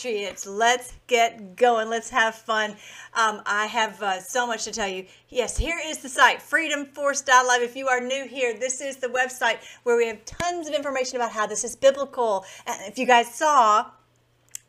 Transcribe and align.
Patriots. 0.00 0.46
Let's 0.46 0.94
get 1.08 1.56
going. 1.56 1.90
Let's 1.90 2.08
have 2.08 2.34
fun. 2.34 2.70
Um, 3.14 3.42
I 3.44 3.66
have 3.66 4.02
uh, 4.02 4.20
so 4.20 4.46
much 4.46 4.64
to 4.64 4.72
tell 4.72 4.88
you. 4.88 5.04
Yes, 5.28 5.58
here 5.58 5.78
is 5.84 5.98
the 5.98 6.08
site, 6.08 6.38
freedomforce.live. 6.38 7.62
If 7.62 7.76
you 7.76 7.88
are 7.88 8.00
new 8.00 8.26
here, 8.26 8.58
this 8.58 8.80
is 8.80 8.96
the 8.96 9.08
website 9.08 9.58
where 9.82 9.96
we 9.96 10.06
have 10.06 10.24
tons 10.24 10.68
of 10.68 10.74
information 10.74 11.16
about 11.16 11.32
how 11.32 11.46
this 11.46 11.64
is 11.64 11.76
biblical. 11.76 12.46
And 12.66 12.90
if 12.90 12.98
you 12.98 13.06
guys 13.06 13.34
saw, 13.34 13.90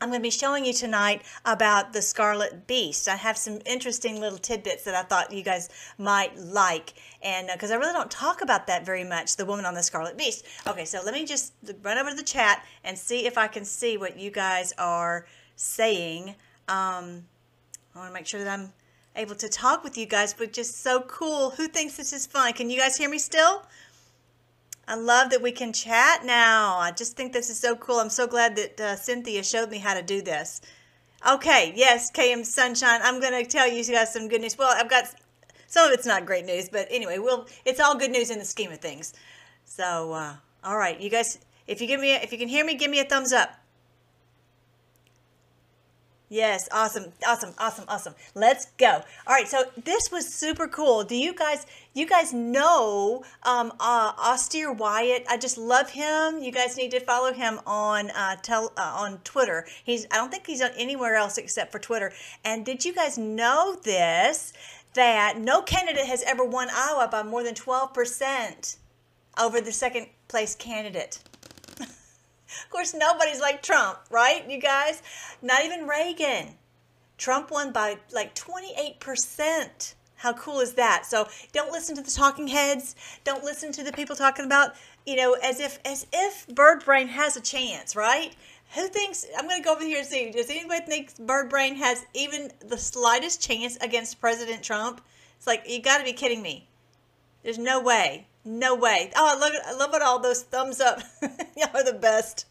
I'm 0.02 0.10
going 0.10 0.20
to 0.20 0.24
be 0.24 0.32
showing 0.32 0.66
you 0.66 0.74
tonight 0.74 1.22
about 1.46 1.94
the 1.94 2.02
Scarlet 2.02 2.66
Beast. 2.66 3.08
I 3.08 3.16
have 3.16 3.38
some 3.38 3.60
interesting 3.68 4.20
little 4.20 4.40
tidbits 4.40 4.84
that 4.86 4.96
I 4.96 5.04
thought 5.04 5.32
you 5.32 5.44
guys 5.44 5.70
might 6.00 6.36
like. 6.40 6.96
And 7.22 7.50
because 7.54 7.70
uh, 7.70 7.76
I 7.76 7.78
really 7.78 7.94
don't 7.94 8.10
talk 8.10 8.42
about 8.42 8.66
that 8.66 8.84
very 8.84 9.04
much, 9.04 9.36
the 9.36 9.46
woman 9.46 9.64
on 9.64 9.76
the 9.76 9.84
Scarlet 9.84 10.18
Beast. 10.18 10.48
Okay, 10.66 10.86
so 10.86 11.02
let 11.06 11.14
me 11.14 11.24
just 11.24 11.54
run 11.84 12.00
over 12.00 12.10
to 12.10 12.16
the 12.16 12.24
chat 12.24 12.66
and 12.84 12.98
see 12.98 13.28
if 13.28 13.38
I 13.38 13.48
can 13.48 13.64
see 13.64 13.96
what 13.98 14.18
you 14.18 14.32
guys 14.32 14.74
are 14.80 15.28
saying. 15.56 16.30
Um, 16.68 17.24
I 17.94 18.00
want 18.00 18.10
to 18.10 18.14
make 18.14 18.26
sure 18.26 18.44
that 18.44 18.60
I'm 18.60 18.74
able 19.16 19.36
to 19.36 19.50
talk 19.50 19.84
with 19.84 20.00
you 20.00 20.08
guys, 20.08 20.34
but 20.34 20.52
just 20.52 20.82
so 20.82 21.02
cool. 21.02 21.52
Who 21.52 21.68
thinks 21.68 21.96
this 21.96 22.12
is 22.12 22.26
fun? 22.26 22.54
Can 22.54 22.72
you 22.72 22.80
guys 22.80 22.98
hear 22.98 23.10
me 23.10 23.20
still? 23.20 23.68
I 24.92 24.96
love 24.96 25.30
that 25.30 25.42
we 25.42 25.54
can 25.54 25.72
chat 25.72 26.26
now. 26.26 26.78
I 26.78 26.92
just 26.92 27.16
think 27.16 27.32
this 27.32 27.50
is 27.50 27.58
so 27.58 27.78
cool. 27.78 28.02
I'm 28.02 28.10
so 28.10 28.28
glad 28.28 28.58
that 28.58 28.82
uh, 28.82 28.96
Cynthia 28.98 29.42
showed 29.42 29.72
me 29.72 29.78
how 29.78 29.94
to 29.94 30.02
do 30.02 30.22
this. 30.22 30.60
Okay, 31.26 31.72
yes, 31.78 32.12
KM 32.12 32.46
Sunshine. 32.46 33.00
I'm 33.02 33.22
going 33.22 33.32
to 33.32 33.50
tell 33.50 33.70
you 33.70 33.86
guys 33.86 34.12
some 34.12 34.28
good 34.28 34.42
news. 34.42 34.58
Well, 34.58 34.76
I've 34.78 34.90
got 34.90 35.06
some 35.68 35.88
of 35.88 35.94
it's 35.94 36.06
not 36.06 36.26
great 36.26 36.44
news, 36.46 36.68
but 36.68 36.90
anyway, 36.92 37.20
we'll 37.20 37.48
it's 37.64 37.80
all 37.80 37.96
good 37.96 38.12
news 38.12 38.32
in 38.32 38.38
the 38.38 38.44
scheme 38.44 38.70
of 38.70 38.80
things. 38.80 39.14
So, 39.64 40.12
uh, 40.12 40.34
all 40.62 40.76
right, 40.76 41.00
you 41.00 41.10
guys, 41.10 41.40
if 41.68 41.80
you 41.80 41.88
give 41.88 42.02
me, 42.02 42.14
if 42.16 42.34
you 42.34 42.38
can 42.38 42.50
hear 42.50 42.66
me, 42.66 42.76
give 42.76 42.92
me 42.92 43.00
a 43.00 43.06
thumbs 43.06 43.32
up. 43.32 43.61
Yes, 46.32 46.70
awesome, 46.72 47.12
awesome, 47.28 47.54
awesome, 47.58 47.84
awesome. 47.90 48.16
Let's 48.36 48.68
go. 48.78 49.04
All 49.28 49.36
right, 49.36 49.50
so 49.50 49.66
this 49.84 50.10
was 50.14 50.34
super 50.34 50.66
cool. 50.66 51.04
Do 51.04 51.14
you 51.14 51.34
guys, 51.34 51.66
you 51.94 52.08
guys 52.08 52.32
know 52.32 53.26
um, 53.44 53.74
uh, 53.82 54.14
Austere 54.18 54.72
Wyatt? 54.72 55.26
I 55.30 55.36
just 55.36 55.58
love 55.58 55.90
him. 55.90 56.42
You 56.42 56.54
guys 56.54 56.78
need 56.78 56.92
to 56.92 57.02
follow 57.02 57.34
him 57.34 57.60
on 57.68 58.12
uh, 58.12 58.38
tel, 58.38 58.72
uh, 58.78 58.94
on 58.96 59.18
Twitter. 59.26 59.68
He's, 59.84 60.08
I 60.10 60.16
don't 60.16 60.32
think 60.32 60.48
he's 60.48 60.62
on 60.62 60.72
anywhere 60.78 61.16
else 61.16 61.38
except 61.38 61.70
for 61.70 61.80
Twitter. 61.80 62.14
And 62.46 62.66
did 62.66 62.86
you 62.86 62.94
guys 62.94 63.18
know 63.18 63.76
this? 63.84 64.54
That 64.94 65.38
no 65.38 65.62
candidate 65.62 66.06
has 66.06 66.22
ever 66.24 66.44
won 66.44 66.68
Iowa 66.70 67.08
by 67.10 67.24
more 67.24 67.44
than 67.44 67.56
twelve 67.56 67.94
percent 67.94 68.76
over 69.40 69.62
the 69.62 69.72
second 69.72 70.08
place 70.28 70.54
candidate. 70.54 71.20
Of 72.64 72.70
course, 72.70 72.94
nobody's 72.94 73.40
like 73.40 73.62
Trump, 73.62 74.00
right, 74.10 74.50
you 74.50 74.60
guys? 74.60 75.02
Not 75.42 75.64
even 75.64 75.88
Reagan. 75.88 76.56
Trump 77.18 77.52
won 77.52 77.72
by 77.72 77.98
like 78.12 78.34
28%. 78.36 79.94
How 80.16 80.34
cool 80.34 80.60
is 80.60 80.74
that? 80.74 81.06
So 81.06 81.28
don't 81.52 81.72
listen 81.72 81.96
to 81.96 82.02
the 82.02 82.12
talking 82.12 82.48
heads. 82.48 82.96
Don't 83.24 83.44
listen 83.44 83.72
to 83.72 83.84
the 83.84 83.92
people 83.92 84.16
talking 84.16 84.46
about, 84.46 84.76
you 85.06 85.16
know, 85.16 85.36
as 85.44 85.60
if 85.60 85.80
as 85.84 86.06
if 86.14 86.48
Bird 86.48 86.86
Brain 86.86 87.08
has 87.08 87.36
a 87.36 87.42
chance, 87.42 87.96
right? 87.96 88.36
Who 88.76 88.88
thinks 88.88 89.26
I'm 89.38 89.48
going 89.48 89.60
to 89.60 89.66
go 89.66 89.74
over 89.74 89.84
here 89.84 89.98
and 89.98 90.08
see? 90.08 90.32
Does 90.32 90.50
anybody 90.50 90.86
think 90.86 91.18
Bird 91.18 91.50
Brain 91.50 91.76
has 91.76 92.06
even 92.14 92.52
the 92.66 92.78
slightest 92.78 93.42
chance 93.42 93.78
against 93.78 94.22
President 94.22 94.64
Trump? 94.64 95.02
It's 95.38 95.48
like 95.48 95.64
you 95.68 95.82
got 95.82 95.98
to 95.98 96.04
be 96.04 96.14
kidding 96.14 96.42
me. 96.42 96.70
There's 97.44 97.58
no 97.58 97.82
way. 97.82 98.28
No 98.44 98.74
way. 98.74 99.12
Oh, 99.16 99.36
I 99.36 99.40
love 99.40 99.54
it. 99.54 99.62
I 99.66 99.74
love 99.74 99.94
it 99.94 100.02
all 100.02 100.18
those 100.18 100.42
thumbs 100.42 100.82
up. 100.82 101.02
Y'all 101.56 101.70
are 101.76 101.84
the 101.84 101.94
best. 101.94 102.48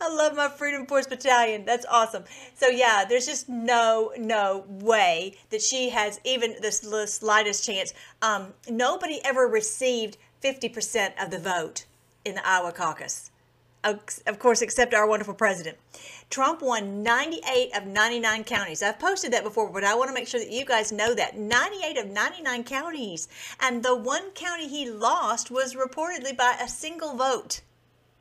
I 0.00 0.08
love 0.14 0.36
my 0.36 0.48
Freedom 0.48 0.86
Force 0.86 1.08
Battalion. 1.08 1.64
That's 1.64 1.86
awesome. 1.86 2.24
So 2.54 2.68
yeah, 2.68 3.04
there's 3.04 3.26
just 3.26 3.48
no, 3.48 4.12
no 4.16 4.64
way 4.68 5.36
that 5.50 5.60
she 5.60 5.90
has 5.90 6.20
even 6.22 6.54
the 6.62 6.70
slightest 6.70 7.66
chance. 7.66 7.92
Um, 8.20 8.54
nobody 8.68 9.20
ever 9.24 9.48
received 9.48 10.16
50% 10.44 11.20
of 11.20 11.30
the 11.32 11.40
vote 11.40 11.86
in 12.24 12.36
the 12.36 12.46
Iowa 12.46 12.70
caucus 12.70 13.31
of 13.84 14.38
course, 14.38 14.62
except 14.62 14.94
our 14.94 15.06
wonderful 15.06 15.34
president. 15.34 15.76
Trump 16.30 16.62
won 16.62 17.02
98 17.02 17.76
of 17.76 17.86
99 17.86 18.44
counties. 18.44 18.82
I've 18.82 18.98
posted 18.98 19.32
that 19.32 19.44
before, 19.44 19.70
but 19.70 19.84
I 19.84 19.94
want 19.94 20.08
to 20.08 20.14
make 20.14 20.28
sure 20.28 20.40
that 20.40 20.50
you 20.50 20.64
guys 20.64 20.92
know 20.92 21.14
that 21.14 21.36
98 21.36 21.98
of 21.98 22.06
99 22.08 22.64
counties. 22.64 23.28
And 23.60 23.82
the 23.82 23.96
one 23.96 24.30
county 24.30 24.68
he 24.68 24.88
lost 24.88 25.50
was 25.50 25.74
reportedly 25.74 26.36
by 26.36 26.56
a 26.60 26.68
single 26.68 27.14
vote. 27.14 27.60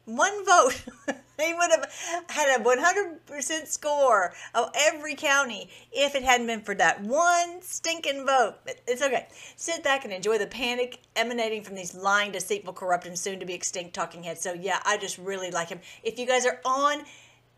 One 0.05 0.45
vote. 0.45 0.83
they 1.37 1.53
would 1.53 1.71
have 1.71 2.25
had 2.29 2.59
a 2.59 2.63
100% 2.63 3.67
score 3.67 4.33
of 4.53 4.71
every 4.75 5.15
county 5.15 5.69
if 5.91 6.15
it 6.15 6.23
hadn't 6.23 6.47
been 6.47 6.61
for 6.61 6.75
that 6.75 7.01
one 7.01 7.61
stinking 7.61 8.25
vote. 8.25 8.55
It's 8.87 9.01
okay. 9.01 9.27
Sit 9.55 9.83
back 9.83 10.03
and 10.03 10.13
enjoy 10.13 10.37
the 10.37 10.47
panic 10.47 10.99
emanating 11.15 11.63
from 11.63 11.75
these 11.75 11.95
lying, 11.95 12.31
deceitful, 12.31 12.73
corrupt, 12.73 13.07
and 13.07 13.17
soon 13.17 13.39
to 13.39 13.45
be 13.45 13.53
extinct 13.53 13.93
talking 13.93 14.23
heads. 14.23 14.41
So, 14.41 14.53
yeah, 14.53 14.79
I 14.85 14.97
just 14.97 15.17
really 15.17 15.51
like 15.51 15.69
him. 15.69 15.79
If 16.03 16.19
you 16.19 16.27
guys 16.27 16.45
are 16.45 16.59
on 16.65 17.03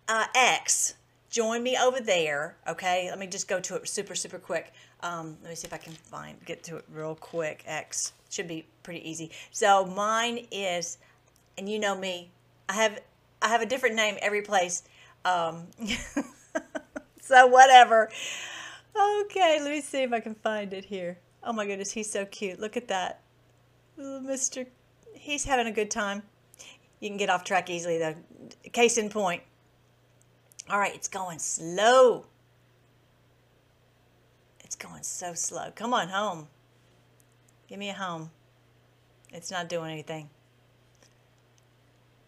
uh, 0.07 0.25
X, 0.35 0.95
join 1.29 1.63
me 1.63 1.77
over 1.77 1.99
there. 1.99 2.55
Okay, 2.67 3.07
let 3.09 3.19
me 3.19 3.27
just 3.27 3.47
go 3.47 3.59
to 3.59 3.75
it 3.75 3.87
super, 3.87 4.15
super 4.15 4.39
quick. 4.39 4.71
Um, 5.01 5.37
let 5.41 5.49
me 5.49 5.55
see 5.55 5.67
if 5.67 5.73
I 5.73 5.77
can 5.77 5.93
find 5.93 6.37
get 6.45 6.63
to 6.65 6.77
it 6.77 6.85
real 6.93 7.15
quick. 7.15 7.63
X 7.65 8.13
should 8.29 8.47
be 8.47 8.65
pretty 8.83 9.07
easy. 9.09 9.31
So 9.51 9.85
mine 9.85 10.47
is, 10.51 10.99
and 11.57 11.67
you 11.67 11.79
know 11.79 11.97
me, 11.97 12.31
I 12.69 12.73
have 12.73 12.99
I 13.41 13.49
have 13.49 13.61
a 13.61 13.65
different 13.65 13.95
name 13.95 14.17
every 14.21 14.41
place. 14.41 14.83
Um, 15.25 15.67
so 17.21 17.47
whatever. 17.47 18.09
Okay, 18.95 19.59
let 19.61 19.71
me 19.71 19.81
see 19.81 20.03
if 20.03 20.13
I 20.13 20.19
can 20.19 20.35
find 20.35 20.73
it 20.73 20.85
here. 20.85 21.17
Oh 21.43 21.51
my 21.51 21.65
goodness, 21.65 21.91
he's 21.91 22.11
so 22.11 22.25
cute. 22.25 22.59
Look 22.59 22.77
at 22.77 22.87
that. 22.87 23.21
Mr. 23.99 24.65
He's 25.13 25.45
having 25.45 25.67
a 25.67 25.71
good 25.71 25.91
time. 25.91 26.23
You 26.99 27.09
can 27.09 27.17
get 27.17 27.29
off 27.29 27.43
track 27.43 27.69
easily 27.69 27.97
though. 27.97 28.15
Case 28.71 28.97
in 28.97 29.09
point. 29.09 29.43
All 30.69 30.79
right, 30.79 30.95
it's 30.95 31.09
going 31.09 31.39
slow. 31.39 32.25
It's 34.63 34.75
going 34.75 35.03
so 35.03 35.33
slow. 35.33 35.71
Come 35.75 35.93
on 35.93 36.07
home. 36.07 36.47
Give 37.67 37.77
me 37.77 37.89
a 37.89 37.93
home. 37.93 38.31
It's 39.31 39.51
not 39.51 39.67
doing 39.67 39.91
anything. 39.91 40.29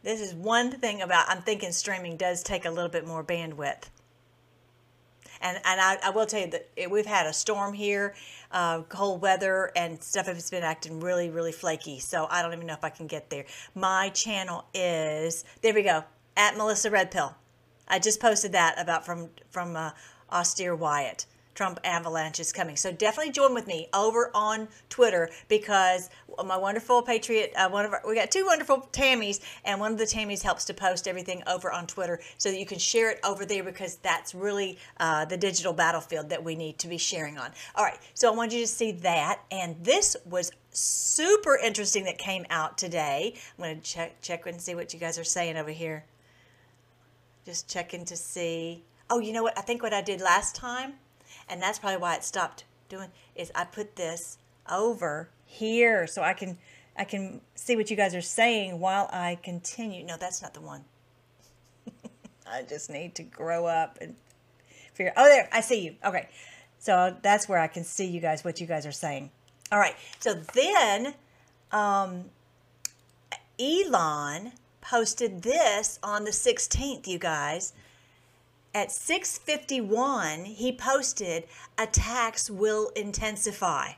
This 0.06 0.22
is 0.22 0.36
one 0.36 0.70
thing 0.70 1.02
about, 1.02 1.26
I'm 1.30 1.42
thinking 1.42 1.72
streaming 1.72 2.16
does 2.16 2.44
take 2.44 2.66
a 2.66 2.70
little 2.70 2.92
bit 2.92 3.08
more 3.08 3.24
bandwidth. 3.24 3.90
And, 5.42 5.58
and 5.66 5.82
I, 5.82 5.98
I 6.04 6.10
will 6.12 6.28
tell 6.28 6.42
you 6.42 6.52
that 6.52 6.70
it, 6.76 6.92
we've 6.92 7.08
had 7.08 7.26
a 7.26 7.34
storm 7.34 7.74
here, 7.74 8.14
uh, 8.52 8.84
cold 8.84 9.24
weather, 9.24 9.72
and 9.76 10.02
stuff 10.04 10.28
has 10.28 10.52
been 10.52 10.62
acting 10.62 11.00
really, 11.00 11.32
really 11.32 11.52
flaky. 11.52 11.98
So 11.98 12.28
I 12.30 12.44
don't 12.44 12.54
even 12.54 12.68
know 12.68 12.76
if 12.76 12.84
I 12.84 12.92
can 12.92 13.08
get 13.08 13.32
there. 13.32 13.46
My 13.74 14.10
channel 14.10 14.66
is, 14.76 15.44
there 15.64 15.74
we 15.74 15.82
go, 15.82 16.04
at 16.38 16.56
Melissa 16.56 16.92
Red 16.92 17.10
Pill. 17.10 17.34
I 17.88 17.98
just 17.98 18.22
posted 18.22 18.52
that 18.52 18.80
about 18.80 19.08
from, 19.08 19.30
from 19.50 19.76
uh, 19.76 19.90
Austere 20.32 20.76
Wyatt. 20.76 21.26
Trump 21.56 21.80
avalanche 21.86 22.40
is 22.40 22.52
coming. 22.52 22.76
So 22.76 22.92
definitely 22.92 23.32
join 23.32 23.54
with 23.54 23.66
me 23.66 23.88
over 23.94 24.30
on 24.36 24.68
Twitter 24.90 25.30
because 25.48 26.10
my 26.44 26.58
wonderful 26.58 27.02
Patriot, 27.02 27.54
uh, 27.56 27.70
one 27.70 27.86
of 27.86 27.94
our, 27.94 28.02
we 28.06 28.14
got 28.14 28.30
two 28.30 28.46
wonderful 28.46 28.90
Tammys, 28.92 29.40
and 29.64 29.80
one 29.80 29.94
of 29.94 29.98
the 29.98 30.04
Tammys 30.04 30.44
helps 30.44 30.66
to 30.66 30.74
post 30.74 31.08
everything 31.08 31.42
over 31.48 31.72
on 31.72 31.88
Twitter 31.88 32.20
so 32.38 32.52
that 32.52 32.60
you 32.60 32.66
can 32.66 32.78
share 32.78 33.10
it 33.10 33.20
over 33.24 33.46
there 33.46 33.64
because 33.64 33.96
that's 33.98 34.36
really 34.36 34.78
uh, 35.00 35.24
the 35.26 35.38
digital 35.38 35.72
battlefield 35.72 36.30
that 36.30 36.44
we 36.44 36.56
need 36.56 36.78
to 36.80 36.90
be 36.90 36.98
sharing 36.98 37.38
on. 37.38 37.52
All 37.76 37.86
right, 37.86 37.98
so 38.14 38.32
I 38.32 38.36
want 38.36 38.52
you 38.52 38.60
to 38.60 38.68
see 38.68 38.92
that, 38.92 39.42
and 39.50 39.78
this 39.82 40.18
was 40.26 40.52
super 40.72 41.58
interesting 41.58 42.04
that 42.04 42.18
came 42.18 42.46
out 42.50 42.78
today. 42.78 43.34
I'm 43.58 43.64
going 43.64 43.80
to 43.80 43.82
check 43.82 44.22
check 44.22 44.46
and 44.46 44.60
see 44.60 44.76
what 44.76 44.94
you 44.94 45.00
guys 45.00 45.18
are 45.18 45.24
saying 45.24 45.56
over 45.56 45.72
here. 45.72 46.04
Just 47.46 47.70
checking 47.70 48.04
to 48.06 48.18
see. 48.18 48.84
Oh, 49.10 49.20
you 49.20 49.32
know 49.32 49.44
what? 49.44 49.58
I 49.58 49.62
think 49.62 49.84
what 49.84 49.94
I 49.94 50.02
did 50.02 50.20
last 50.20 50.56
time 50.56 50.96
and 51.50 51.62
that's 51.62 51.80
probably 51.80 51.98
why 51.98 52.16
it 52.16 52.24
stopped 52.24 52.64
doing 52.90 53.10
is 53.36 53.52
I 53.56 53.66
put 53.66 53.96
this 53.96 54.38
over 54.70 55.30
here 55.46 56.08
so 56.08 56.22
I 56.22 56.34
can 56.34 56.58
I 56.98 57.04
can 57.04 57.42
see 57.56 57.76
what 57.76 57.90
you 57.92 57.98
guys 57.98 58.16
are 58.16 58.22
saying 58.22 58.80
while 58.80 59.10
I 59.12 59.38
continue. 59.44 60.06
No, 60.06 60.16
that's 60.18 60.42
not 60.42 60.54
the 60.54 60.62
one. 60.62 60.86
I 62.48 62.62
just 62.62 62.90
need 62.90 63.16
to 63.16 63.24
grow 63.24 63.66
up 63.66 63.98
and 64.00 64.16
figure. 64.94 65.12
Oh, 65.18 65.26
there, 65.26 65.50
I 65.52 65.60
see 65.60 65.82
you. 65.82 65.96
Okay, 66.06 66.30
so 66.80 67.16
that's 67.22 67.50
where 67.50 67.60
I 67.60 67.68
can 67.68 67.84
see 67.84 68.06
you 68.06 68.22
guys 68.22 68.46
what 68.46 68.62
you 68.62 68.68
guys 68.68 68.86
are 68.86 68.94
saying. 68.94 69.30
All 69.72 69.80
right, 69.80 69.96
so 70.20 70.36
then 70.36 71.16
um, 71.72 72.26
Elon 73.60 74.54
posted 74.80 75.42
this 75.42 76.00
on 76.02 76.24
the 76.24 76.32
16th, 76.32 77.08
you 77.08 77.18
guys 77.18 77.74
at 78.76 78.90
6:51 78.90 80.46
he 80.46 80.72
posted 80.74 81.48
attacks 81.78 82.50
will 82.50 82.90
intensify. 82.90 83.94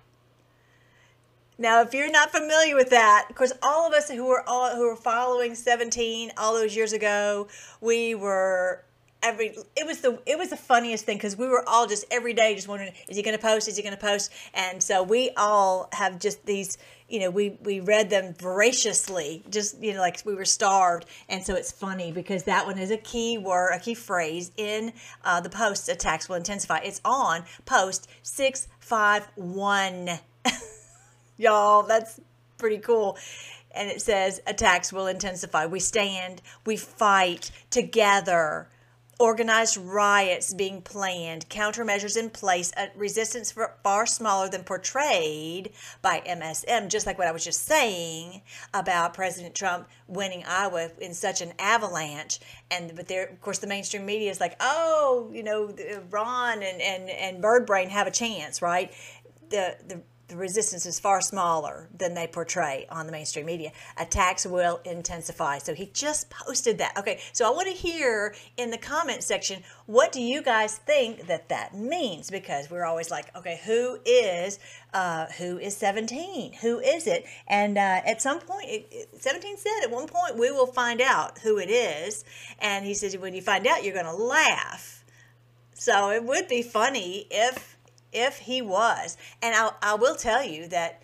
Now, 1.58 1.82
if 1.82 1.96
you're 1.96 2.12
not 2.12 2.32
familiar 2.32 2.76
with 2.76 2.92
that, 2.92 3.26
because 3.28 3.52
all 3.64 3.88
of 3.88 3.94
us 3.94 4.10
who 4.10 4.26
were 4.26 4.48
all, 4.48 4.76
who 4.76 4.84
were 4.84 4.96
following 4.96 5.56
17 5.56 6.32
all 6.38 6.54
those 6.54 6.76
years 6.76 6.94
ago, 6.94 7.48
we 7.82 8.14
were 8.14 8.84
every 9.28 9.58
it 9.76 9.86
was 9.86 10.00
the 10.00 10.18
it 10.26 10.38
was 10.38 10.50
the 10.50 10.58
funniest 10.58 11.06
thing 11.06 11.18
because 11.18 11.36
we 11.36 11.48
were 11.48 11.64
all 11.68 11.86
just 11.86 12.06
every 12.10 12.34
day 12.34 12.56
just 12.56 12.68
wondering 12.68 12.94
is 13.10 13.18
he 13.18 13.24
going 13.24 13.36
to 13.36 13.42
post 13.42 13.68
is 13.68 13.76
he 13.76 13.84
going 13.84 13.96
to 13.96 14.02
post? 14.02 14.32
And 14.54 14.82
so 14.82 15.04
we 15.04 15.32
all 15.36 15.90
have 15.92 16.18
just 16.20 16.46
these 16.46 16.78
you 17.10 17.20
know 17.20 17.30
we 17.30 17.58
we 17.62 17.82
read 17.82 18.10
them 18.10 18.34
voraciously 18.40 19.44
just 19.50 19.84
you 19.84 19.94
know 19.94 20.00
like 20.00 20.22
we 20.26 20.34
were 20.34 20.46
starved. 20.46 21.06
And 21.28 21.44
so 21.46 21.56
it's 21.56 21.72
funny 21.72 22.12
because 22.12 22.44
that 22.44 22.66
one 22.66 22.80
is 22.80 22.90
a 22.92 22.98
key 22.98 23.38
word 23.38 23.74
a 23.74 23.80
key 23.80 23.96
phrase 23.96 24.52
in 24.56 24.94
uh, 25.26 25.42
the 25.42 25.50
post 25.50 25.90
attacks 25.90 26.30
will 26.30 26.38
intensify. 26.38 26.78
It's 26.80 27.02
on 27.04 27.44
post 27.66 28.10
651 28.24 30.20
y'all 31.38 31.84
that's 31.84 32.20
pretty 32.58 32.78
cool. 32.78 33.18
And 33.76 33.90
it 33.90 34.02
says 34.02 34.42
attacks 34.48 34.92
will 34.92 35.08
intensify. 35.08 35.66
We 35.68 35.80
stand, 35.80 36.42
we 36.66 36.78
fight 36.78 37.52
together. 37.70 38.70
Organized 39.20 39.78
riots 39.78 40.54
being 40.54 40.82
planned, 40.82 41.50
countermeasures 41.50 42.16
in 42.16 42.30
place, 42.30 42.72
a 42.78 42.90
resistance 42.96 43.52
far 43.84 44.06
smaller 44.06 44.48
than 44.48 44.64
portrayed 44.64 45.72
by 46.04 46.22
MSM, 46.28 46.88
just 46.88 47.08
like 47.08 47.18
what 47.18 47.28
I 47.28 47.32
was 47.32 47.44
just 47.44 47.66
saying 47.66 48.44
about 48.76 49.16
President 49.16 49.56
Trump 49.56 49.88
winning 50.08 50.44
Iowa 50.46 50.92
in 51.02 51.16
such 51.16 51.42
an 51.42 51.54
avalanche. 51.58 52.40
And 52.70 52.96
but 52.96 53.08
there, 53.08 53.26
of 53.26 53.42
course, 53.42 53.58
the 53.58 53.66
mainstream 53.66 54.06
media 54.06 54.30
is 54.30 54.40
like, 54.40 54.56
oh, 54.60 55.32
you 55.34 55.42
know, 55.42 55.70
uh, 55.70 56.00
Ron 56.12 56.62
and 56.62 56.80
and 56.80 57.10
and 57.10 57.42
Bird 57.42 57.66
Brain 57.66 57.90
have 57.90 58.06
a 58.06 58.12
chance, 58.12 58.62
right? 58.62 58.94
The 59.50 59.78
the 59.88 60.02
the 60.28 60.36
resistance 60.36 60.86
is 60.86 61.00
far 61.00 61.22
smaller 61.22 61.88
than 61.98 62.14
they 62.14 62.28
portray 62.28 62.86
on 62.90 63.06
the 63.06 63.12
mainstream 63.12 63.46
media. 63.46 63.72
Attacks 63.98 64.46
will 64.46 64.82
intensify. 64.84 65.58
So 65.60 65.74
he 65.74 65.86
just 65.94 66.30
posted 66.30 66.78
that. 66.80 66.98
Okay, 66.98 67.20
so 67.32 67.48
I 67.48 67.52
want 67.52 67.68
to 67.68 67.74
hear 67.74 68.36
in 68.58 68.72
the 68.72 68.78
comment 68.78 69.24
section 69.24 69.64
what 69.86 70.12
do 70.12 70.22
you 70.22 70.42
guys 70.42 70.78
think 70.78 71.28
that 71.28 71.48
that 71.48 71.74
means? 71.74 72.30
Because 72.30 72.70
we're 72.70 72.84
always 72.84 73.10
like, 73.10 73.34
okay, 73.38 73.62
who 73.66 74.00
is 74.06 74.60
uh, 74.94 75.28
who 75.38 75.58
is 75.60 75.78
17? 75.78 76.54
Who 76.62 76.80
is 76.80 77.08
it? 77.08 77.26
And 77.48 77.78
uh, 77.78 78.02
at 78.06 78.22
some 78.22 78.40
point, 78.40 78.68
it, 78.68 78.88
it, 78.92 79.22
17 79.22 79.58
said 79.58 79.84
at 79.84 79.92
one 79.92 80.08
point 80.08 80.38
we 80.38 80.52
will 80.52 80.68
find 80.68 81.00
out 81.00 81.40
who 81.40 81.58
it 81.58 81.70
is. 81.70 82.26
And 82.60 82.86
he 82.86 82.94
says 82.94 83.16
when 83.18 83.34
you 83.34 83.42
find 83.42 83.66
out, 83.66 83.84
you're 83.84 83.94
going 83.94 84.06
to 84.06 84.14
laugh. 84.14 85.06
So 85.74 86.10
it 86.10 86.24
would 86.24 86.48
be 86.48 86.64
funny 86.64 87.28
if 87.30 87.77
if 88.12 88.38
he 88.38 88.62
was. 88.62 89.18
And 89.42 89.56
I, 89.56 89.72
I 89.82 89.96
will 89.96 90.16
tell 90.16 90.44
you 90.44 90.68
that 90.70 91.02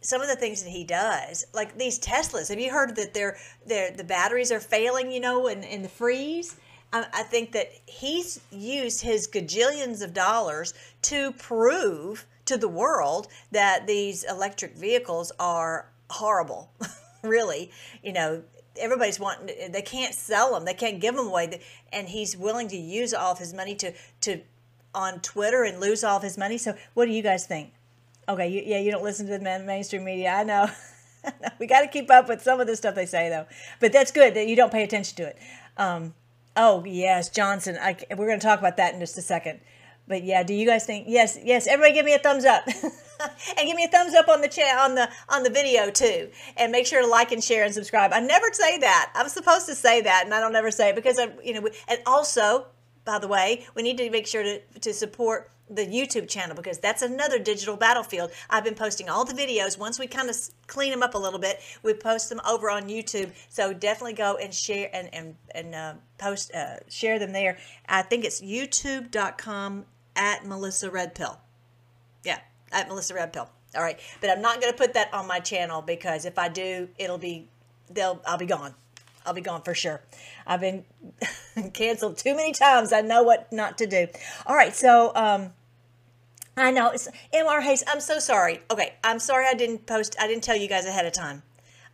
some 0.00 0.20
of 0.20 0.28
the 0.28 0.36
things 0.36 0.62
that 0.62 0.70
he 0.70 0.84
does, 0.84 1.46
like 1.52 1.76
these 1.76 1.98
Teslas, 1.98 2.48
have 2.48 2.60
you 2.60 2.70
heard 2.70 2.96
that 2.96 3.14
they're, 3.14 3.36
they're 3.66 3.90
the 3.90 4.04
batteries 4.04 4.52
are 4.52 4.60
failing, 4.60 5.10
you 5.10 5.20
know, 5.20 5.48
in, 5.48 5.62
in 5.64 5.82
the 5.82 5.88
freeze? 5.88 6.56
I, 6.92 7.06
I 7.12 7.22
think 7.22 7.52
that 7.52 7.72
he's 7.86 8.40
used 8.50 9.00
his 9.00 9.26
gajillions 9.28 10.02
of 10.02 10.14
dollars 10.14 10.74
to 11.02 11.32
prove 11.32 12.26
to 12.44 12.56
the 12.56 12.68
world 12.68 13.28
that 13.50 13.86
these 13.86 14.24
electric 14.24 14.76
vehicles 14.76 15.32
are 15.38 15.90
horrible. 16.10 16.70
really, 17.22 17.70
you 18.02 18.12
know, 18.12 18.42
everybody's 18.78 19.18
wanting 19.18 19.72
they 19.72 19.82
can't 19.82 20.14
sell 20.14 20.52
them 20.52 20.64
they 20.64 20.74
can't 20.74 21.00
give 21.00 21.16
them 21.16 21.28
away 21.28 21.60
and 21.92 22.08
he's 22.08 22.36
willing 22.36 22.68
to 22.68 22.76
use 22.76 23.14
all 23.14 23.32
of 23.32 23.38
his 23.38 23.54
money 23.54 23.74
to 23.74 23.90
to 24.20 24.40
on 24.96 25.20
Twitter 25.20 25.62
and 25.62 25.78
lose 25.78 26.02
all 26.02 26.16
of 26.16 26.22
his 26.22 26.36
money. 26.36 26.58
So, 26.58 26.74
what 26.94 27.04
do 27.04 27.12
you 27.12 27.22
guys 27.22 27.46
think? 27.46 27.72
Okay, 28.28 28.48
you, 28.48 28.62
yeah, 28.64 28.80
you 28.80 28.90
don't 28.90 29.04
listen 29.04 29.26
to 29.26 29.38
the 29.38 29.38
mainstream 29.38 30.02
media. 30.02 30.30
I 30.30 30.42
know. 30.42 30.68
we 31.60 31.66
got 31.66 31.82
to 31.82 31.88
keep 31.88 32.10
up 32.10 32.28
with 32.28 32.42
some 32.42 32.60
of 32.60 32.66
the 32.66 32.74
stuff 32.74 32.94
they 32.96 33.06
say, 33.06 33.28
though. 33.28 33.46
But 33.78 33.92
that's 33.92 34.10
good 34.10 34.34
that 34.34 34.48
you 34.48 34.56
don't 34.56 34.72
pay 34.72 34.82
attention 34.82 35.16
to 35.18 35.28
it. 35.28 35.38
Um, 35.76 36.14
oh, 36.56 36.82
yes, 36.84 37.28
Johnson. 37.28 37.76
I, 37.80 37.96
we're 38.16 38.26
going 38.26 38.40
to 38.40 38.46
talk 38.46 38.58
about 38.58 38.78
that 38.78 38.94
in 38.94 39.00
just 39.00 39.16
a 39.18 39.22
second. 39.22 39.60
But 40.08 40.22
yeah, 40.22 40.42
do 40.42 40.54
you 40.54 40.66
guys 40.66 40.86
think? 40.86 41.06
Yes, 41.08 41.38
yes. 41.42 41.66
Everybody, 41.66 41.94
give 41.94 42.04
me 42.04 42.14
a 42.14 42.18
thumbs 42.18 42.44
up, 42.44 42.64
and 42.66 43.66
give 43.66 43.74
me 43.74 43.84
a 43.84 43.88
thumbs 43.88 44.14
up 44.14 44.28
on 44.28 44.40
the 44.40 44.48
chat 44.48 44.78
on 44.78 44.94
the 44.94 45.10
on 45.28 45.42
the 45.42 45.50
video 45.50 45.90
too, 45.90 46.30
and 46.56 46.70
make 46.70 46.86
sure 46.86 47.02
to 47.02 47.08
like 47.08 47.32
and 47.32 47.42
share 47.42 47.64
and 47.64 47.74
subscribe. 47.74 48.12
I 48.12 48.20
never 48.20 48.46
say 48.52 48.78
that. 48.78 49.12
I'm 49.16 49.28
supposed 49.28 49.66
to 49.66 49.74
say 49.74 50.02
that, 50.02 50.22
and 50.24 50.32
I 50.32 50.40
don't 50.40 50.54
ever 50.54 50.70
say 50.70 50.90
it 50.90 50.94
because 50.94 51.18
I, 51.18 51.30
you 51.42 51.54
know. 51.54 51.68
And 51.88 51.98
also, 52.06 52.66
by 53.06 53.18
the 53.18 53.28
way, 53.28 53.64
we 53.74 53.82
need 53.82 53.96
to 53.96 54.10
make 54.10 54.26
sure 54.26 54.42
to, 54.42 54.60
to 54.80 54.92
support 54.92 55.50
the 55.70 55.86
YouTube 55.86 56.28
channel 56.28 56.54
because 56.54 56.78
that's 56.78 57.02
another 57.02 57.38
digital 57.38 57.76
battlefield. 57.76 58.30
I've 58.50 58.64
been 58.64 58.74
posting 58.74 59.08
all 59.08 59.24
the 59.24 59.32
videos. 59.32 59.78
Once 59.78 59.98
we 59.98 60.06
kind 60.06 60.28
of 60.28 60.36
clean 60.66 60.90
them 60.90 61.02
up 61.02 61.14
a 61.14 61.18
little 61.18 61.38
bit, 61.38 61.60
we 61.82 61.94
post 61.94 62.28
them 62.28 62.40
over 62.46 62.70
on 62.70 62.88
YouTube. 62.88 63.32
So 63.48 63.72
definitely 63.72 64.12
go 64.12 64.36
and 64.36 64.52
share 64.52 64.90
and 64.92 65.12
and, 65.14 65.34
and 65.54 65.74
uh, 65.74 65.94
post 66.18 66.52
uh, 66.54 66.76
share 66.88 67.18
them 67.18 67.32
there. 67.32 67.58
I 67.88 68.02
think 68.02 68.24
it's 68.24 68.40
youtube.com 68.40 69.86
at 70.14 70.46
Melissa 70.46 70.90
Red 70.90 71.14
Pill. 71.14 71.38
Yeah, 72.24 72.40
at 72.72 72.88
Melissa 72.88 73.14
Red 73.14 73.32
Pill. 73.32 73.48
All 73.74 73.82
right, 73.82 73.98
but 74.20 74.30
I'm 74.30 74.40
not 74.40 74.60
going 74.60 74.72
to 74.72 74.78
put 74.78 74.94
that 74.94 75.12
on 75.12 75.26
my 75.26 75.40
channel 75.40 75.82
because 75.82 76.24
if 76.24 76.38
I 76.38 76.48
do, 76.48 76.88
it'll 76.98 77.18
be 77.18 77.48
they'll 77.90 78.20
I'll 78.26 78.38
be 78.38 78.46
gone. 78.46 78.74
I'll 79.24 79.34
be 79.34 79.40
gone 79.40 79.62
for 79.62 79.74
sure. 79.74 80.00
I've 80.46 80.60
been 80.60 80.84
canceled 81.72 82.18
too 82.18 82.34
many 82.34 82.52
times. 82.52 82.92
I 82.92 83.00
know 83.00 83.22
what 83.22 83.52
not 83.52 83.78
to 83.78 83.86
do. 83.86 84.08
All 84.46 84.56
right, 84.56 84.74
so 84.74 85.12
um, 85.14 85.52
I 86.56 86.70
know 86.70 86.90
it's 86.90 87.08
Mr. 87.32 87.62
Hayes. 87.62 87.84
I'm 87.86 88.00
so 88.00 88.18
sorry. 88.18 88.60
Okay, 88.70 88.94
I'm 89.04 89.18
sorry 89.18 89.46
I 89.46 89.54
didn't 89.54 89.86
post. 89.86 90.16
I 90.20 90.26
didn't 90.26 90.44
tell 90.44 90.56
you 90.56 90.68
guys 90.68 90.86
ahead 90.86 91.06
of 91.06 91.12
time. 91.12 91.42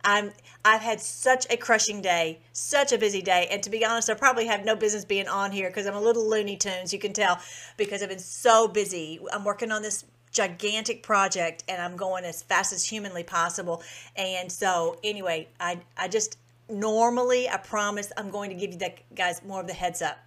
I'm 0.03 0.31
I've 0.65 0.81
had 0.81 0.99
such 1.01 1.45
a 1.49 1.57
crushing 1.57 2.01
day, 2.01 2.39
such 2.51 2.91
a 2.91 2.97
busy 2.97 3.21
day, 3.21 3.47
and 3.51 3.61
to 3.63 3.69
be 3.69 3.85
honest, 3.85 4.09
I 4.09 4.13
probably 4.13 4.45
have 4.47 4.65
no 4.65 4.75
business 4.75 5.05
being 5.05 5.27
on 5.27 5.51
here 5.51 5.69
because 5.69 5.85
I'm 5.85 5.95
a 5.95 6.01
little 6.01 6.29
Looney 6.29 6.57
Tunes. 6.57 6.93
You 6.93 6.99
can 6.99 7.13
tell 7.13 7.39
because 7.77 8.01
I've 8.03 8.09
been 8.09 8.19
so 8.19 8.67
busy. 8.67 9.19
I'm 9.31 9.43
working 9.43 9.71
on 9.71 9.81
this 9.81 10.05
gigantic 10.31 11.03
project 11.03 11.63
and 11.69 11.81
I'm 11.81 11.95
going 11.95 12.25
as 12.25 12.41
fast 12.41 12.73
as 12.73 12.83
humanly 12.85 13.23
possible. 13.23 13.83
And 14.15 14.51
so 14.51 14.97
anyway, 15.03 15.47
I 15.59 15.79
I 15.97 16.07
just 16.07 16.37
normally 16.69 17.49
I 17.49 17.57
promise 17.57 18.11
I'm 18.17 18.29
going 18.29 18.49
to 18.49 18.55
give 18.55 18.73
you 18.73 18.79
guys 19.15 19.41
more 19.43 19.61
of 19.61 19.67
the 19.67 19.73
heads 19.73 20.01
up. 20.01 20.17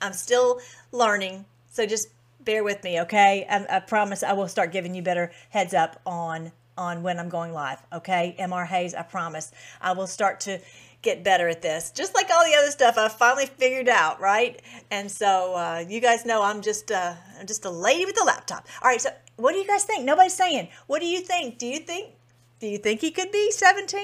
I'm 0.00 0.12
still 0.12 0.60
learning, 0.92 1.44
so 1.70 1.86
just 1.86 2.08
bear 2.40 2.64
with 2.64 2.82
me, 2.84 3.00
okay? 3.02 3.46
I, 3.48 3.76
I 3.76 3.80
promise 3.80 4.22
I 4.22 4.32
will 4.32 4.48
start 4.48 4.72
giving 4.72 4.94
you 4.94 5.02
better 5.02 5.30
heads 5.50 5.74
up 5.74 6.00
on 6.06 6.52
on 6.78 7.02
when 7.02 7.18
I'm 7.18 7.28
going 7.28 7.52
live, 7.52 7.78
okay? 7.92 8.34
Mr. 8.38 8.66
Hayes, 8.66 8.94
I 8.94 9.02
promise 9.02 9.52
I 9.82 9.92
will 9.92 10.06
start 10.06 10.40
to 10.40 10.60
get 11.02 11.22
better 11.22 11.48
at 11.48 11.60
this. 11.60 11.90
Just 11.90 12.14
like 12.14 12.30
all 12.30 12.44
the 12.44 12.54
other 12.54 12.70
stuff 12.70 12.96
I've 12.96 13.12
finally 13.12 13.46
figured 13.46 13.88
out, 13.88 14.18
right? 14.20 14.60
And 14.90 15.10
so 15.10 15.54
uh, 15.54 15.84
you 15.86 16.00
guys 16.00 16.24
know 16.24 16.42
I'm 16.42 16.62
just 16.62 16.90
uh, 16.90 17.14
I'm 17.38 17.46
just 17.46 17.64
a 17.64 17.70
lady 17.70 18.04
with 18.04 18.20
a 18.20 18.24
laptop. 18.24 18.66
All 18.82 18.90
right, 18.90 19.00
so 19.00 19.10
what 19.36 19.52
do 19.52 19.58
you 19.58 19.66
guys 19.66 19.84
think? 19.84 20.04
Nobody's 20.04 20.34
saying. 20.34 20.68
What 20.86 21.00
do 21.00 21.06
you 21.06 21.20
think? 21.20 21.58
Do 21.58 21.66
you 21.66 21.80
think 21.80 22.14
do 22.60 22.66
you 22.66 22.78
think 22.78 23.00
he 23.00 23.10
could 23.10 23.32
be 23.32 23.50
17? 23.50 24.00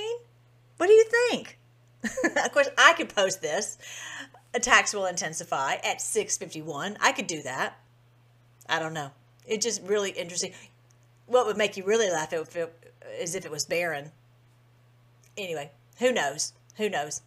What 0.78 0.86
do 0.86 0.92
you 0.92 1.04
think? 1.04 1.58
of 2.44 2.52
course, 2.52 2.68
I 2.78 2.92
could 2.94 3.14
post 3.14 3.42
this. 3.42 3.78
Attacks 4.54 4.94
will 4.94 5.06
intensify 5.06 5.74
at 5.84 5.98
6:51. 5.98 6.96
I 7.00 7.12
could 7.12 7.26
do 7.26 7.42
that. 7.42 7.78
I 8.68 8.78
don't 8.78 8.94
know. 8.94 9.10
It's 9.46 9.64
just 9.64 9.82
really 9.82 10.10
interesting. 10.10 10.52
What 11.26 11.46
would 11.46 11.56
make 11.56 11.76
you 11.76 11.84
really 11.84 12.10
laugh 12.10 12.32
if 12.32 12.56
it, 12.56 12.92
is 13.20 13.34
if 13.34 13.44
it 13.44 13.50
was 13.50 13.64
Barron. 13.64 14.12
Anyway, 15.36 15.70
who 15.98 16.12
knows? 16.12 16.52
Who 16.76 16.88
knows? 16.88 17.22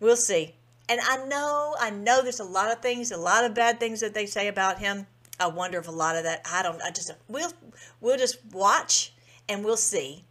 We'll 0.00 0.16
see. 0.16 0.54
And 0.88 1.00
I 1.02 1.24
know, 1.26 1.76
I 1.78 1.90
know 1.90 2.22
there's 2.22 2.40
a 2.40 2.44
lot 2.44 2.72
of 2.72 2.80
things, 2.80 3.10
a 3.10 3.16
lot 3.16 3.44
of 3.44 3.54
bad 3.54 3.78
things 3.78 4.00
that 4.00 4.14
they 4.14 4.26
say 4.26 4.48
about 4.48 4.78
him. 4.78 5.06
I 5.38 5.46
wonder 5.46 5.78
if 5.78 5.86
a 5.86 5.92
lot 5.92 6.16
of 6.16 6.24
that, 6.24 6.42
I 6.50 6.62
don't, 6.62 6.80
I 6.82 6.90
just, 6.90 7.12
we'll, 7.28 7.52
we'll 8.00 8.16
just 8.16 8.38
watch 8.52 9.12
and 9.48 9.64
we'll 9.64 9.76
see 9.76 10.24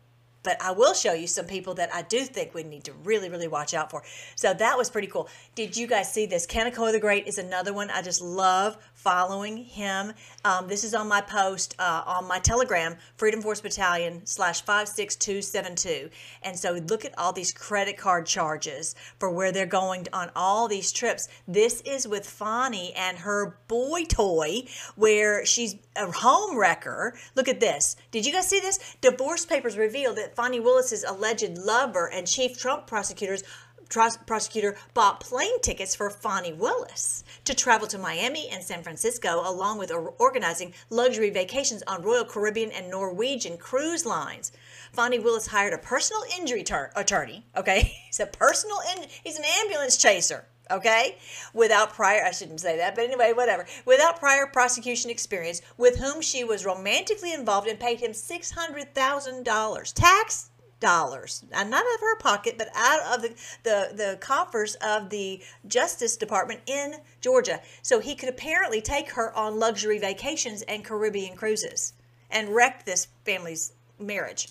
but 0.47 0.55
I 0.61 0.71
will 0.71 0.93
show 0.93 1.11
you 1.11 1.27
some 1.27 1.45
people 1.45 1.73
that 1.73 1.93
I 1.93 2.03
do 2.03 2.23
think 2.23 2.53
we 2.53 2.63
need 2.63 2.85
to 2.85 2.93
really, 3.03 3.29
really 3.29 3.49
watch 3.49 3.73
out 3.73 3.91
for. 3.91 4.01
So 4.37 4.53
that 4.53 4.77
was 4.77 4.89
pretty 4.89 5.09
cool. 5.09 5.27
Did 5.55 5.75
you 5.75 5.87
guys 5.87 6.13
see 6.13 6.25
this? 6.25 6.47
Kanekoa 6.47 6.93
the 6.93 7.01
Great 7.01 7.27
is 7.27 7.37
another 7.37 7.73
one. 7.73 7.89
I 7.89 8.01
just 8.01 8.21
love 8.21 8.77
following 8.93 9.57
him. 9.57 10.13
Um, 10.45 10.69
this 10.69 10.85
is 10.85 10.93
on 10.93 11.09
my 11.09 11.19
post 11.19 11.75
uh, 11.79 12.03
on 12.05 12.29
my 12.29 12.39
Telegram, 12.39 12.95
Freedom 13.17 13.41
Force 13.41 13.59
Battalion 13.59 14.25
slash 14.25 14.61
56272. 14.61 16.09
And 16.43 16.57
so 16.57 16.79
look 16.87 17.03
at 17.03 17.17
all 17.17 17.33
these 17.33 17.51
credit 17.51 17.97
card 17.97 18.25
charges 18.25 18.95
for 19.19 19.29
where 19.29 19.51
they're 19.51 19.65
going 19.65 20.07
on 20.13 20.31
all 20.33 20.69
these 20.69 20.93
trips. 20.93 21.27
This 21.45 21.81
is 21.81 22.07
with 22.07 22.25
Fani 22.25 22.93
and 22.95 23.17
her 23.17 23.57
boy 23.67 24.05
toy 24.05 24.63
where 24.95 25.45
she's 25.45 25.75
a 25.97 26.09
home 26.09 26.57
wrecker. 26.57 27.17
Look 27.35 27.49
at 27.49 27.59
this. 27.59 27.97
Did 28.11 28.25
you 28.25 28.31
guys 28.31 28.47
see 28.47 28.61
this? 28.61 28.79
Divorce 29.01 29.45
papers 29.45 29.77
reveal 29.77 30.13
that 30.15 30.36
Fani 30.37 30.59
Willis's 30.59 31.03
alleged 31.03 31.57
lover 31.57 32.11
and 32.11 32.27
chief 32.27 32.59
Trump 32.59 32.85
prosecutors 32.85 33.43
prosecutor 33.89 34.75
bought 34.93 35.19
plane 35.19 35.59
tickets 35.61 35.95
for 35.95 36.11
Fani 36.11 36.53
Willis 36.53 37.23
to 37.43 37.55
travel 37.55 37.87
to 37.87 37.97
Miami 37.97 38.47
and 38.49 38.63
San 38.63 38.83
Francisco, 38.83 39.41
along 39.49 39.79
with 39.79 39.91
organizing 40.19 40.75
luxury 40.91 41.31
vacations 41.31 41.81
on 41.87 42.03
Royal 42.03 42.23
Caribbean 42.23 42.71
and 42.71 42.87
Norwegian 42.87 43.57
cruise 43.57 44.05
lines. 44.05 44.51
Fani 44.91 45.17
Willis 45.17 45.47
hired 45.47 45.73
a 45.73 45.79
personal 45.79 46.21
injury 46.37 46.63
attorney. 46.95 47.43
Okay, 47.55 47.95
he's 48.05 48.19
a 48.19 48.27
personal 48.27 48.77
in- 48.95 49.09
he's 49.23 49.39
an 49.39 49.45
ambulance 49.63 49.97
chaser. 49.97 50.45
Okay? 50.71 51.17
Without 51.53 51.93
prior, 51.93 52.23
I 52.23 52.31
shouldn't 52.31 52.61
say 52.61 52.77
that, 52.77 52.95
but 52.95 53.03
anyway, 53.03 53.33
whatever. 53.33 53.65
Without 53.85 54.19
prior 54.19 54.47
prosecution 54.47 55.09
experience, 55.09 55.61
with 55.77 55.97
whom 55.97 56.21
she 56.21 56.43
was 56.43 56.65
romantically 56.65 57.33
involved 57.33 57.67
and 57.67 57.79
paid 57.79 57.99
him 57.99 58.11
$600,000. 58.11 59.93
Tax 59.93 60.49
dollars, 60.79 61.43
not 61.51 61.73
out 61.73 61.95
of 61.95 62.01
her 62.01 62.17
pocket, 62.19 62.55
but 62.57 62.69
out 62.75 62.99
of 63.15 63.21
the, 63.21 63.29
the, 63.63 63.95
the 63.95 64.17
coffers 64.19 64.75
of 64.75 65.09
the 65.09 65.41
Justice 65.67 66.15
Department 66.17 66.61
in 66.67 66.95
Georgia. 67.21 67.59
So 67.81 67.99
he 67.99 68.15
could 68.15 68.29
apparently 68.29 68.81
take 68.81 69.11
her 69.11 69.35
on 69.35 69.59
luxury 69.59 69.97
vacations 69.97 70.61
and 70.63 70.83
Caribbean 70.83 71.35
cruises 71.35 71.93
and 72.29 72.49
wreck 72.49 72.85
this 72.85 73.07
family's 73.25 73.73
marriage. 73.99 74.49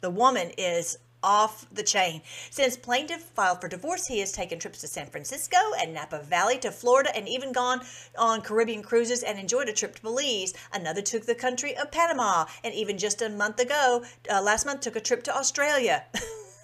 The 0.00 0.10
woman 0.10 0.50
is 0.58 0.98
off 1.24 1.66
the 1.72 1.82
chain. 1.82 2.20
Since 2.50 2.76
plaintiff 2.76 3.22
filed 3.22 3.60
for 3.60 3.68
divorce, 3.68 4.06
he 4.06 4.20
has 4.20 4.30
taken 4.30 4.58
trips 4.58 4.82
to 4.82 4.86
San 4.86 5.06
Francisco 5.06 5.56
and 5.80 5.94
Napa 5.94 6.20
Valley 6.20 6.58
to 6.58 6.70
Florida 6.70 7.10
and 7.16 7.26
even 7.26 7.50
gone 7.50 7.80
on 8.18 8.42
Caribbean 8.42 8.82
cruises 8.82 9.22
and 9.22 9.38
enjoyed 9.38 9.68
a 9.68 9.72
trip 9.72 9.96
to 9.96 10.02
Belize. 10.02 10.52
Another 10.72 11.00
took 11.00 11.24
the 11.24 11.34
country 11.34 11.74
of 11.76 11.90
Panama 11.90 12.44
and 12.62 12.74
even 12.74 12.98
just 12.98 13.22
a 13.22 13.30
month 13.30 13.58
ago, 13.58 14.04
uh, 14.30 14.42
last 14.42 14.66
month, 14.66 14.82
took 14.82 14.96
a 14.96 15.00
trip 15.00 15.22
to 15.24 15.36
Australia. 15.36 16.04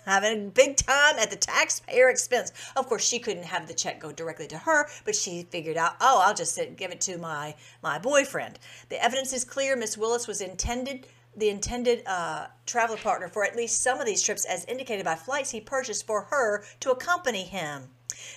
having 0.06 0.46
a 0.46 0.50
big 0.50 0.76
time 0.76 1.18
at 1.18 1.30
the 1.30 1.36
taxpayer 1.36 2.08
expense. 2.08 2.52
Of 2.76 2.88
course, 2.88 3.06
she 3.06 3.18
couldn't 3.18 3.44
have 3.44 3.68
the 3.68 3.74
check 3.74 4.00
go 4.00 4.12
directly 4.12 4.46
to 4.48 4.58
her, 4.58 4.88
but 5.04 5.14
she 5.14 5.46
figured 5.50 5.76
out, 5.76 5.96
oh, 6.00 6.20
I'll 6.24 6.34
just 6.34 6.54
sit, 6.54 6.76
give 6.76 6.90
it 6.90 7.00
to 7.02 7.18
my 7.18 7.54
my 7.82 7.98
boyfriend. 7.98 8.58
The 8.88 9.02
evidence 9.02 9.32
is 9.32 9.44
clear. 9.44 9.76
Miss 9.76 9.98
Willis 9.98 10.26
was 10.26 10.40
intended 10.40 11.06
the 11.36 11.48
intended 11.48 12.02
uh, 12.06 12.46
travel 12.66 12.96
partner 12.96 13.28
for 13.28 13.44
at 13.44 13.56
least 13.56 13.82
some 13.82 14.00
of 14.00 14.06
these 14.06 14.22
trips, 14.22 14.44
as 14.44 14.64
indicated 14.66 15.04
by 15.04 15.14
flights 15.14 15.50
he 15.50 15.60
purchased 15.60 16.06
for 16.06 16.22
her 16.22 16.64
to 16.80 16.90
accompany 16.90 17.44
him. 17.44 17.90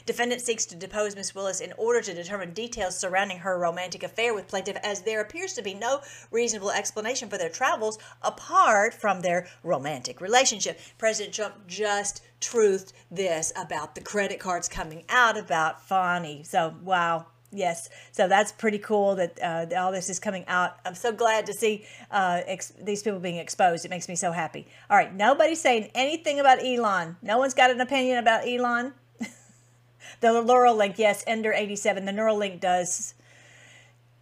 Defendant 0.06 0.42
seeks 0.42 0.66
to 0.68 0.76
depose 0.76 1.16
Miss 1.16 1.36
Willis 1.36 1.60
in 1.60 1.74
order 1.78 2.02
to 2.02 2.14
determine 2.14 2.54
details 2.54 2.98
surrounding 2.98 3.40
her 3.40 3.60
romantic 3.60 4.04
affair 4.04 4.34
with 4.34 4.48
plaintiff, 4.48 4.78
as 4.84 5.02
there 5.02 5.20
appears 5.20 5.54
to 5.54 5.62
be 5.62 5.74
no 5.74 6.02
reasonable 6.32 6.72
explanation 6.72 7.30
for 7.30 7.38
their 7.38 7.50
travels 7.50 8.00
apart 8.22 8.94
from 8.94 9.22
their 9.22 9.48
romantic 9.64 10.22
relationship. 10.22 10.80
President 10.98 11.34
Trump 11.34 11.68
just 11.68 12.22
truthed 12.40 12.94
this 13.12 13.52
about 13.56 13.96
the 13.96 14.02
credit 14.02 14.40
cards 14.40 14.70
coming 14.70 15.04
out 15.10 15.38
about 15.38 15.86
Fani. 15.86 16.44
So, 16.44 16.76
wow, 16.82 17.26
Yes, 17.54 17.90
so 18.12 18.28
that's 18.28 18.52
pretty 18.52 18.80
cool 18.80 19.16
that 19.16 19.40
uh, 19.42 19.68
all 19.78 19.92
this 19.92 20.10
is 20.10 20.20
coming 20.20 20.44
out. 20.48 20.78
I'm 20.86 20.96
so 20.96 21.12
glad 21.12 21.46
to 21.46 21.54
see 21.54 21.86
uh, 22.10 22.42
ex- 22.48 22.74
these 22.82 23.04
people 23.04 23.20
being 23.20 23.38
exposed. 23.38 23.86
It 23.86 23.90
makes 23.90 24.10
me 24.10 24.16
so 24.16 24.32
happy. 24.32 24.66
All 24.90 24.98
right, 24.98 25.14
nobody's 25.14 25.62
saying 25.62 25.92
anything 25.94 26.40
about 26.40 26.66
Elon. 26.66 27.16
No 27.22 27.38
one's 27.38 27.54
got 27.54 27.70
an 27.70 27.80
opinion 27.80 28.18
about 28.18 28.48
Elon. 28.48 28.94
the 29.20 30.28
Neuralink, 30.28 30.98
yes, 30.98 31.24
Ender 31.28 31.54
87. 31.54 32.06
The 32.06 32.12
Neuralink 32.12 32.60
does. 32.60 33.14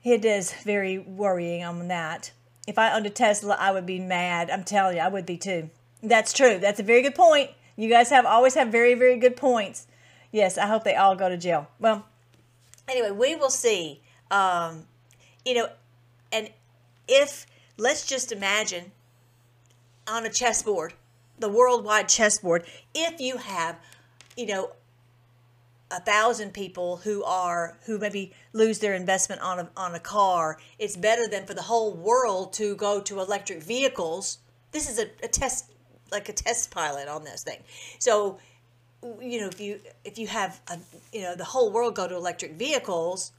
It 0.04 0.26
is 0.26 0.52
very 0.52 1.00
worrying 1.00 1.64
on 1.64 1.88
that. 1.88 2.32
If 2.68 2.78
I 2.78 2.94
owned 2.94 3.06
a 3.06 3.10
Tesla, 3.10 3.56
I 3.58 3.72
would 3.72 3.86
be 3.86 4.00
mad. 4.00 4.50
I'm 4.50 4.64
telling 4.64 4.98
you, 4.98 5.02
I 5.02 5.08
would 5.08 5.26
be 5.26 5.38
too. 5.38 5.70
That's 6.04 6.34
true. 6.34 6.60
That's 6.60 6.80
a 6.80 6.84
very 6.84 7.02
good 7.02 7.16
point. 7.16 7.52
You 7.78 7.90
guys 7.90 8.10
have 8.10 8.26
always 8.26 8.56
have 8.56 8.70
very, 8.70 8.94
very 8.94 9.18
good 9.18 9.38
points. 9.38 9.88
Yes, 10.32 10.58
I 10.58 10.66
hope 10.66 10.84
they 10.84 10.96
all 10.96 11.16
go 11.16 11.30
to 11.30 11.38
jail. 11.38 11.68
Well, 11.80 12.06
anyway, 12.92 13.12
we 13.12 13.36
will 13.36 13.50
see. 13.50 14.02
Um, 14.30 14.86
you 15.46 15.56
know, 15.56 15.70
and 16.32 16.50
if 17.08 17.46
let's 17.78 18.06
just 18.06 18.32
imagine 18.32 18.92
on 20.08 20.26
a 20.26 20.30
chessboard, 20.30 20.94
the 21.40 21.50
worldwide 21.50 22.08
chessboard, 22.08 22.66
if 22.94 23.20
you 23.20 23.38
have, 23.38 23.80
you 24.38 24.46
know, 24.46 24.72
a 25.90 26.00
thousand 26.00 26.54
people 26.54 26.98
who 26.98 27.24
are 27.24 27.78
who 27.86 27.98
maybe 27.98 28.32
lose 28.54 28.80
their 28.80 28.94
investment 28.94 29.42
on 29.42 29.60
a 29.60 29.70
on 29.76 29.94
a 29.96 30.00
car, 30.00 30.58
it's 30.80 30.96
better 30.96 31.28
than 31.28 31.46
for 31.46 31.54
the 31.54 31.64
whole 31.64 31.94
world 31.94 32.54
to 32.54 32.76
go 32.76 33.02
to 33.02 33.20
electric 33.20 33.62
vehicles. 33.62 34.38
This 34.72 34.90
is 34.90 35.00
a, 35.00 35.08
a 35.24 35.28
test 35.28 35.72
like 36.12 36.30
a 36.30 36.34
test 36.34 36.72
pilot 36.72 37.08
on 37.08 37.24
this 37.24 37.44
thing. 37.44 37.60
So 38.00 38.40
you 39.22 39.42
know, 39.42 39.48
if 39.48 39.60
you 39.60 39.80
if 40.04 40.18
you 40.18 40.28
have 40.28 40.62
a, 40.68 40.78
you 41.12 41.22
know 41.22 41.36
the 41.36 41.44
whole 41.44 41.72
world 41.72 41.96
go 41.96 42.08
to 42.08 42.16
electric 42.16 42.54
vehicles, 42.54 43.32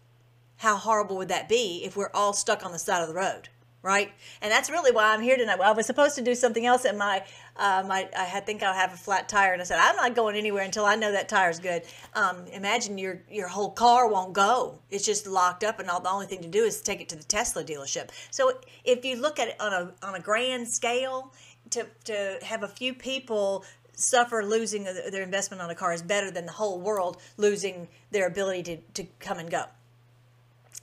how 0.57 0.77
horrible 0.77 1.17
would 1.17 1.29
that 1.29 1.49
be 1.49 1.83
if 1.85 1.97
we're 1.97 2.11
all 2.15 2.33
stuck 2.33 2.65
on 2.65 2.73
the 2.73 2.79
side 2.79 3.03
of 3.03 3.09
the 3.09 3.15
road, 3.15 3.49
right? 3.83 4.13
And 4.41 4.51
that's 4.51 4.71
really 4.71 4.91
why 4.91 5.13
I'm 5.13 5.21
here 5.21 5.37
tonight. 5.37 5.59
Well, 5.59 5.69
I 5.69 5.77
was 5.77 5.87
supposed 5.87 6.17
to 6.17 6.23
do 6.23 6.35
something 6.35 6.67
else, 6.67 6.85
and 6.85 6.99
my 6.99 7.23
uh, 7.57 7.85
my 7.87 8.09
I 8.17 8.41
think 8.41 8.63
I'll 8.63 8.75
have 8.75 8.93
a 8.93 8.97
flat 8.97 9.29
tire, 9.29 9.53
and 9.53 9.63
I 9.63 9.65
said 9.65 9.79
I'm 9.81 9.97
not 9.97 10.17
going 10.17 10.37
anywhere 10.37 10.65
until 10.65 10.85
I 10.85 10.97
know 10.97 11.13
that 11.13 11.29
tire's 11.29 11.61
good. 11.61 11.83
Um, 12.15 12.47
imagine 12.53 12.99
your 12.99 13.23
your 13.31 13.49
whole 13.49 13.71
car 13.71 14.09
won't 14.09 14.33
go; 14.33 14.81
it's 14.91 15.07
just 15.07 15.29
locked 15.29 15.63
up, 15.63 15.79
and 15.79 15.89
all 15.89 16.01
the 16.01 16.11
only 16.11 16.27
thing 16.27 16.43
to 16.43 16.49
do 16.49 16.65
is 16.65 16.81
take 16.81 17.01
it 17.01 17.09
to 17.11 17.17
the 17.17 17.25
Tesla 17.25 17.63
dealership. 17.63 18.11
So 18.33 18.53
if 18.85 19.05
you 19.05 19.15
look 19.17 19.39
at 19.39 19.49
it 19.49 19.61
on 19.61 19.73
a 19.73 19.93
on 20.05 20.17
a 20.17 20.21
grand 20.21 20.67
scale, 20.67 21.33
to 21.71 21.87
to 22.05 22.39
have 22.43 22.63
a 22.63 22.69
few 22.69 22.95
people 22.95 23.65
suffer 24.03 24.45
losing 24.45 24.85
their 24.85 25.23
investment 25.23 25.63
on 25.63 25.71
a 25.71 25.75
car 25.75 25.93
is 25.93 26.03
better 26.03 26.31
than 26.31 26.47
the 26.47 26.53
whole 26.53 26.81
world 26.81 27.17
losing 27.37 27.89
their 28.11 28.27
ability 28.27 28.63
to, 28.63 28.77
to 29.03 29.11
come 29.21 29.39
and 29.39 29.51
go. 29.51 29.65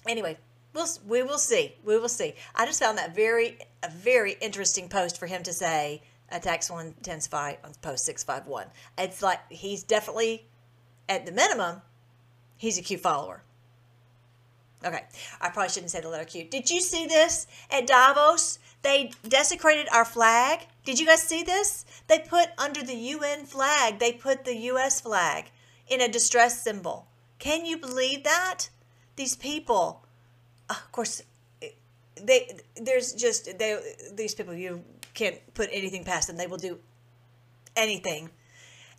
Anyway, 0.07 0.38
we'll, 0.73 0.88
we 1.07 1.23
will 1.23 1.38
see. 1.38 1.75
We 1.83 1.97
will 1.97 2.09
see. 2.09 2.33
I 2.55 2.65
just 2.65 2.79
found 2.79 2.97
that 2.97 3.15
very, 3.15 3.59
a 3.83 3.89
very 3.89 4.38
interesting 4.41 4.88
post 4.88 5.17
for 5.17 5.27
him 5.27 5.43
to 5.43 5.53
say, 5.53 6.01
attacks 6.31 6.69
one 6.69 6.88
intensify 6.97 7.55
on 7.63 7.73
post 7.81 8.05
651. 8.05 8.67
It's 8.97 9.21
like 9.21 9.39
he's 9.49 9.83
definitely, 9.83 10.45
at 11.07 11.25
the 11.25 11.31
minimum, 11.31 11.81
he's 12.57 12.77
a 12.77 12.81
Q 12.81 12.97
follower. 12.97 13.43
Okay, 14.85 15.03
I 15.41 15.49
probably 15.49 15.69
shouldn't 15.69 15.91
say 15.91 15.99
the 15.99 16.07
letter 16.07 16.23
Q. 16.23 16.45
Did 16.45 16.69
you 16.69 16.79
see 16.79 17.05
this 17.05 17.47
at 17.69 17.85
Davos? 17.85 18.59
They 18.81 19.11
desecrated 19.27 19.89
our 19.91 20.05
flag. 20.05 20.67
Did 20.89 21.00
you 21.00 21.05
guys 21.05 21.22
see 21.22 21.43
this? 21.43 21.86
They 22.08 22.17
put 22.17 22.50
under 22.58 22.81
the 22.81 22.96
UN 22.96 23.46
flag, 23.46 24.00
they 24.00 24.12
put 24.12 24.43
the 24.43 24.55
US 24.72 25.01
flag 25.01 25.51
in 25.88 26.01
a 26.01 26.08
distress 26.08 26.63
symbol. 26.63 27.05
Can 27.38 27.63
you 27.63 27.77
believe 27.77 28.24
that? 28.24 28.69
These 29.15 29.36
people, 29.36 30.03
of 30.67 30.91
course, 30.91 31.22
they 32.19 32.58
there's 32.75 33.13
just 33.13 33.60
they 33.60 33.77
these 34.15 34.34
people 34.34 34.55
you 34.55 34.84
can't 35.13 35.38
put 35.53 35.69
anything 35.72 36.03
past 36.03 36.25
them. 36.27 36.38
They 36.38 36.48
will 36.48 36.58
do 36.58 36.79
anything. 37.75 38.31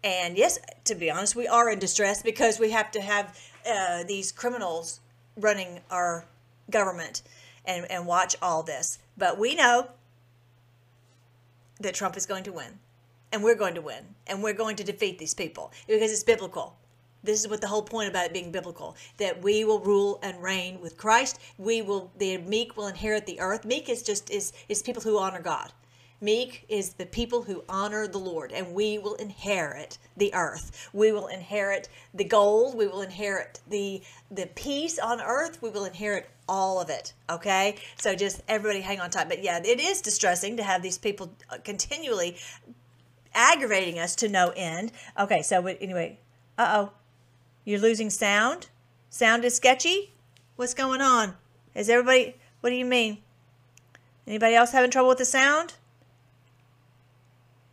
And 0.04 0.38
yes, 0.38 0.61
to 0.85 0.94
be 0.94 1.11
honest, 1.11 1.35
we 1.35 1.49
are 1.49 1.68
in 1.70 1.80
distress 1.80 2.23
because 2.23 2.61
we 2.61 2.70
have 2.70 2.92
to 2.92 3.00
have 3.00 3.37
uh, 3.68 4.04
these 4.04 4.30
criminals 4.30 5.00
running 5.37 5.80
our 5.90 6.25
government 6.70 7.23
and, 7.64 7.90
and 7.90 8.06
watch 8.06 8.37
all 8.40 8.62
this. 8.62 9.00
But 9.18 9.40
we 9.40 9.56
know 9.56 9.88
that 11.80 11.94
Trump 11.94 12.16
is 12.16 12.26
going 12.26 12.44
to 12.44 12.52
win. 12.52 12.78
And 13.32 13.42
we're 13.42 13.56
going 13.56 13.75
to 13.75 13.80
win. 13.80 14.04
And 14.26 14.42
we're 14.42 14.54
going 14.54 14.76
to 14.76 14.84
defeat 14.84 15.18
these 15.18 15.34
people 15.34 15.72
because 15.87 16.12
it's 16.12 16.25
biblical. 16.25 16.76
This 17.22 17.40
is 17.40 17.49
what 17.49 17.60
the 17.60 17.66
whole 17.66 17.82
point 17.82 18.08
about 18.08 18.26
it 18.26 18.32
being 18.32 18.50
biblical 18.50 18.96
that 19.18 19.42
we 19.42 19.64
will 19.64 19.80
rule 19.80 20.18
and 20.22 20.42
reign 20.42 20.80
with 20.80 20.96
Christ. 20.96 21.38
We 21.58 21.82
will, 21.82 22.10
the 22.16 22.38
meek 22.38 22.76
will 22.76 22.87
inherit 22.87 23.26
the 23.26 23.40
earth. 23.40 23.64
Meek 23.64 23.88
is 23.88 24.02
just, 24.02 24.30
is, 24.30 24.52
is 24.68 24.82
people 24.82 25.02
who 25.02 25.18
honor 25.18 25.40
God. 25.40 25.72
Meek 26.22 26.66
is 26.68 26.94
the 26.94 27.06
people 27.06 27.42
who 27.42 27.64
honor 27.66 28.06
the 28.06 28.18
Lord, 28.18 28.52
and 28.52 28.74
we 28.74 28.98
will 28.98 29.14
inherit 29.14 29.96
the 30.16 30.34
earth. 30.34 30.90
We 30.92 31.12
will 31.12 31.28
inherit 31.28 31.88
the 32.12 32.24
gold. 32.24 32.76
We 32.76 32.86
will 32.86 33.00
inherit 33.00 33.60
the 33.68 34.02
the 34.30 34.46
peace 34.46 34.98
on 34.98 35.22
earth. 35.22 35.62
We 35.62 35.70
will 35.70 35.86
inherit 35.86 36.28
all 36.46 36.78
of 36.78 36.90
it. 36.90 37.14
Okay, 37.30 37.76
so 37.96 38.14
just 38.14 38.42
everybody 38.48 38.82
hang 38.82 39.00
on 39.00 39.08
tight. 39.08 39.30
But 39.30 39.42
yeah, 39.42 39.62
it 39.64 39.80
is 39.80 40.02
distressing 40.02 40.58
to 40.58 40.62
have 40.62 40.82
these 40.82 40.98
people 40.98 41.32
uh, 41.48 41.56
continually 41.64 42.36
aggravating 43.32 43.98
us 43.98 44.14
to 44.16 44.28
no 44.28 44.52
end. 44.54 44.92
Okay, 45.18 45.40
so 45.40 45.64
anyway, 45.66 46.18
uh 46.58 46.68
oh, 46.74 46.92
you're 47.64 47.80
losing 47.80 48.10
sound. 48.10 48.68
Sound 49.08 49.44
is 49.46 49.56
sketchy. 49.56 50.12
What's 50.56 50.74
going 50.74 51.00
on? 51.00 51.36
Is 51.74 51.88
everybody? 51.88 52.36
What 52.60 52.68
do 52.68 52.76
you 52.76 52.84
mean? 52.84 53.18
Anybody 54.26 54.54
else 54.54 54.72
having 54.72 54.90
trouble 54.90 55.08
with 55.08 55.18
the 55.18 55.24
sound? 55.24 55.74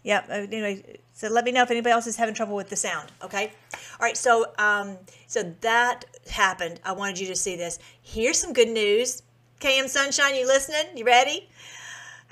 Yep. 0.08 0.30
Uh, 0.30 0.34
anyway, 0.34 1.00
so 1.14 1.28
let 1.28 1.44
me 1.44 1.52
know 1.52 1.64
if 1.64 1.70
anybody 1.70 1.92
else 1.92 2.08
is 2.08 2.16
having 2.16 2.34
trouble 2.34 2.56
with 2.56 2.70
the 2.70 2.78
sound. 2.78 3.12
Okay. 3.22 3.52
All 3.74 3.80
right. 4.00 4.16
So, 4.16 4.46
um, 4.58 4.98
so 5.28 5.54
that 5.60 6.06
happened. 6.32 6.80
I 6.86 6.94
wanted 6.94 7.20
you 7.20 7.28
to 7.28 7.36
see 7.36 7.58
this. 7.58 7.78
Here's 8.02 8.40
some 8.40 8.54
good 8.54 8.70
news. 8.70 9.22
KM 9.60 9.90
Sunshine, 9.90 10.36
you 10.36 10.48
listening? 10.48 10.96
You 10.96 11.04
ready? 11.04 11.50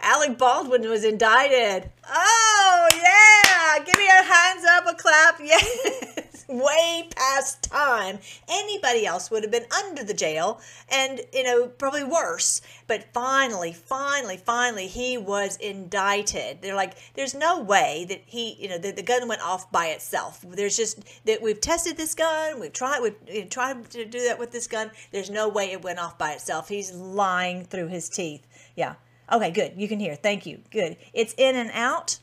Alec 0.01 0.37
Baldwin 0.37 0.87
was 0.89 1.03
indicted. 1.03 1.91
Oh 2.09 2.87
yeah! 2.93 3.83
Give 3.83 3.97
me 3.97 4.07
a 4.07 4.23
hands 4.23 4.63
up, 4.71 4.87
a 4.87 4.93
clap. 4.95 5.39
Yes. 5.43 6.34
Way 6.47 7.07
past 7.15 7.63
time. 7.63 8.19
Anybody 8.47 9.05
else 9.05 9.31
would 9.31 9.43
have 9.43 9.51
been 9.51 9.65
under 9.71 10.03
the 10.03 10.13
jail 10.13 10.59
and, 10.89 11.21
you 11.33 11.43
know, 11.43 11.67
probably 11.67 12.03
worse. 12.03 12.61
But 12.87 13.13
finally, 13.13 13.73
finally, 13.73 14.37
finally, 14.37 14.87
he 14.87 15.17
was 15.17 15.57
indicted. 15.57 16.61
They're 16.61 16.75
like, 16.75 16.95
there's 17.15 17.33
no 17.33 17.61
way 17.61 18.05
that 18.09 18.21
he, 18.25 18.53
you 18.59 18.69
know, 18.69 18.77
the, 18.77 18.91
the 18.91 19.03
gun 19.03 19.27
went 19.27 19.41
off 19.41 19.71
by 19.71 19.87
itself. 19.87 20.43
There's 20.47 20.77
just 20.77 20.99
that 21.25 21.41
we've 21.41 21.59
tested 21.61 21.97
this 21.97 22.15
gun, 22.15 22.59
we've 22.59 22.73
tried, 22.73 23.01
we've 23.01 23.15
you 23.27 23.41
know, 23.41 23.47
tried 23.47 23.89
to 23.91 24.05
do 24.05 24.23
that 24.25 24.39
with 24.39 24.51
this 24.51 24.67
gun. 24.67 24.91
There's 25.11 25.29
no 25.29 25.49
way 25.49 25.71
it 25.71 25.83
went 25.83 25.99
off 25.99 26.17
by 26.17 26.31
itself. 26.31 26.69
He's 26.69 26.93
lying 26.93 27.65
through 27.65 27.87
his 27.87 28.09
teeth. 28.09 28.45
Yeah. 28.75 28.95
Okay, 29.31 29.51
good. 29.51 29.73
You 29.75 29.87
can 29.87 29.99
hear. 29.99 30.15
Thank 30.15 30.45
you. 30.45 30.59
Good. 30.69 30.97
It's 31.13 31.33
in 31.37 31.55
and 31.55 31.71
out. 31.73 32.19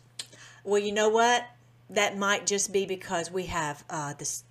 Well, 0.65 0.81
you 0.81 0.93
know 0.93 1.09
what? 1.09 1.45
That 1.93 2.17
might 2.17 2.47
just 2.47 2.73
be 2.73 2.87
because 2.87 3.31
we 3.31 3.47
have 3.47 3.85
uh, 3.89 4.15
this 4.15 4.45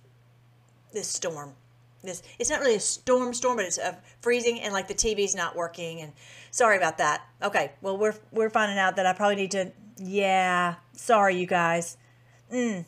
this 0.92 1.08
storm. 1.08 1.54
This 2.02 2.22
it's 2.38 2.50
not 2.50 2.60
really 2.60 2.76
a 2.76 2.80
storm 2.80 3.34
storm, 3.34 3.56
but 3.56 3.64
it's 3.64 3.78
a 3.78 3.98
freezing 4.20 4.60
and 4.60 4.72
like 4.72 4.88
the 4.88 4.94
TV's 4.94 5.34
not 5.34 5.54
working. 5.54 6.00
And 6.00 6.12
sorry 6.50 6.76
about 6.76 6.98
that. 6.98 7.22
Okay, 7.42 7.72
well 7.80 7.96
we're 7.96 8.14
we're 8.30 8.50
finding 8.50 8.78
out 8.78 8.96
that 8.96 9.06
I 9.06 9.12
probably 9.12 9.36
need 9.36 9.50
to. 9.52 9.72
Yeah, 9.98 10.76
sorry 10.92 11.36
you 11.36 11.46
guys. 11.46 11.96
Mm. 12.52 12.84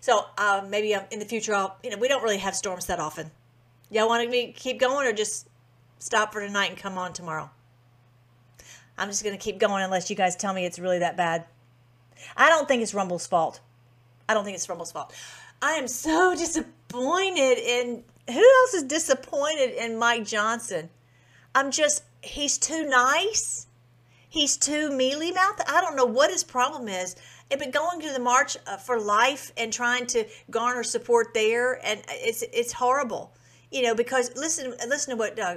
So 0.00 0.26
uh, 0.38 0.64
maybe 0.68 0.94
um, 0.94 1.04
in 1.10 1.18
the 1.18 1.24
future, 1.24 1.54
I'll 1.54 1.76
you 1.82 1.90
know 1.90 1.98
we 1.98 2.08
don't 2.08 2.22
really 2.22 2.38
have 2.38 2.54
storms 2.54 2.86
that 2.86 3.00
often. 3.00 3.30
Y'all 3.90 4.08
want 4.08 4.28
me 4.30 4.46
to 4.46 4.52
keep 4.52 4.78
going 4.78 5.06
or 5.06 5.12
just 5.12 5.48
stop 5.98 6.32
for 6.32 6.40
tonight 6.40 6.70
and 6.70 6.78
come 6.78 6.96
on 6.98 7.12
tomorrow? 7.12 7.50
I'm 8.98 9.08
just 9.08 9.24
to 9.24 9.36
keep 9.38 9.58
going 9.58 9.82
unless 9.82 10.10
you 10.10 10.16
guys 10.16 10.36
tell 10.36 10.52
me 10.52 10.66
it's 10.66 10.78
really 10.78 10.98
that 10.98 11.16
bad. 11.16 11.46
I 12.36 12.48
don't 12.48 12.68
think 12.68 12.82
it's 12.82 12.94
Rumble's 12.94 13.26
fault. 13.26 13.60
I 14.28 14.34
don't 14.34 14.44
think 14.44 14.56
it's 14.56 14.68
Rumble's 14.68 14.92
fault. 14.92 15.12
I 15.62 15.72
am 15.72 15.88
so 15.88 16.34
disappointed 16.38 17.58
in 17.58 18.04
who 18.28 18.38
else 18.38 18.74
is 18.74 18.84
disappointed 18.84 19.70
in 19.70 19.98
Mike 19.98 20.24
Johnson? 20.24 20.90
I'm 21.54 21.70
just 21.70 22.04
he's 22.22 22.58
too 22.58 22.88
nice. 22.88 23.66
He's 24.28 24.56
too 24.56 24.92
mealy 24.92 25.32
mouthed. 25.32 25.62
I 25.68 25.80
don't 25.80 25.96
know 25.96 26.04
what 26.04 26.30
his 26.30 26.44
problem 26.44 26.88
is. 26.88 27.16
But 27.50 27.72
going 27.72 28.00
to 28.00 28.12
the 28.12 28.20
March 28.20 28.56
uh, 28.66 28.76
for 28.76 29.00
Life 29.00 29.50
and 29.56 29.72
trying 29.72 30.06
to 30.08 30.24
garner 30.50 30.84
support 30.84 31.34
there, 31.34 31.84
and 31.84 32.00
it's 32.08 32.42
it's 32.52 32.72
horrible, 32.72 33.32
you 33.72 33.82
know. 33.82 33.92
Because 33.92 34.30
listen, 34.36 34.72
listen 34.86 35.16
to 35.16 35.18
what 35.18 35.36
uh, 35.36 35.56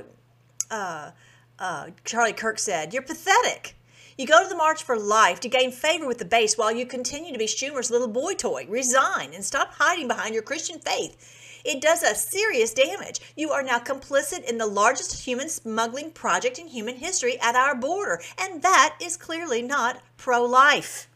uh, 0.72 1.12
uh, 1.60 1.88
Charlie 2.04 2.34
Kirk 2.34 2.58
said. 2.58 2.92
You're 2.92 3.04
pathetic. 3.04 3.76
You 4.18 4.28
go 4.28 4.44
to 4.44 4.50
the 4.50 4.56
March 4.56 4.84
for 4.84 4.98
Life 4.98 5.40
to 5.40 5.50
gain 5.50 5.72
favor 5.72 6.06
with 6.06 6.20
the 6.20 6.26
base 6.26 6.56
while 6.56 6.72
you 6.72 6.86
continue 6.86 7.34
to 7.34 7.40
be 7.40 7.46
Schumer's 7.46 7.90
little 7.90 8.08
boy 8.08 8.36
toy. 8.36 8.68
Resign 8.70 9.34
and 9.34 9.44
stop 9.44 9.74
hiding 9.80 10.08
behind 10.08 10.36
your 10.36 10.44
Christian 10.44 10.80
faith. 10.80 11.62
It 11.66 11.82
does 11.82 12.04
us 12.04 12.28
serious 12.28 12.74
damage. 12.74 13.22
You 13.36 13.52
are 13.52 13.64
now 13.64 13.80
complicit 13.80 14.44
in 14.44 14.60
the 14.60 14.68
largest 14.68 15.24
human 15.24 15.50
smuggling 15.50 16.12
project 16.12 16.60
in 16.60 16.68
human 16.68 16.98
history 16.98 17.40
at 17.40 17.56
our 17.56 17.74
border, 17.74 18.22
and 18.38 18.62
that 18.62 18.98
is 19.02 19.18
clearly 19.18 19.62
not 19.62 20.02
pro 20.18 20.46
life. 20.46 21.08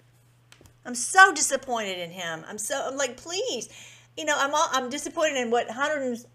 I'm 0.86 0.96
so 0.96 1.34
disappointed 1.34 2.00
in 2.00 2.12
him. 2.12 2.46
I'm 2.48 2.58
so, 2.58 2.88
I'm 2.88 2.98
like, 2.98 3.18
please. 3.18 3.70
You 4.16 4.26
know, 4.26 4.36
I'm 4.38 4.56
all, 4.56 4.70
I'm 4.72 4.90
disappointed 4.90 5.38
in 5.38 5.52
what 5.52 5.68
100 5.68 6.26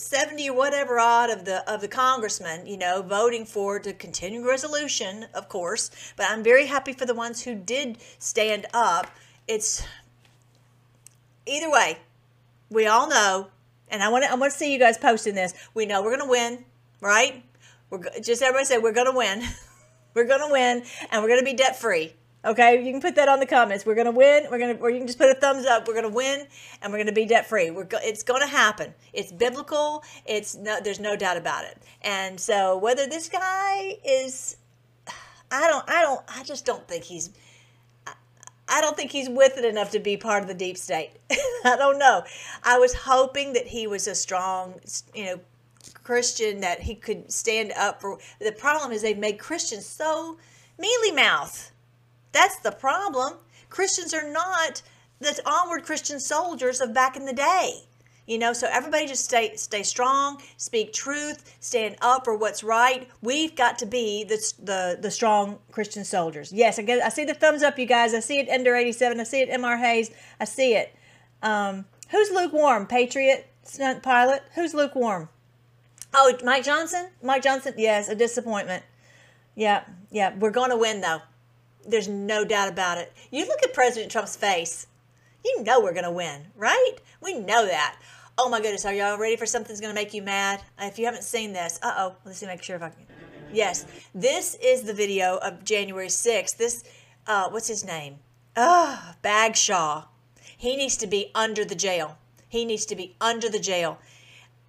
70 0.00 0.50
or 0.50 0.56
whatever 0.56 0.98
odd 0.98 1.30
of 1.30 1.44
the 1.44 1.68
of 1.70 1.80
the 1.80 1.88
congressmen, 1.88 2.66
you 2.66 2.76
know, 2.76 3.02
voting 3.02 3.44
for 3.44 3.78
the 3.78 3.92
continuing 3.92 4.46
resolution, 4.46 5.26
of 5.34 5.48
course. 5.48 5.90
But 6.16 6.26
I'm 6.30 6.42
very 6.42 6.66
happy 6.66 6.92
for 6.92 7.06
the 7.06 7.14
ones 7.14 7.42
who 7.42 7.54
did 7.54 7.98
stand 8.18 8.66
up. 8.72 9.08
It's 9.46 9.82
either 11.46 11.70
way, 11.70 11.98
we 12.70 12.86
all 12.86 13.08
know, 13.08 13.48
and 13.88 14.02
I 14.02 14.08
want 14.08 14.24
to 14.24 14.30
I 14.30 14.34
want 14.34 14.52
to 14.52 14.58
see 14.58 14.72
you 14.72 14.78
guys 14.78 14.96
posting 14.96 15.34
this. 15.34 15.54
We 15.74 15.86
know 15.86 16.02
we're 16.02 16.16
gonna 16.16 16.30
win, 16.30 16.64
right? 17.00 17.44
We're 17.90 18.02
just 18.20 18.42
everybody 18.42 18.64
say 18.64 18.78
we're 18.78 18.92
gonna 18.92 19.16
win. 19.16 19.42
we're 20.14 20.26
gonna 20.26 20.50
win, 20.50 20.82
and 21.10 21.22
we're 21.22 21.28
gonna 21.28 21.42
be 21.42 21.54
debt 21.54 21.78
free. 21.78 22.14
Okay, 22.42 22.82
you 22.82 22.90
can 22.90 23.02
put 23.02 23.16
that 23.16 23.28
on 23.28 23.38
the 23.38 23.46
comments. 23.46 23.84
We're 23.84 23.94
gonna 23.94 24.10
win. 24.10 24.46
We're 24.50 24.58
gonna, 24.58 24.78
or 24.80 24.88
you 24.88 24.96
can 24.96 25.06
just 25.06 25.18
put 25.18 25.28
a 25.28 25.34
thumbs 25.34 25.66
up. 25.66 25.86
We're 25.86 25.94
gonna 25.94 26.08
win, 26.08 26.46
and 26.80 26.90
we're 26.90 26.98
gonna 26.98 27.12
be 27.12 27.26
debt 27.26 27.46
free. 27.46 27.70
We're, 27.70 27.84
go, 27.84 27.98
it's 28.00 28.22
gonna 28.22 28.46
happen. 28.46 28.94
It's 29.12 29.30
biblical. 29.30 30.02
It's 30.24 30.56
no, 30.56 30.80
there's 30.82 31.00
no 31.00 31.16
doubt 31.16 31.36
about 31.36 31.64
it. 31.64 31.76
And 32.00 32.40
so, 32.40 32.78
whether 32.78 33.06
this 33.06 33.28
guy 33.28 33.98
is, 34.02 34.56
I 35.50 35.68
don't, 35.68 35.84
I 35.86 36.00
don't, 36.00 36.22
I 36.34 36.42
just 36.42 36.64
don't 36.64 36.88
think 36.88 37.04
he's, 37.04 37.28
I 38.06 38.80
don't 38.80 38.96
think 38.96 39.10
he's 39.10 39.28
with 39.28 39.58
it 39.58 39.66
enough 39.66 39.90
to 39.90 39.98
be 39.98 40.16
part 40.16 40.40
of 40.42 40.48
the 40.48 40.54
deep 40.54 40.78
state. 40.78 41.10
I 41.30 41.76
don't 41.76 41.98
know. 41.98 42.22
I 42.62 42.78
was 42.78 42.94
hoping 42.94 43.52
that 43.52 43.66
he 43.66 43.86
was 43.86 44.06
a 44.06 44.14
strong, 44.14 44.80
you 45.14 45.26
know, 45.26 45.40
Christian 46.04 46.60
that 46.60 46.80
he 46.80 46.94
could 46.94 47.30
stand 47.30 47.72
up 47.76 48.00
for. 48.00 48.18
The 48.40 48.52
problem 48.52 48.92
is 48.92 49.02
they've 49.02 49.18
made 49.18 49.38
Christians 49.38 49.84
so 49.84 50.38
mealy 50.78 51.12
mouth 51.12 51.70
that's 52.32 52.56
the 52.56 52.72
problem. 52.72 53.34
Christians 53.68 54.14
are 54.14 54.30
not 54.30 54.82
the 55.20 55.40
onward 55.46 55.84
Christian 55.84 56.18
soldiers 56.20 56.80
of 56.80 56.94
back 56.94 57.16
in 57.16 57.24
the 57.24 57.32
day. 57.32 57.84
You 58.26 58.38
know, 58.38 58.52
so 58.52 58.68
everybody 58.70 59.08
just 59.08 59.24
stay 59.24 59.56
stay 59.56 59.82
strong, 59.82 60.40
speak 60.56 60.92
truth, 60.92 61.56
stand 61.58 61.96
up 62.00 62.24
for 62.24 62.36
what's 62.36 62.62
right. 62.62 63.08
We've 63.20 63.56
got 63.56 63.76
to 63.80 63.86
be 63.86 64.22
the 64.22 64.36
the, 64.62 64.98
the 65.00 65.10
strong 65.10 65.58
Christian 65.72 66.04
soldiers. 66.04 66.52
Yes, 66.52 66.78
I 66.78 66.82
I 67.04 67.08
see 67.08 67.24
the 67.24 67.34
thumbs 67.34 67.64
up, 67.64 67.76
you 67.76 67.86
guys. 67.86 68.14
I 68.14 68.20
see 68.20 68.38
it, 68.38 68.46
Ender 68.48 68.76
eighty 68.76 68.92
seven. 68.92 69.18
I 69.18 69.24
see 69.24 69.40
it, 69.40 69.48
Mr 69.48 69.78
Hayes. 69.80 70.12
I 70.38 70.44
see 70.44 70.74
it. 70.74 70.94
Um, 71.42 71.86
who's 72.10 72.30
lukewarm? 72.30 72.86
Patriot, 72.86 73.48
stunt 73.64 74.04
pilot. 74.04 74.44
Who's 74.54 74.74
lukewarm? 74.74 75.28
Oh, 76.14 76.32
Mike 76.44 76.62
Johnson. 76.62 77.08
Mike 77.22 77.42
Johnson. 77.42 77.74
Yes, 77.76 78.08
a 78.08 78.14
disappointment. 78.14 78.84
Yeah, 79.56 79.82
yeah. 80.12 80.36
We're 80.38 80.52
to 80.70 80.76
win 80.76 81.00
though. 81.00 81.22
There's 81.86 82.08
no 82.08 82.44
doubt 82.44 82.68
about 82.68 82.98
it. 82.98 83.12
You 83.30 83.46
look 83.46 83.62
at 83.62 83.72
President 83.72 84.12
Trump's 84.12 84.36
face, 84.36 84.86
you 85.44 85.62
know 85.62 85.80
we're 85.80 85.92
going 85.92 86.04
to 86.04 86.10
win, 86.10 86.48
right? 86.56 86.96
We 87.22 87.34
know 87.34 87.66
that. 87.66 87.96
Oh 88.38 88.48
my 88.48 88.60
goodness, 88.60 88.84
are 88.84 88.92
y'all 88.92 89.18
ready 89.18 89.36
for 89.36 89.46
something 89.46 89.68
that's 89.68 89.80
going 89.80 89.94
to 89.94 90.00
make 90.00 90.14
you 90.14 90.22
mad? 90.22 90.62
If 90.78 90.98
you 90.98 91.04
haven't 91.04 91.24
seen 91.24 91.52
this, 91.52 91.78
uh 91.82 91.92
oh, 91.96 92.16
let's 92.24 92.38
see, 92.38 92.46
make 92.46 92.62
sure 92.62 92.76
if 92.76 92.82
I 92.82 92.90
can. 92.90 93.06
Yes, 93.52 93.84
this 94.14 94.56
is 94.62 94.82
the 94.82 94.94
video 94.94 95.38
of 95.38 95.64
January 95.64 96.06
6th. 96.06 96.56
This, 96.56 96.84
uh, 97.26 97.48
what's 97.50 97.68
his 97.68 97.84
name? 97.84 98.16
Ah, 98.56 99.16
Bagshaw. 99.22 100.04
He 100.56 100.76
needs 100.76 100.96
to 100.98 101.06
be 101.06 101.30
under 101.34 101.64
the 101.64 101.74
jail. 101.74 102.18
He 102.48 102.64
needs 102.64 102.86
to 102.86 102.96
be 102.96 103.16
under 103.20 103.48
the 103.48 103.58
jail. 103.58 103.98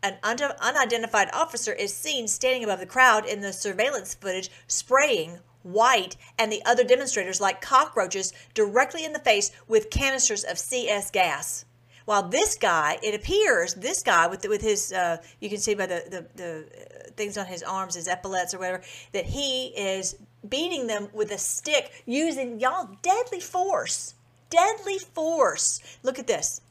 An 0.03 0.17
unidentified 0.23 1.29
officer 1.31 1.73
is 1.73 1.93
seen 1.93 2.27
standing 2.27 2.63
above 2.63 2.79
the 2.79 2.85
crowd 2.87 3.25
in 3.25 3.41
the 3.41 3.53
surveillance 3.53 4.15
footage, 4.15 4.49
spraying 4.67 5.39
White 5.63 6.17
and 6.37 6.51
the 6.51 6.63
other 6.65 6.83
demonstrators 6.83 7.41
like 7.41 7.61
cockroaches 7.61 8.33
directly 8.53 9.05
in 9.05 9.13
the 9.13 9.19
face 9.19 9.51
with 9.67 9.89
canisters 9.89 10.43
of 10.43 10.57
CS 10.57 11.11
gas. 11.11 11.65
While 12.05 12.23
this 12.23 12.55
guy, 12.55 12.97
it 13.03 13.13
appears, 13.13 13.75
this 13.75 14.01
guy 14.01 14.27
with 14.27 14.45
with 14.47 14.61
his, 14.61 14.91
uh, 14.91 15.17
you 15.39 15.49
can 15.49 15.59
see 15.59 15.75
by 15.75 15.85
the, 15.85 16.03
the, 16.09 16.41
the 16.41 17.11
things 17.15 17.37
on 17.37 17.45
his 17.45 17.63
arms, 17.63 17.95
his 17.95 18.07
epaulets 18.07 18.53
or 18.53 18.59
whatever, 18.59 18.81
that 19.11 19.25
he 19.25 19.67
is 19.67 20.15
beating 20.49 20.87
them 20.87 21.09
with 21.13 21.31
a 21.31 21.37
stick 21.37 22.03
using, 22.05 22.59
y'all, 22.59 22.89
deadly 23.01 23.39
force. 23.39 24.15
Deadly 24.49 24.97
force. 24.97 25.79
Look 26.03 26.19
at 26.19 26.27
this. 26.27 26.61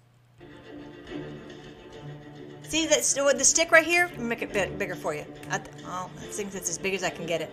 See 2.69 2.87
that 2.87 3.03
the 3.37 3.45
stick 3.45 3.73
right 3.73 3.85
here? 3.85 4.09
Make 4.17 4.43
it 4.43 4.53
bit 4.53 4.79
bigger 4.79 4.95
for 4.95 5.15
you. 5.15 5.25
I, 5.51 5.61
oh, 5.87 6.11
I 6.17 6.25
think 6.27 6.53
that's 6.53 6.71
as 6.71 6.79
big 6.79 6.95
as 6.95 7.03
I 7.03 7.11
can 7.11 7.27
get 7.27 7.41
it. 7.41 7.51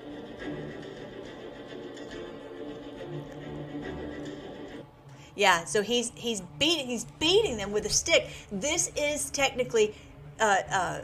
Yeah, 5.37 5.65
so 5.65 5.83
he's 5.83 6.11
he's 6.15 6.41
beating 6.57 6.87
he's 6.87 7.05
beating 7.19 7.57
them 7.57 7.71
with 7.71 7.85
a 7.85 7.89
stick. 7.89 8.27
This 8.51 8.91
is 8.97 9.29
technically 9.29 9.93
uh, 10.39 10.57
uh, 10.71 11.01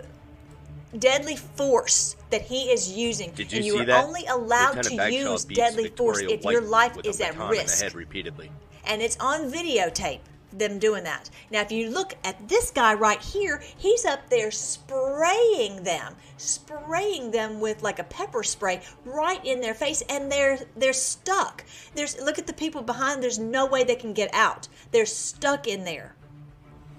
deadly 0.98 1.36
force 1.36 2.16
that 2.32 2.42
he 2.42 2.72
is 2.72 2.92
using. 2.92 3.32
Did 3.32 3.52
you 3.52 3.58
and 3.58 3.66
you 3.66 3.80
are 3.80 3.86
that? 3.86 4.04
only 4.04 4.26
allowed 4.26 4.78
Lieutenant 4.78 4.88
to 4.88 4.98
Bagshaw 4.98 5.32
use 5.32 5.46
beats 5.46 5.60
deadly 5.60 5.90
force 5.90 6.20
Victoria 6.20 6.36
if 6.36 6.44
your 6.44 6.62
White 6.62 6.70
life 6.70 6.96
with 6.96 7.06
a 7.06 7.10
is 7.10 7.22
at 7.22 7.34
baton 7.34 7.42
in 7.44 7.58
the 7.58 7.62
risk. 7.62 7.84
head 7.84 7.94
repeatedly. 7.94 8.52
And 8.86 9.04
it's 9.04 9.18
on 9.20 9.52
videotape 9.52 10.20
them 10.58 10.80
doing 10.80 11.04
that. 11.04 11.30
Now, 11.52 11.62
if 11.62 11.72
you 11.72 11.90
look 11.90 12.14
at 12.24 12.48
this 12.48 12.72
guy 12.72 12.94
right 12.94 13.22
here, 13.22 13.62
he's 13.78 14.06
up 14.06 14.30
there 14.30 14.52
spraying 14.52 15.84
them, 15.84 16.16
spraying 16.38 17.32
them 17.32 17.60
with 17.60 17.84
like 17.84 18.00
a 18.00 18.04
pepper 18.04 18.44
spray 18.44 18.82
right 19.06 19.44
in 19.46 19.62
their 19.62 19.74
face, 19.74 20.02
and 20.10 20.32
they're 20.32 20.60
they're 20.76 20.94
stuck. 20.94 21.64
There's 21.96 22.20
look 22.22 22.40
at 22.40 22.48
the 22.48 22.54
people 22.54 22.82
behind. 22.82 23.22
There's 23.22 23.40
no 23.40 23.66
way 23.66 23.84
they 23.84 23.96
can 23.96 24.14
get 24.14 24.34
out. 24.34 24.68
They're 24.92 25.06
stuck 25.06 25.68
in 25.68 25.84
there. 25.84 26.16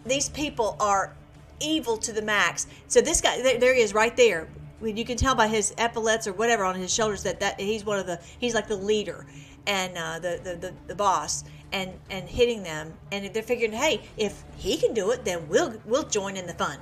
These 0.05 0.29
people 0.29 0.77
are 0.81 1.15
evil 1.61 1.97
to 1.99 2.13
the 2.13 2.23
max. 2.23 2.67
So 2.89 3.01
this 3.01 3.21
guy, 3.21 3.41
there, 3.41 3.59
there 3.59 3.75
he 3.75 3.81
is, 3.81 3.95
right 3.95 4.17
there. 4.17 4.49
You 4.83 5.05
can 5.05 5.17
tell 5.17 5.35
by 5.35 5.49
his 5.49 5.75
epaulets 5.79 6.27
or 6.27 6.33
whatever 6.35 6.65
on 6.65 6.75
his 6.75 6.93
shoulders 6.93 7.23
that 7.23 7.41
that 7.41 7.59
he's 7.59 7.85
one 7.85 7.99
of 7.99 8.07
the 8.07 8.21
he's 8.39 8.55
like 8.55 8.69
the 8.69 8.77
leader 8.77 9.27
and 9.67 9.97
uh, 9.97 10.19
the, 10.19 10.41
the, 10.43 10.57
the 10.57 10.75
the 10.89 10.95
boss 10.95 11.45
and 11.73 11.93
and 12.11 12.29
hitting 12.29 12.63
them, 12.63 12.95
and 13.13 13.33
they're 13.33 13.43
figuring, 13.43 13.73
hey, 13.73 14.03
if 14.17 14.45
he 14.57 14.77
can 14.77 14.95
do 14.95 15.11
it, 15.11 15.25
then 15.25 15.49
we'll 15.49 15.75
we'll 15.85 16.09
join 16.09 16.37
in 16.37 16.47
the 16.47 16.55
fun. 16.55 16.79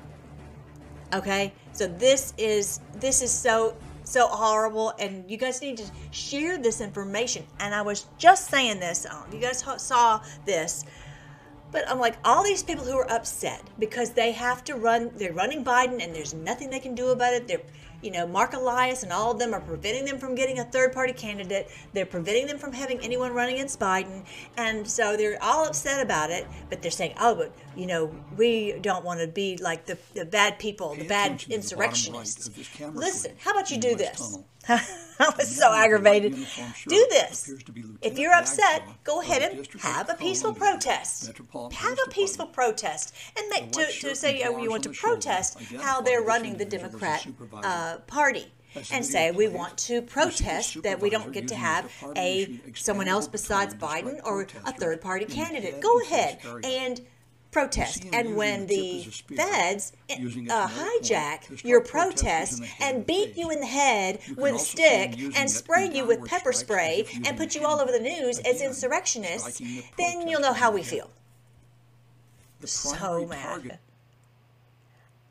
Okay, 1.14 1.52
so 1.72 1.86
this 1.86 2.34
is 2.38 2.80
this 2.94 3.22
is 3.22 3.30
so 3.30 3.74
so 4.04 4.26
horrible, 4.26 4.92
and 4.98 5.30
you 5.30 5.36
guys 5.36 5.60
need 5.60 5.76
to 5.78 5.84
share 6.10 6.58
this 6.58 6.80
information. 6.80 7.46
And 7.60 7.74
I 7.74 7.82
was 7.82 8.06
just 8.18 8.50
saying 8.50 8.80
this, 8.80 9.06
um, 9.06 9.24
you 9.32 9.38
guys 9.38 9.64
saw 9.76 10.22
this. 10.44 10.84
But 11.72 11.88
I'm 11.88 11.98
like, 11.98 12.16
all 12.24 12.44
these 12.44 12.62
people 12.62 12.84
who 12.84 12.96
are 12.96 13.10
upset 13.10 13.62
because 13.78 14.10
they 14.10 14.32
have 14.32 14.62
to 14.64 14.74
run, 14.74 15.10
they're 15.16 15.32
running 15.32 15.64
Biden 15.64 16.04
and 16.04 16.14
there's 16.14 16.34
nothing 16.34 16.70
they 16.70 16.80
can 16.80 16.94
do 16.94 17.08
about 17.08 17.32
it. 17.32 17.48
They're 17.48 17.62
you 18.02 18.10
know, 18.10 18.26
Mark 18.26 18.52
Elias 18.52 19.04
and 19.04 19.12
all 19.12 19.30
of 19.30 19.38
them 19.38 19.54
are 19.54 19.60
preventing 19.60 20.04
them 20.04 20.18
from 20.18 20.34
getting 20.34 20.58
a 20.58 20.64
third 20.64 20.92
party 20.92 21.12
candidate. 21.12 21.70
They're 21.92 22.04
preventing 22.04 22.48
them 22.48 22.58
from 22.58 22.72
having 22.72 22.98
anyone 23.00 23.32
run 23.32 23.48
against 23.48 23.78
Biden. 23.78 24.24
And 24.56 24.86
so 24.86 25.16
they're 25.16 25.38
all 25.42 25.66
upset 25.66 26.04
about 26.04 26.30
it, 26.30 26.46
but 26.68 26.82
they're 26.82 26.90
saying, 26.90 27.14
oh, 27.20 27.34
but, 27.36 27.52
you 27.76 27.86
know, 27.86 28.12
we 28.36 28.78
don't 28.80 29.04
want 29.04 29.20
to 29.20 29.28
be 29.28 29.56
like 29.58 29.86
the, 29.86 29.96
the 30.14 30.24
bad 30.24 30.58
people, 30.58 30.94
Pay 30.96 31.02
the 31.02 31.08
bad 31.08 31.44
insurrectionists. 31.48 32.48
The 32.48 32.90
Listen, 32.90 33.32
how 33.38 33.52
about 33.52 33.70
you 33.70 33.78
do 33.78 33.94
this? 33.94 34.38
I 34.68 35.32
was 35.36 35.56
so 35.56 35.72
aggravated. 35.72 36.34
Do 36.34 37.06
this. 37.10 37.52
If 38.00 38.18
you're 38.18 38.32
upset, 38.34 38.82
go 39.04 39.20
ahead 39.20 39.42
and 39.42 39.66
have 39.80 40.08
a 40.08 40.14
peaceful 40.14 40.54
protest. 40.54 41.32
Have 41.72 41.98
a 42.06 42.10
peaceful 42.10 42.46
protest 42.46 43.14
and 43.36 43.48
make 43.50 43.72
to, 43.72 43.86
to 43.86 44.16
say 44.16 44.42
oh, 44.44 44.58
you 44.58 44.70
want 44.70 44.84
to 44.84 44.90
protest 44.90 45.58
how 45.80 46.00
they're 46.00 46.22
running 46.22 46.56
the 46.56 46.64
Democrat 46.64 47.26
uh, 47.62 47.98
Party 48.06 48.52
and 48.90 49.04
say 49.04 49.30
we 49.30 49.48
want 49.48 49.76
to 49.76 50.02
protest 50.02 50.82
that 50.82 51.00
we 51.00 51.10
don't 51.10 51.32
get 51.32 51.46
to 51.48 51.54
have 51.54 51.92
a 52.16 52.58
someone 52.74 53.08
else 53.08 53.28
besides 53.28 53.74
Biden 53.74 54.20
or 54.24 54.46
a 54.64 54.72
third 54.72 55.00
party 55.00 55.24
candidate. 55.26 55.80
Go 55.80 56.00
ahead 56.00 56.38
and 56.64 57.00
protest. 57.52 58.04
And 58.12 58.34
when 58.34 58.66
the 58.66 59.02
feds 59.36 59.92
uh, 60.10 60.68
hijack 60.68 61.62
your 61.64 61.82
protest 61.82 62.62
and 62.80 63.06
beat 63.06 63.36
you 63.36 63.50
in 63.50 63.60
the 63.60 63.66
head 63.66 64.18
with 64.36 64.56
a 64.56 64.58
stick 64.58 65.18
and 65.36 65.48
spray 65.48 65.88
you 65.92 66.06
with 66.06 66.24
pepper 66.24 66.52
spray 66.52 67.06
and 67.24 67.36
put 67.36 67.54
you 67.54 67.64
all 67.64 67.80
over 67.80 67.92
the 67.92 68.00
news 68.00 68.40
as 68.40 68.60
insurrectionists, 68.60 69.62
then 69.96 70.26
you'll 70.26 70.40
know 70.40 70.54
how 70.54 70.72
we 70.72 70.82
feel. 70.82 71.10
So 72.64 73.26
mad. 73.26 73.78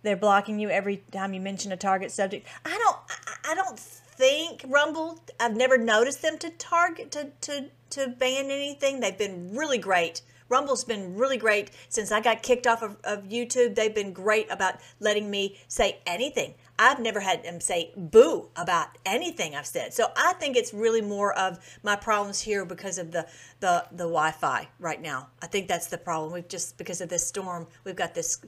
They're 0.04 0.18
blocking 0.18 0.60
you 0.60 0.70
every 0.70 1.04
time 1.12 1.34
you 1.34 1.40
mention 1.40 1.72
a 1.72 1.78
target 1.78 2.12
subject. 2.12 2.48
I 2.66 2.78
don't. 2.78 2.98
I 3.48 3.56
don't 3.56 3.80
think 3.80 4.64
Rumble. 4.68 5.20
I've 5.40 5.56
never 5.56 5.78
noticed 5.78 6.22
them 6.22 6.38
to 6.40 6.50
target 6.50 7.12
to 7.12 7.30
to 7.42 7.66
to 7.92 8.08
ban 8.08 8.46
anything. 8.46 9.00
They've 9.00 9.18
been 9.18 9.56
really 9.56 9.78
great 9.78 10.22
Rumble's 10.52 10.84
been 10.84 11.16
really 11.16 11.38
great 11.38 11.72
since 11.88 12.12
I 12.12 12.20
got 12.20 12.44
kicked 12.44 12.68
off 12.68 12.84
of, 12.84 12.98
of 13.06 13.24
YouTube. 13.24 13.74
They've 13.74 13.96
been 13.96 14.12
great 14.12 14.52
about 14.52 14.76
letting 15.00 15.32
me 15.32 15.58
say 15.70 16.00
anything. 16.06 16.56
I've 16.78 17.00
never 17.00 17.22
had 17.22 17.44
them 17.44 17.62
say 17.62 17.94
boo 17.96 18.50
about 18.56 18.98
anything 19.06 19.56
I've 19.56 19.66
said. 19.66 19.94
So 19.94 20.08
I 20.18 20.34
think 20.34 20.58
it's 20.58 20.74
really 20.74 21.02
more 21.02 21.32
of 21.38 21.60
my 21.84 21.96
problems 21.96 22.42
here 22.42 22.66
because 22.66 22.98
of 22.98 23.12
the 23.12 23.28
the 23.62 23.86
the 23.92 24.04
Wi-Fi 24.04 24.68
right 24.80 25.02
now. 25.02 25.30
I 25.42 25.48
think 25.48 25.68
that's 25.68 25.88
the 25.88 25.98
problem. 25.98 26.34
We've 26.34 26.48
just 26.48 26.78
because 26.78 27.00
of 27.00 27.08
this 27.08 27.26
storm, 27.26 27.68
we've 27.86 27.96
got 27.96 28.14
this 28.14 28.44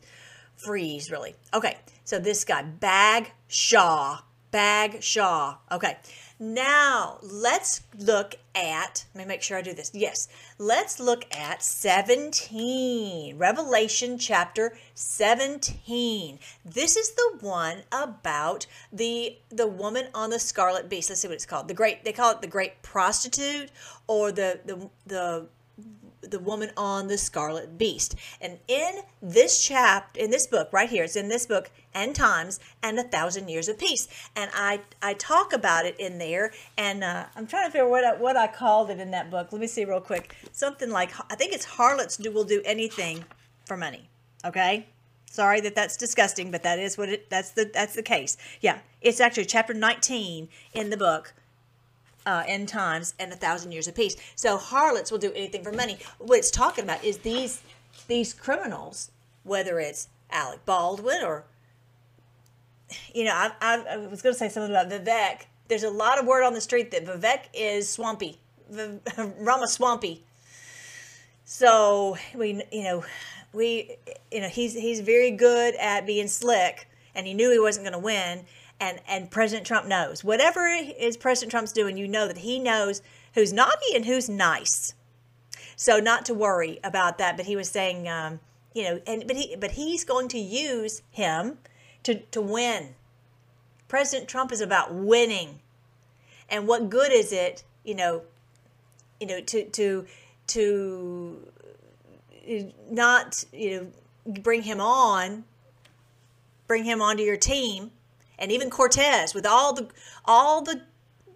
freeze 0.66 1.10
really. 1.10 1.36
Okay, 1.54 1.78
so 2.04 2.20
this 2.20 2.44
guy 2.44 2.64
Bag 2.64 3.32
Shaw, 3.48 4.20
Bagshaw. 4.54 5.58
Okay, 5.72 5.98
now, 6.40 7.20
let's 7.22 7.82
look 7.98 8.36
at, 8.54 9.06
let 9.16 9.24
me 9.24 9.28
make 9.28 9.42
sure 9.42 9.58
I 9.58 9.62
do 9.62 9.74
this. 9.74 9.92
Yes, 9.94 10.28
let's 10.58 11.00
look 11.00 11.26
at 11.34 11.64
17, 11.64 13.38
Revelation 13.38 14.18
chapter 14.18 14.76
17. 14.94 16.40
This 16.66 16.98
is 16.98 17.14
the 17.14 17.38
one 17.40 17.84
about 17.92 18.66
the 18.92 19.38
the 19.50 19.68
woman 19.68 20.08
on 20.14 20.32
the 20.32 20.40
scarlet 20.40 20.90
beast. 20.90 21.10
Let's 21.10 21.22
see 21.22 21.30
what 21.30 21.36
it's 21.36 21.46
called. 21.46 21.68
The 21.68 21.74
great, 21.74 22.04
they 22.04 22.12
call 22.14 22.32
it 22.32 22.42
the 22.42 22.48
great 22.48 22.82
prostitute 22.82 23.72
or 24.08 24.32
the 24.32 24.60
the 24.66 24.90
the 25.08 25.48
the 26.30 26.40
woman 26.40 26.72
on 26.78 27.08
the 27.08 27.18
scarlet 27.18 27.78
beast. 27.78 28.16
And 28.42 28.60
in 28.68 29.02
this 29.22 29.64
chapter, 29.66 30.20
in 30.20 30.32
this 30.32 30.48
book 30.48 30.70
right 30.72 30.90
here, 30.90 31.04
it's 31.04 31.16
in 31.16 31.28
this 31.28 31.46
book, 31.46 31.72
End 31.94 32.16
Times 32.16 32.60
and 32.82 32.98
a 32.98 33.04
Thousand 33.04 33.50
Years 33.50 33.68
of 33.68 33.78
Peace. 33.78 34.08
And 34.36 34.50
I, 34.54 34.82
I 35.02 35.14
talk 35.14 35.54
about 35.54 35.86
it 35.86 36.00
in 36.00 36.18
there, 36.18 36.52
and 36.78 37.04
uh, 37.04 37.26
I'm 37.36 37.48
trying 37.48 37.68
to 37.68 37.72
figure 37.72 37.88
what 37.88 38.04
I, 38.04 38.16
what 38.16 38.38
I 38.38 38.48
called 38.48 38.90
it 38.90 39.00
in 39.00 39.12
that 39.12 39.30
book. 39.30 39.52
Let 39.52 39.62
me 39.62 39.68
see 39.68 39.86
real 39.86 40.02
quick. 40.02 40.36
Something 40.52 40.90
like, 40.90 41.12
I 41.32 41.36
think 41.36 41.54
it's 41.54 41.66
Harlots 41.66 42.18
do, 42.18 42.32
will 42.32 42.44
do 42.44 42.62
anything 42.66 43.24
for 43.66 43.78
money. 43.78 44.10
Okay? 44.46 44.88
Sorry 45.26 45.62
that 45.62 45.76
that's 45.76 45.98
disgusting, 45.98 46.52
but 46.52 46.64
that 46.64 46.80
is 46.80 46.98
what 46.98 47.10
it, 47.10 47.30
that's 47.30 47.52
the, 47.52 47.70
that's 47.74 47.96
the 47.96 48.04
case. 48.04 48.38
Yeah. 48.62 48.80
It's 49.02 49.20
actually 49.20 49.46
chapter 49.46 49.74
19 49.74 50.48
in 50.74 50.90
the 50.90 50.98
book 50.98 51.34
uh, 52.26 52.44
end 52.48 52.68
times 52.68 53.14
and 53.20 53.32
a 53.32 53.36
thousand 53.36 53.72
years 53.72 53.88
of 53.88 53.96
peace. 53.96 54.16
So 54.36 54.58
harlots 54.58 55.12
will 55.12 55.20
do 55.20 55.32
anything 55.34 55.64
for 55.64 55.72
money. 55.72 55.98
What 56.20 56.40
it's 56.40 56.52
talking 56.52 56.84
about 56.84 57.04
is 57.04 57.20
these 57.20 57.62
these 58.08 58.34
criminals, 58.34 59.12
whether 59.44 59.80
it's 59.80 60.08
Alec 60.32 60.66
Baldwin 60.66 61.24
or 61.24 61.46
you 63.14 63.24
know, 63.24 63.32
I, 63.34 63.52
I, 63.62 63.84
I 63.94 63.98
was 63.98 64.22
going 64.22 64.34
to 64.34 64.40
say 64.40 64.50
something 64.50 64.72
about 64.72 64.90
Vivek. 64.90 65.46
There's 65.68 65.84
a 65.84 65.90
lot 65.90 66.20
of 66.20 66.26
word 66.28 66.44
on 66.44 66.54
the 66.54 66.62
street 66.62 66.92
that 66.92 67.06
Vivek 67.06 67.46
is 67.54 67.90
swampy, 67.90 68.40
Rama 69.40 69.68
swampy. 69.68 70.24
So 71.46 72.18
we, 72.36 72.62
you 72.72 72.84
know, 72.84 73.06
we, 73.52 73.98
you 74.32 74.42
know, 74.42 74.48
he's 74.48 74.74
he's 74.74 75.02
very 75.02 75.32
good 75.32 75.76
at 75.76 76.06
being 76.06 76.28
slick, 76.28 76.88
and 77.16 77.26
he 77.26 77.34
knew 77.34 77.52
he 77.52 77.60
wasn't 77.60 77.86
going 77.86 77.94
to 77.94 78.00
win 78.00 78.46
and 78.84 79.00
and 79.08 79.32
President 79.32 79.66
Trump 79.66 79.88
knows 79.88 80.24
whatever 80.24 80.68
is 80.68 81.16
President 81.16 81.52
Trump's 81.52 81.72
doing. 81.72 81.98
You 81.98 82.08
know 82.08 82.28
that 82.28 82.40
he 82.40 82.60
knows 82.60 83.02
who's 83.34 83.54
naughty 83.54 83.96
and 83.96 84.06
who's 84.06 84.30
nice. 84.30 84.94
So 85.76 86.00
not 86.00 86.26
to 86.26 86.34
worry 86.34 86.80
about 86.84 87.18
that. 87.18 87.38
But 87.38 87.46
he 87.46 87.56
was 87.56 87.70
saying, 87.70 88.08
um, 88.08 88.42
you 88.74 88.84
know, 88.84 89.02
and 89.08 89.26
but 89.26 89.38
he 89.38 89.56
but 89.56 89.72
he's 89.72 90.04
going 90.04 90.28
to 90.30 90.38
use 90.38 91.02
him 91.12 91.60
to 92.04 92.16
to 92.16 92.42
win. 92.42 92.96
President 93.88 94.28
Trump 94.28 94.52
is 94.52 94.60
about 94.60 94.94
winning, 94.94 95.60
and 96.50 96.68
what 96.68 96.90
good 96.90 97.14
is 97.14 97.32
it, 97.32 97.64
you 97.84 97.96
know, 97.96 98.24
you 99.20 99.28
know, 99.28 99.40
to 99.40 99.64
to 99.70 100.06
to 100.48 101.48
not 102.90 103.46
you 103.54 103.92
know 104.26 104.34
bring 104.42 104.64
him 104.64 104.82
on, 104.82 105.46
bring 106.68 106.84
him 106.84 107.02
onto 107.02 107.24
your 107.24 107.38
team 107.38 107.92
and 108.44 108.52
even 108.52 108.70
Cortes 108.70 109.34
with 109.34 109.46
all 109.46 109.72
the 109.72 109.88
all 110.26 110.62
the 110.62 110.82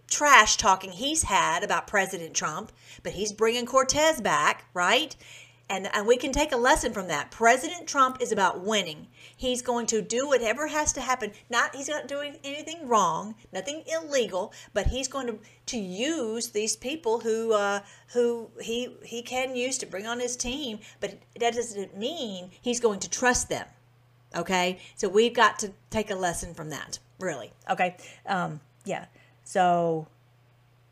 trash 0.09 0.57
talking 0.57 0.91
he's 0.91 1.23
had 1.23 1.63
about 1.63 1.87
President 1.87 2.33
Trump, 2.33 2.69
but 3.01 3.13
he's 3.13 3.31
bringing 3.31 3.65
Cortes 3.65 4.19
back, 4.21 4.65
right? 4.73 5.15
And, 5.69 5.89
and 5.93 6.05
we 6.05 6.17
can 6.17 6.31
take 6.31 6.53
a 6.53 6.57
lesson 6.57 6.93
from 6.93 7.07
that. 7.07 7.31
President 7.31 7.87
Trump 7.87 8.21
is 8.21 8.31
about 8.31 8.61
winning. 8.61 9.07
He's 9.35 9.61
going 9.61 9.85
to 9.87 10.01
do 10.01 10.27
whatever 10.27 10.67
has 10.67 10.91
to 10.93 11.01
happen. 11.01 11.31
Not 11.49 11.75
he's 11.75 11.87
not 11.87 12.09
doing 12.09 12.39
anything 12.43 12.89
wrong, 12.89 13.35
nothing 13.53 13.83
illegal, 13.87 14.53
but 14.73 14.87
he's 14.87 15.07
going 15.07 15.27
to 15.27 15.39
to 15.67 15.77
use 15.77 16.49
these 16.49 16.75
people 16.75 17.21
who 17.21 17.53
uh, 17.53 17.79
who 18.13 18.49
he 18.61 18.97
he 19.03 19.21
can 19.21 19.55
use 19.55 19.77
to 19.77 19.85
bring 19.85 20.07
on 20.07 20.19
his 20.19 20.35
team. 20.35 20.79
But 20.99 21.19
that 21.39 21.53
doesn't 21.53 21.97
mean 21.97 22.51
he's 22.61 22.81
going 22.81 22.99
to 22.99 23.09
trust 23.09 23.47
them. 23.47 23.65
Okay, 24.37 24.79
so 24.95 25.09
we've 25.09 25.33
got 25.33 25.59
to 25.59 25.71
take 25.89 26.11
a 26.11 26.15
lesson 26.15 26.53
from 26.53 26.69
that, 26.69 26.99
really. 27.19 27.51
Okay, 27.69 27.97
um, 28.25 28.59
yeah. 28.85 29.05
So, 29.43 30.07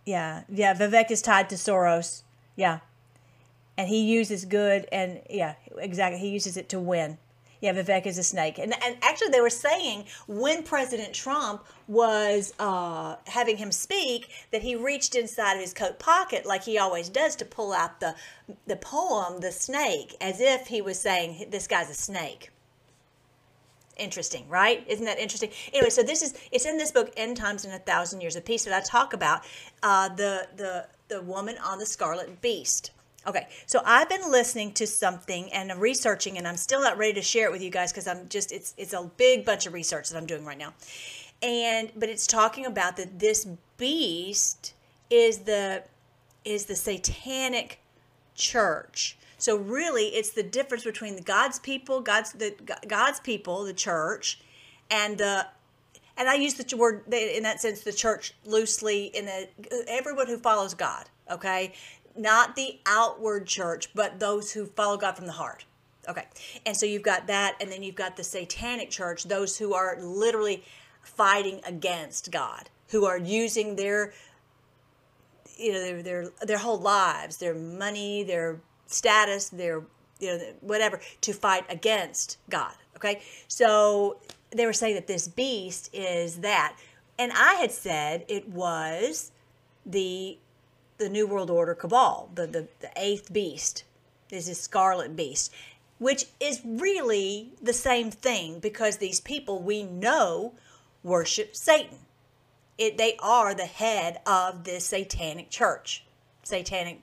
yeah, 0.05 0.43
yeah. 0.49 0.73
Vivek 0.73 1.12
is 1.12 1.21
tied 1.21 1.49
to 1.49 1.55
Soros. 1.55 2.23
Yeah, 2.55 2.79
and 3.77 3.88
he 3.88 4.01
uses 4.01 4.45
good 4.45 4.88
and 4.91 5.21
yeah, 5.29 5.55
exactly. 5.77 6.19
He 6.19 6.29
uses 6.29 6.58
it 6.58 6.69
to 6.69 6.79
win. 6.79 7.17
Yeah, 7.62 7.73
Vivek 7.73 8.05
is 8.05 8.17
a 8.17 8.23
snake. 8.23 8.60
And, 8.60 8.73
and 8.84 8.97
actually, 9.01 9.29
they 9.29 9.41
were 9.41 9.49
saying 9.49 10.05
when 10.27 10.62
President 10.63 11.13
Trump 11.13 11.65
was 11.88 12.53
uh, 12.60 13.15
having 13.27 13.58
him 13.58 13.71
speak 13.71 14.29
that 14.51 14.62
he 14.62 14.75
reached 14.75 15.15
inside 15.15 15.53
of 15.53 15.62
his 15.62 15.73
coat 15.73 15.97
pocket 15.97 16.45
like 16.45 16.63
he 16.63 16.77
always 16.77 17.10
does 17.10 17.36
to 17.38 17.45
pull 17.45 17.73
out 17.73 18.01
the, 18.01 18.13
the 18.67 18.75
poem, 18.75 19.39
The 19.39 19.51
Snake, 19.51 20.15
as 20.21 20.41
if 20.41 20.67
he 20.67 20.81
was 20.81 20.99
saying, 20.99 21.47
This 21.49 21.67
guy's 21.67 21.89
a 21.89 21.95
snake. 21.95 22.51
Interesting, 23.97 24.47
right? 24.49 24.84
Isn't 24.88 25.05
that 25.05 25.19
interesting? 25.19 25.51
Anyway, 25.73 25.89
so 25.89 26.03
this 26.03 26.21
is 26.21 26.34
it's 26.51 26.65
in 26.65 26.77
this 26.77 26.91
book, 26.91 27.13
End 27.15 27.38
Times 27.38 27.63
and 27.63 27.73
a 27.73 27.79
Thousand 27.79 28.19
Years 28.19 28.36
of 28.36 28.43
Peace, 28.43 28.65
that 28.65 28.73
I 28.73 28.81
talk 28.81 29.13
about 29.13 29.43
uh, 29.84 30.10
the 30.10 30.47
the 30.58 30.88
the 31.08 31.21
woman 31.21 31.55
on 31.63 31.79
the 31.79 31.86
scarlet 31.86 32.41
beast. 32.41 32.91
Okay, 33.27 33.47
so 33.65 33.81
I've 33.86 34.10
been 34.10 34.29
listening 34.29 34.73
to 34.73 34.86
something 34.86 35.51
and 35.51 35.73
researching, 35.79 36.38
and 36.38 36.47
I'm 36.47 36.58
still 36.58 36.81
not 36.81 36.97
ready 36.97 37.13
to 37.13 37.21
share 37.21 37.47
it 37.47 37.51
with 37.51 37.63
you 37.63 37.71
guys 37.71 37.91
because 37.91 38.08
I'm 38.08 38.27
just 38.27 38.51
it's 38.51 38.73
it's 38.77 38.93
a 38.93 39.10
big 39.17 39.45
bunch 39.45 39.65
of 39.65 39.73
research 39.73 40.10
that 40.10 40.17
I'm 40.17 40.27
doing 40.27 40.43
right 40.43 40.58
now, 40.58 40.73
and 41.41 41.91
but 41.95 42.10
it's 42.10 42.27
talking 42.27 42.65
about 42.65 42.97
that 42.97 43.19
this 43.19 43.47
beast 43.77 44.73
is 45.10 45.39
the 45.39 45.84
is 46.43 46.65
the 46.65 46.75
satanic 46.75 47.79
church. 48.36 49.17
So 49.45 49.58
really, 49.58 50.05
it's 50.05 50.31
the 50.31 50.41
difference 50.41 50.84
between 50.84 51.21
God's 51.21 51.60
people, 51.60 52.01
God's 52.01 52.31
the 52.31 52.55
God's 52.88 53.19
people, 53.19 53.63
the 53.63 53.75
church, 53.75 54.39
and 54.89 55.19
the 55.19 55.45
and 56.17 56.27
I 56.27 56.34
use 56.34 56.55
the 56.55 56.75
word 56.75 57.03
in 57.13 57.43
that 57.43 57.62
sense, 57.62 57.81
the 57.81 57.93
church 57.93 58.34
loosely 58.43 59.05
in 59.05 59.25
the 59.27 59.47
everyone 59.88 60.25
who 60.25 60.39
follows 60.39 60.73
God. 60.73 61.12
Okay, 61.29 61.73
not 62.17 62.55
the 62.55 62.79
outward 62.88 63.45
church, 63.45 63.93
but 63.93 64.19
those 64.19 64.51
who 64.51 64.65
follow 64.65 64.97
God 64.97 65.15
from 65.15 65.27
the 65.27 65.34
heart. 65.34 65.65
Okay, 66.10 66.25
and 66.65 66.75
so 66.75 66.88
you've 66.88 67.03
got 67.03 67.27
that, 67.27 67.55
and 67.62 67.71
then 67.71 67.84
you've 67.84 67.93
got 67.93 68.17
the 68.17 68.23
satanic 68.23 68.89
church, 68.89 69.25
those 69.25 69.60
who 69.60 69.75
are 69.75 70.01
literally 70.01 70.63
fighting 71.03 71.62
against 71.67 72.31
God, 72.31 72.71
who 72.89 73.05
are 73.05 73.19
using 73.19 73.75
their 73.75 74.12
you 75.55 75.71
know 75.71 75.81
their 75.84 76.01
their 76.01 76.31
their 76.41 76.58
whole 76.58 76.79
lives, 76.79 77.38
their 77.38 77.53
money, 77.53 78.23
their 78.23 78.60
status, 78.87 79.49
their 79.49 79.83
you 80.19 80.37
know 80.37 80.39
whatever 80.61 80.99
to 81.21 81.33
fight 81.33 81.65
against 81.69 82.37
God. 82.49 82.73
Okay, 82.95 83.21
so 83.47 84.17
they 84.51 84.65
were 84.65 84.73
saying 84.73 84.95
that 84.95 85.07
this 85.07 85.27
beast 85.27 85.89
is 85.93 86.37
that, 86.37 86.77
and 87.19 87.31
I 87.33 87.55
had 87.55 87.71
said 87.71 88.25
it 88.27 88.47
was 88.49 89.31
the 89.85 90.37
the 90.97 91.09
New 91.09 91.27
World 91.27 91.49
Order 91.49 91.75
cabal, 91.75 92.29
the 92.33 92.47
the, 92.47 92.67
the 92.79 92.91
eighth 92.95 93.31
beast 93.33 93.83
This 94.29 94.47
is 94.47 94.59
scarlet 94.59 95.15
beast, 95.15 95.53
which 95.99 96.25
is 96.39 96.61
really 96.63 97.51
the 97.61 97.73
same 97.73 98.11
thing 98.11 98.59
because 98.59 98.97
these 98.97 99.19
people 99.19 99.61
we 99.61 99.83
know 99.83 100.53
worship 101.03 101.55
Satan. 101.55 101.99
It, 102.77 102.97
they 102.97 103.15
are 103.21 103.53
the 103.53 103.65
head 103.65 104.19
of 104.25 104.65
this 104.65 104.85
satanic 104.85 105.49
church. 105.49 106.03
Satanic 106.43 107.01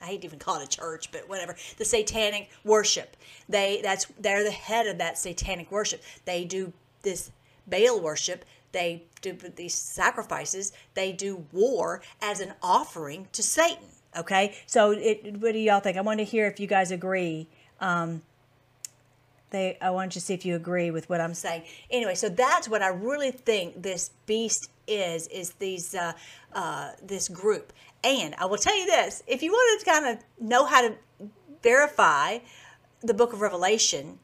I 0.00 0.06
hate 0.06 0.22
to 0.22 0.26
even 0.26 0.38
call 0.38 0.60
it 0.60 0.64
a 0.64 0.68
church, 0.68 1.10
but 1.12 1.28
whatever. 1.28 1.56
The 1.76 1.84
satanic 1.84 2.50
worship. 2.64 3.16
They 3.48 3.80
that's 3.82 4.06
they're 4.18 4.44
the 4.44 4.50
head 4.50 4.86
of 4.86 4.98
that 4.98 5.18
satanic 5.18 5.70
worship. 5.70 6.02
They 6.24 6.44
do 6.44 6.72
this 7.02 7.30
Baal 7.66 8.00
worship. 8.00 8.44
They 8.72 9.04
do 9.20 9.32
these 9.32 9.74
sacrifices. 9.74 10.72
They 10.94 11.12
do 11.12 11.44
war 11.52 12.02
as 12.22 12.40
an 12.40 12.54
offering 12.62 13.28
to 13.32 13.42
Satan. 13.42 13.84
Okay, 14.16 14.56
so 14.66 14.90
it, 14.90 15.36
what 15.36 15.52
do 15.52 15.58
y'all 15.58 15.80
think? 15.80 15.96
I 15.96 16.00
want 16.00 16.18
to 16.18 16.24
hear 16.24 16.46
if 16.46 16.58
you 16.58 16.66
guys 16.66 16.90
agree. 16.90 17.46
Um, 17.80 18.22
they, 19.50 19.76
I 19.80 19.90
want 19.90 20.14
you 20.14 20.20
to 20.20 20.26
see 20.26 20.34
if 20.34 20.44
you 20.44 20.56
agree 20.56 20.90
with 20.90 21.08
what 21.08 21.20
I'm 21.20 21.34
saying. 21.34 21.64
Anyway, 21.90 22.14
so 22.14 22.28
that's 22.28 22.68
what 22.68 22.82
I 22.82 22.88
really 22.88 23.32
think 23.32 23.82
this 23.82 24.10
beast 24.26 24.70
is. 24.86 25.26
Is 25.28 25.50
these 25.54 25.94
uh, 25.94 26.12
uh, 26.52 26.90
this 27.02 27.28
group, 27.28 27.72
and 28.02 28.34
I 28.36 28.46
will 28.46 28.58
tell 28.58 28.78
you 28.78 28.86
this: 28.86 29.22
if 29.26 29.42
you 29.42 29.52
wanted 29.52 29.84
to 29.84 29.90
kind 29.90 30.06
of 30.06 30.24
know 30.40 30.66
how 30.66 30.82
to 30.82 30.94
verify 31.62 32.38
the 33.02 33.14
Book 33.14 33.32
of 33.32 33.40
Revelation, 33.40 34.18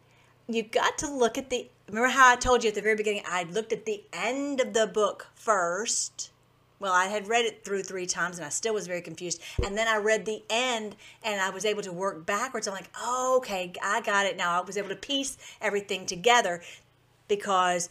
you've 0.48 0.70
got 0.70 0.98
to 0.98 1.10
look 1.10 1.38
at 1.38 1.50
the. 1.50 1.68
Remember 1.88 2.08
how 2.08 2.32
I 2.32 2.36
told 2.36 2.64
you 2.64 2.68
at 2.68 2.74
the 2.74 2.82
very 2.82 2.96
beginning? 2.96 3.22
I 3.26 3.44
looked 3.44 3.72
at 3.72 3.86
the 3.86 4.02
end 4.12 4.60
of 4.60 4.72
the 4.72 4.86
book 4.88 5.28
first 5.34 6.30
well, 6.78 6.92
I 6.92 7.06
had 7.06 7.26
read 7.28 7.46
it 7.46 7.64
through 7.64 7.84
three 7.84 8.06
times 8.06 8.36
and 8.36 8.44
I 8.44 8.50
still 8.50 8.74
was 8.74 8.86
very 8.86 9.00
confused. 9.00 9.40
And 9.64 9.76
then 9.78 9.88
I 9.88 9.96
read 9.96 10.26
the 10.26 10.42
end 10.50 10.96
and 11.22 11.40
I 11.40 11.50
was 11.50 11.64
able 11.64 11.82
to 11.82 11.92
work 11.92 12.26
backwards. 12.26 12.68
I'm 12.68 12.74
like, 12.74 12.90
oh, 13.00 13.36
okay, 13.38 13.72
I 13.82 14.02
got 14.02 14.26
it 14.26 14.36
now. 14.36 14.60
I 14.60 14.64
was 14.64 14.76
able 14.76 14.90
to 14.90 14.96
piece 14.96 15.38
everything 15.60 16.04
together 16.04 16.62
because 17.28 17.88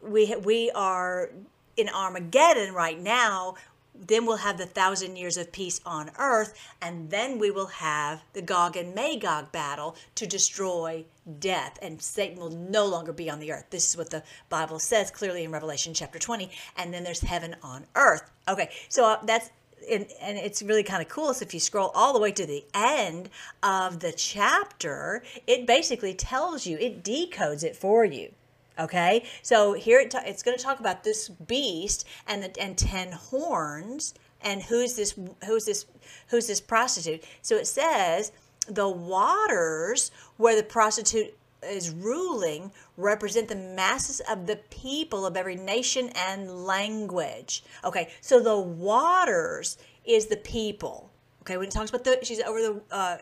we 0.00 0.34
we 0.36 0.70
are 0.70 1.30
in 1.76 1.88
Armageddon 1.88 2.72
right 2.72 2.98
now 2.98 3.56
then 4.06 4.26
we'll 4.26 4.36
have 4.36 4.58
the 4.58 4.66
thousand 4.66 5.16
years 5.16 5.36
of 5.36 5.52
peace 5.52 5.80
on 5.84 6.10
earth, 6.18 6.54
and 6.80 7.10
then 7.10 7.38
we 7.38 7.50
will 7.50 7.66
have 7.66 8.22
the 8.32 8.42
Gog 8.42 8.76
and 8.76 8.94
Magog 8.94 9.52
battle 9.52 9.96
to 10.14 10.26
destroy 10.26 11.04
death, 11.40 11.78
and 11.82 12.00
Satan 12.00 12.38
will 12.38 12.50
no 12.50 12.86
longer 12.86 13.12
be 13.12 13.30
on 13.30 13.40
the 13.40 13.52
earth. 13.52 13.66
This 13.70 13.88
is 13.88 13.96
what 13.96 14.10
the 14.10 14.22
Bible 14.48 14.78
says 14.78 15.10
clearly 15.10 15.44
in 15.44 15.50
Revelation 15.50 15.94
chapter 15.94 16.18
20, 16.18 16.50
and 16.76 16.92
then 16.92 17.04
there's 17.04 17.20
heaven 17.20 17.56
on 17.62 17.86
earth. 17.94 18.30
Okay, 18.48 18.70
so 18.88 19.04
uh, 19.04 19.18
that's 19.24 19.50
and, 19.90 20.06
and, 20.20 20.36
it's 20.36 20.60
really 20.60 20.82
kind 20.82 21.00
of 21.00 21.08
cool. 21.08 21.32
So 21.32 21.44
if 21.44 21.54
you 21.54 21.60
scroll 21.60 21.90
all 21.94 22.12
the 22.12 22.18
way 22.18 22.32
to 22.32 22.44
the 22.44 22.64
end 22.74 23.30
of 23.62 24.00
the 24.00 24.12
chapter, 24.12 25.22
it 25.46 25.66
basically 25.66 26.14
tells 26.14 26.66
you, 26.66 26.76
it 26.78 27.04
decodes 27.04 27.62
it 27.62 27.76
for 27.76 28.04
you. 28.04 28.32
Okay, 28.78 29.24
so 29.42 29.72
here 29.72 29.98
it 30.00 30.14
it's 30.24 30.42
going 30.42 30.56
to 30.56 30.62
talk 30.62 30.78
about 30.78 31.02
this 31.02 31.28
beast 31.28 32.06
and 32.26 32.42
the 32.42 32.60
and 32.60 32.78
ten 32.78 33.12
horns 33.12 34.14
and 34.40 34.62
who's 34.62 34.94
this 34.94 35.18
who's 35.44 35.64
this 35.64 35.86
who's 36.28 36.46
this 36.46 36.60
prostitute. 36.60 37.24
So 37.42 37.56
it 37.56 37.66
says 37.66 38.32
the 38.68 38.88
waters 38.88 40.10
where 40.36 40.54
the 40.54 40.62
prostitute 40.62 41.36
is 41.62 41.90
ruling 41.90 42.70
represent 42.96 43.48
the 43.48 43.56
masses 43.56 44.20
of 44.30 44.46
the 44.46 44.56
people 44.70 45.26
of 45.26 45.36
every 45.36 45.56
nation 45.56 46.10
and 46.14 46.64
language. 46.64 47.64
Okay, 47.84 48.10
so 48.20 48.40
the 48.40 48.58
waters 48.58 49.76
is 50.04 50.26
the 50.26 50.36
people. 50.36 51.10
Okay, 51.42 51.56
when 51.56 51.68
it 51.68 51.72
talks 51.72 51.90
about 51.90 52.04
the 52.04 52.18
she's 52.22 52.40
over 52.42 52.60
the 52.60 52.82
uh, 52.90 53.18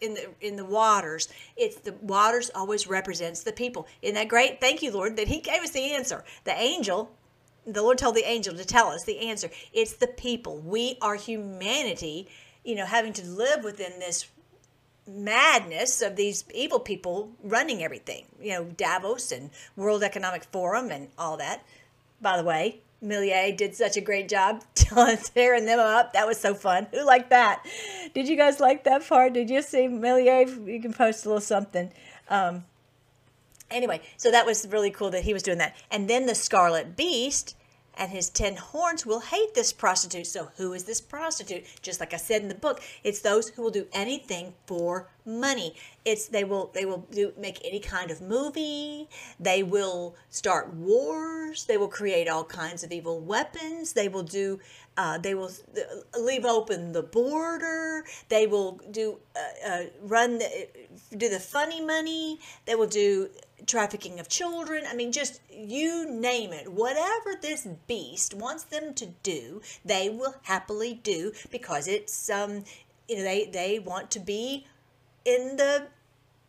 in 0.00 0.14
the 0.14 0.28
in 0.40 0.56
the 0.56 0.64
waters. 0.64 1.28
It's 1.56 1.76
the 1.76 1.92
waters 2.02 2.50
always 2.54 2.86
represents 2.86 3.42
the 3.42 3.52
people. 3.52 3.86
Isn't 4.02 4.14
that 4.14 4.28
great? 4.28 4.60
Thank 4.60 4.82
you, 4.82 4.92
Lord, 4.92 5.16
that 5.16 5.28
He 5.28 5.40
gave 5.40 5.62
us 5.62 5.70
the 5.70 5.92
answer. 5.92 6.24
The 6.44 6.52
angel, 6.52 7.10
the 7.66 7.82
Lord 7.82 7.98
told 7.98 8.14
the 8.14 8.28
angel 8.28 8.54
to 8.54 8.64
tell 8.64 8.88
us 8.88 9.04
the 9.04 9.18
answer. 9.18 9.50
It's 9.72 9.94
the 9.94 10.06
people. 10.06 10.58
We 10.58 10.98
are 11.02 11.16
humanity, 11.16 12.28
you 12.64 12.74
know, 12.74 12.86
having 12.86 13.12
to 13.14 13.26
live 13.26 13.64
within 13.64 13.98
this 13.98 14.26
madness 15.06 16.02
of 16.02 16.16
these 16.16 16.44
evil 16.54 16.80
people 16.80 17.32
running 17.42 17.82
everything. 17.82 18.26
You 18.40 18.52
know, 18.52 18.64
Davos 18.64 19.32
and 19.32 19.50
World 19.74 20.02
Economic 20.02 20.44
Forum 20.44 20.90
and 20.90 21.08
all 21.18 21.36
that. 21.38 21.64
By 22.20 22.36
the 22.36 22.44
way, 22.44 22.80
Milei 23.02 23.56
did 23.56 23.74
such 23.74 23.96
a 23.96 24.00
great 24.00 24.28
job 24.28 24.64
tearing 24.74 25.66
them 25.66 25.78
up. 25.78 26.12
That 26.12 26.26
was 26.26 26.40
so 26.40 26.54
fun. 26.54 26.88
Who 26.92 27.04
liked 27.04 27.30
that? 27.30 27.64
Did 28.14 28.28
you 28.28 28.36
guys 28.36 28.58
like 28.58 28.84
that 28.84 29.06
part? 29.06 29.34
Did 29.34 29.50
you 29.50 29.62
see 29.62 29.86
Milei? 29.86 30.66
You 30.66 30.80
can 30.80 30.92
post 30.92 31.24
a 31.24 31.28
little 31.28 31.40
something. 31.40 31.92
Um, 32.28 32.64
anyway, 33.70 34.00
so 34.16 34.30
that 34.30 34.46
was 34.46 34.66
really 34.68 34.90
cool 34.90 35.10
that 35.10 35.22
he 35.22 35.32
was 35.32 35.42
doing 35.42 35.58
that. 35.58 35.76
And 35.90 36.08
then 36.08 36.26
the 36.26 36.34
Scarlet 36.34 36.96
Beast 36.96 37.54
and 37.98 38.10
his 38.10 38.30
ten 38.30 38.56
horns 38.56 39.04
will 39.04 39.20
hate 39.20 39.54
this 39.54 39.72
prostitute. 39.72 40.26
So 40.26 40.50
who 40.56 40.72
is 40.72 40.84
this 40.84 41.00
prostitute? 41.00 41.64
Just 41.82 42.00
like 42.00 42.14
I 42.14 42.16
said 42.16 42.42
in 42.42 42.48
the 42.48 42.54
book, 42.54 42.80
it's 43.02 43.20
those 43.20 43.48
who 43.50 43.62
will 43.62 43.70
do 43.70 43.86
anything 43.92 44.54
for 44.66 45.08
money. 45.26 45.74
It's 46.04 46.26
they 46.26 46.44
will 46.44 46.70
they 46.72 46.86
will 46.86 47.06
do 47.10 47.32
make 47.36 47.60
any 47.64 47.80
kind 47.80 48.10
of 48.10 48.20
movie. 48.20 49.08
They 49.38 49.62
will 49.62 50.16
start 50.30 50.72
wars. 50.72 51.64
They 51.66 51.76
will 51.76 51.88
create 51.88 52.28
all 52.28 52.44
kinds 52.44 52.82
of 52.84 52.92
evil 52.92 53.20
weapons. 53.20 53.92
They 53.92 54.08
will 54.08 54.22
do 54.22 54.60
uh, 54.96 55.18
they 55.18 55.34
will 55.34 55.50
leave 56.18 56.44
open 56.44 56.92
the 56.92 57.02
border. 57.02 58.04
They 58.28 58.46
will 58.46 58.80
do 58.90 59.18
uh, 59.36 59.68
uh, 59.68 59.82
run 60.02 60.38
the, 60.38 60.68
do 61.16 61.28
the 61.28 61.38
funny 61.40 61.80
money. 61.80 62.40
They 62.64 62.74
will 62.74 62.88
do 62.88 63.28
trafficking 63.66 64.20
of 64.20 64.28
children. 64.28 64.84
I 64.88 64.94
mean, 64.94 65.12
just 65.12 65.40
you 65.50 66.08
name 66.08 66.52
it. 66.52 66.72
Whatever 66.72 67.34
this 67.40 67.66
beast 67.86 68.34
wants 68.34 68.64
them 68.64 68.94
to 68.94 69.06
do, 69.22 69.62
they 69.84 70.08
will 70.08 70.36
happily 70.42 70.94
do 70.94 71.32
because 71.50 71.88
it's 71.88 72.30
um, 72.30 72.64
you 73.08 73.16
know, 73.16 73.22
they 73.22 73.46
they 73.46 73.78
want 73.78 74.10
to 74.12 74.20
be 74.20 74.66
in 75.24 75.56
the 75.56 75.88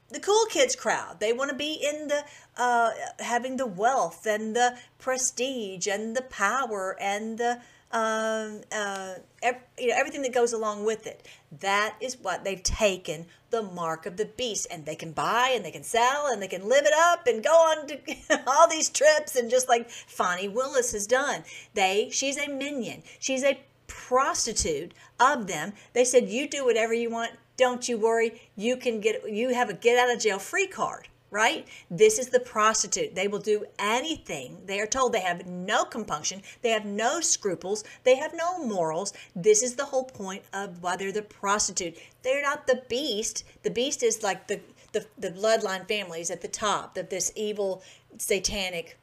the 0.10 0.20
cool 0.20 0.46
kids 0.50 0.76
crowd. 0.76 1.20
They 1.20 1.34
want 1.34 1.52
to 1.52 1.56
be 1.56 1.74
in 1.74 2.08
the 2.08 2.24
uh, 2.58 2.92
having 3.20 3.58
the 3.58 3.66
wealth 3.66 4.26
and 4.26 4.56
the 4.56 4.78
prestige 4.98 5.88
and 5.88 6.16
the 6.16 6.24
power 6.24 6.98
and 7.00 7.38
the 7.38 7.62
um, 7.92 8.62
uh, 8.72 9.16
ev- 9.42 9.64
you 9.78 9.88
know, 9.88 9.96
everything 9.98 10.22
that 10.22 10.34
goes 10.34 10.54
along 10.54 10.86
with 10.86 11.08
it. 11.08 11.28
That 11.60 11.96
is 12.00 12.18
what 12.18 12.44
they've 12.44 12.62
taken 12.62 13.26
the 13.50 13.62
mark 13.62 14.06
of 14.06 14.18
the 14.18 14.26
beast, 14.26 14.68
and 14.72 14.86
they 14.86 14.96
can 14.96 15.12
buy 15.12 15.52
and 15.56 15.66
they 15.66 15.72
can 15.72 15.84
sell 15.84 16.28
and 16.28 16.42
they 16.42 16.48
can 16.48 16.68
live 16.68 16.86
it 16.86 16.94
up 16.96 17.28
and 17.28 17.44
go 17.44 17.52
on 17.52 17.88
to 17.88 18.00
all 18.48 18.68
these 18.68 18.90
trips 18.90 19.36
and 19.36 19.50
just 19.50 19.68
like 19.70 19.90
Fani 19.90 20.48
Willis 20.48 20.92
has 20.92 21.08
done. 21.08 21.44
They, 21.74 22.10
she's 22.12 22.38
a 22.38 22.48
minion. 22.48 23.04
She's 23.20 23.44
a 23.44 23.60
prostitute 23.88 24.94
of 25.20 25.48
them. 25.48 25.74
They 25.94 26.06
said, 26.06 26.30
"You 26.30 26.48
do 26.48 26.66
whatever 26.66 26.94
you 26.94 27.10
want. 27.10 27.32
Don't 27.58 27.90
you 27.90 27.98
worry. 27.98 28.42
You 28.56 28.78
can 28.78 29.02
get. 29.02 29.30
You 29.30 29.54
have 29.54 29.70
a 29.70 29.74
get 29.74 29.98
out 29.98 30.14
of 30.14 30.22
jail 30.22 30.40
free 30.40 30.68
card." 30.68 31.08
Right? 31.32 31.68
This 31.92 32.18
is 32.18 32.30
the 32.30 32.40
prostitute. 32.40 33.16
They 33.16 33.28
will 33.28 33.40
do 33.40 33.66
anything. 33.78 34.58
They 34.66 34.80
are 34.80 34.88
told 34.88 35.14
they 35.14 35.22
have 35.22 35.46
no 35.46 35.86
compunction, 35.86 36.42
they 36.62 36.70
have 36.70 36.86
no 36.86 37.22
scruples, 37.22 37.84
they 38.04 38.16
have 38.16 38.34
no 38.34 38.64
morals. 38.64 39.14
This 39.36 39.62
is 39.64 39.76
the 39.76 39.86
whole 39.86 40.06
point 40.06 40.44
of 40.54 40.82
why 40.82 40.96
they're 40.96 41.12
the 41.12 41.22
prostitute. 41.22 41.98
They're 42.24 42.42
not 42.42 42.68
the 42.68 42.84
beast. 42.90 43.44
The 43.64 43.72
beast 43.72 44.04
is 44.04 44.24
like 44.24 44.48
the 44.48 44.60
the, 44.92 45.06
the 45.20 45.30
bloodline 45.30 45.88
families 45.88 46.32
at 46.32 46.42
the 46.42 46.48
top 46.48 46.98
of 46.98 47.10
this 47.10 47.32
evil 47.36 47.84
satanic 48.18 48.98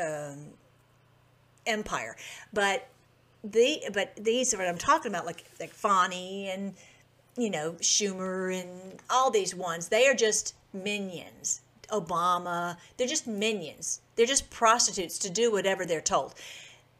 um, 0.00 0.52
empire. 1.66 2.16
But 2.52 2.88
the 3.42 3.82
but 3.92 4.14
these 4.16 4.52
are 4.54 4.58
what 4.58 4.68
I'm 4.68 4.78
talking 4.78 5.10
about, 5.10 5.26
like 5.26 5.44
like 5.60 5.72
Fani 5.72 6.48
and 6.48 6.74
you 7.36 7.50
know 7.50 7.72
Schumer 7.80 8.60
and 8.60 9.00
all 9.10 9.30
these 9.30 9.54
ones. 9.54 9.88
They 9.88 10.06
are 10.06 10.14
just 10.14 10.54
minions. 10.82 11.60
Obama, 11.88 12.76
they're 12.96 13.06
just 13.06 13.26
minions. 13.26 14.00
They're 14.16 14.26
just 14.26 14.50
prostitutes 14.50 15.18
to 15.18 15.30
do 15.30 15.52
whatever 15.52 15.84
they're 15.84 16.00
told. 16.00 16.34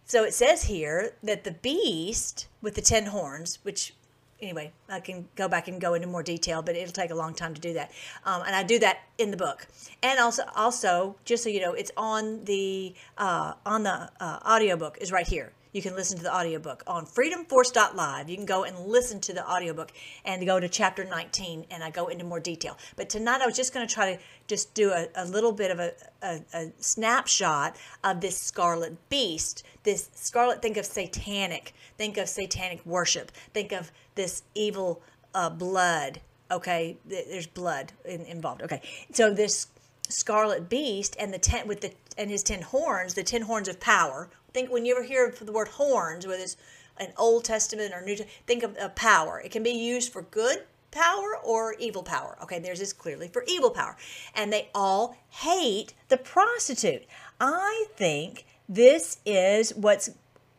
So 0.05 0.23
it 0.23 0.35
says 0.35 0.65
here 0.65 1.15
that 1.23 1.43
the 1.45 1.51
beast 1.51 2.47
with 2.63 2.75
the 2.75 2.83
ten 2.83 3.07
horns, 3.07 3.59
which 3.63 3.95
anyway, 4.41 4.73
I 4.89 5.01
can 5.01 5.29
go 5.35 5.49
back 5.49 5.69
and 5.69 5.81
go 5.81 5.95
into 5.95 6.07
more 6.07 6.23
detail, 6.23 6.63
but 6.63 6.77
it'll 6.77 6.93
take 6.93 7.11
a 7.11 7.15
long 7.15 7.35
time 7.35 7.55
to 7.55 7.61
do 7.61 7.73
that. 7.75 7.91
Um, 8.25 8.43
and 8.47 8.55
I 8.55 8.63
do 8.63 8.79
that 8.81 9.01
in 9.19 9.31
the 9.31 9.37
book. 9.37 9.67
And 10.03 10.19
also, 10.19 10.43
also, 10.55 11.17
just 11.25 11.43
so 11.43 11.49
you 11.49 11.61
know, 11.61 11.73
it's 11.73 11.91
on 11.97 12.45
the 12.45 12.95
uh, 13.19 13.55
on 13.65 13.83
the 13.83 14.11
uh, 14.21 14.39
audiobook 14.47 14.99
is 15.01 15.11
right 15.11 15.27
here. 15.27 15.53
You 15.77 15.83
can 15.83 15.95
listen 15.95 16.17
to 16.17 16.23
the 16.23 16.35
audiobook 16.35 16.83
on 16.87 17.05
freedomforce.live. 17.05 18.31
You 18.31 18.37
can 18.37 18.47
go 18.47 18.65
and 18.65 18.79
listen 18.87 19.21
to 19.21 19.35
the 19.35 19.47
audiobook 19.47 19.93
and 20.25 20.47
go 20.47 20.59
to 20.59 20.71
chapter 20.71 21.05
19 21.05 21.67
and 21.71 21.85
I 21.85 21.91
go 21.91 22.07
into 22.07 22.25
more 22.25 22.41
detail. 22.41 22.79
But 22.97 23.11
tonight 23.11 23.43
I 23.43 23.47
was 23.47 23.55
just 23.55 23.75
going 23.75 23.87
to 23.87 23.95
try 23.95 24.15
to 24.15 24.23
just 24.47 24.73
do 24.73 24.91
a, 24.93 25.09
a 25.15 25.27
little 25.27 25.53
bit 25.53 25.71
of 25.71 25.79
a, 25.79 25.93
a, 26.23 26.41
a 26.55 26.73
snapshot 26.79 27.77
of 28.03 28.23
this 28.23 28.41
scarlet 28.41 29.11
beast. 29.11 29.65
This 29.83 30.09
scarlet, 30.15 30.63
think 30.63 30.79
of 30.79 30.87
satanic, 30.87 31.75
think 31.99 32.17
of 32.17 32.31
satanic 32.31 32.87
worship, 32.87 33.31
think 33.53 33.73
of 33.73 33.93
this 34.15 34.45
evil 34.55 35.03
uh, 35.35 35.51
blood. 35.51 36.23
Okay, 36.51 36.97
there's 37.05 37.49
blood 37.49 37.93
in, 38.07 38.23
involved. 38.23 38.63
Okay, 38.63 38.81
so 39.13 39.31
this 39.31 39.67
scarlet 40.09 40.71
beast 40.71 41.17
and 41.21 41.35
the 41.35 41.39
ten 41.39 41.69
with 41.69 41.83
the 41.83 41.93
and 42.17 42.31
his 42.31 42.43
ten 42.43 42.63
horns, 42.63 43.13
the 43.13 43.23
ten 43.23 43.43
horns 43.43 43.69
of 43.69 43.79
power. 43.79 44.31
Think 44.57 44.73
when 44.73 44.87
you 44.87 44.97
ever 44.97 45.05
hear 45.05 45.31
the 45.39 45.53
word 45.53 45.69
horns, 45.69 46.27
whether 46.27 46.43
it's 46.43 46.57
an 46.97 47.13
Old 47.19 47.45
Testament 47.45 47.93
or 47.93 48.01
New, 48.01 48.17
Testament, 48.17 48.39
think 48.47 48.63
of, 48.63 48.75
of 48.77 48.95
power. 48.95 49.39
It 49.39 49.51
can 49.51 49.63
be 49.63 49.73
used 49.73 50.11
for 50.11 50.23
good 50.23 50.63
power 50.91 51.37
or 51.45 51.75
evil 51.79 52.03
power. 52.03 52.39
Okay, 52.43 52.59
there's 52.59 52.79
this 52.79 52.95
clearly 52.95 53.29
for 53.29 53.45
evil 53.47 53.69
power, 53.69 53.99
and 54.35 54.51
they 54.51 54.71
all 54.75 55.15
hate 55.29 55.93
the 56.09 56.17
prostitute. 56.17 57.05
I 57.39 57.85
think 57.97 58.47
this 58.67 59.19
is 59.27 59.75
what's. 59.75 60.09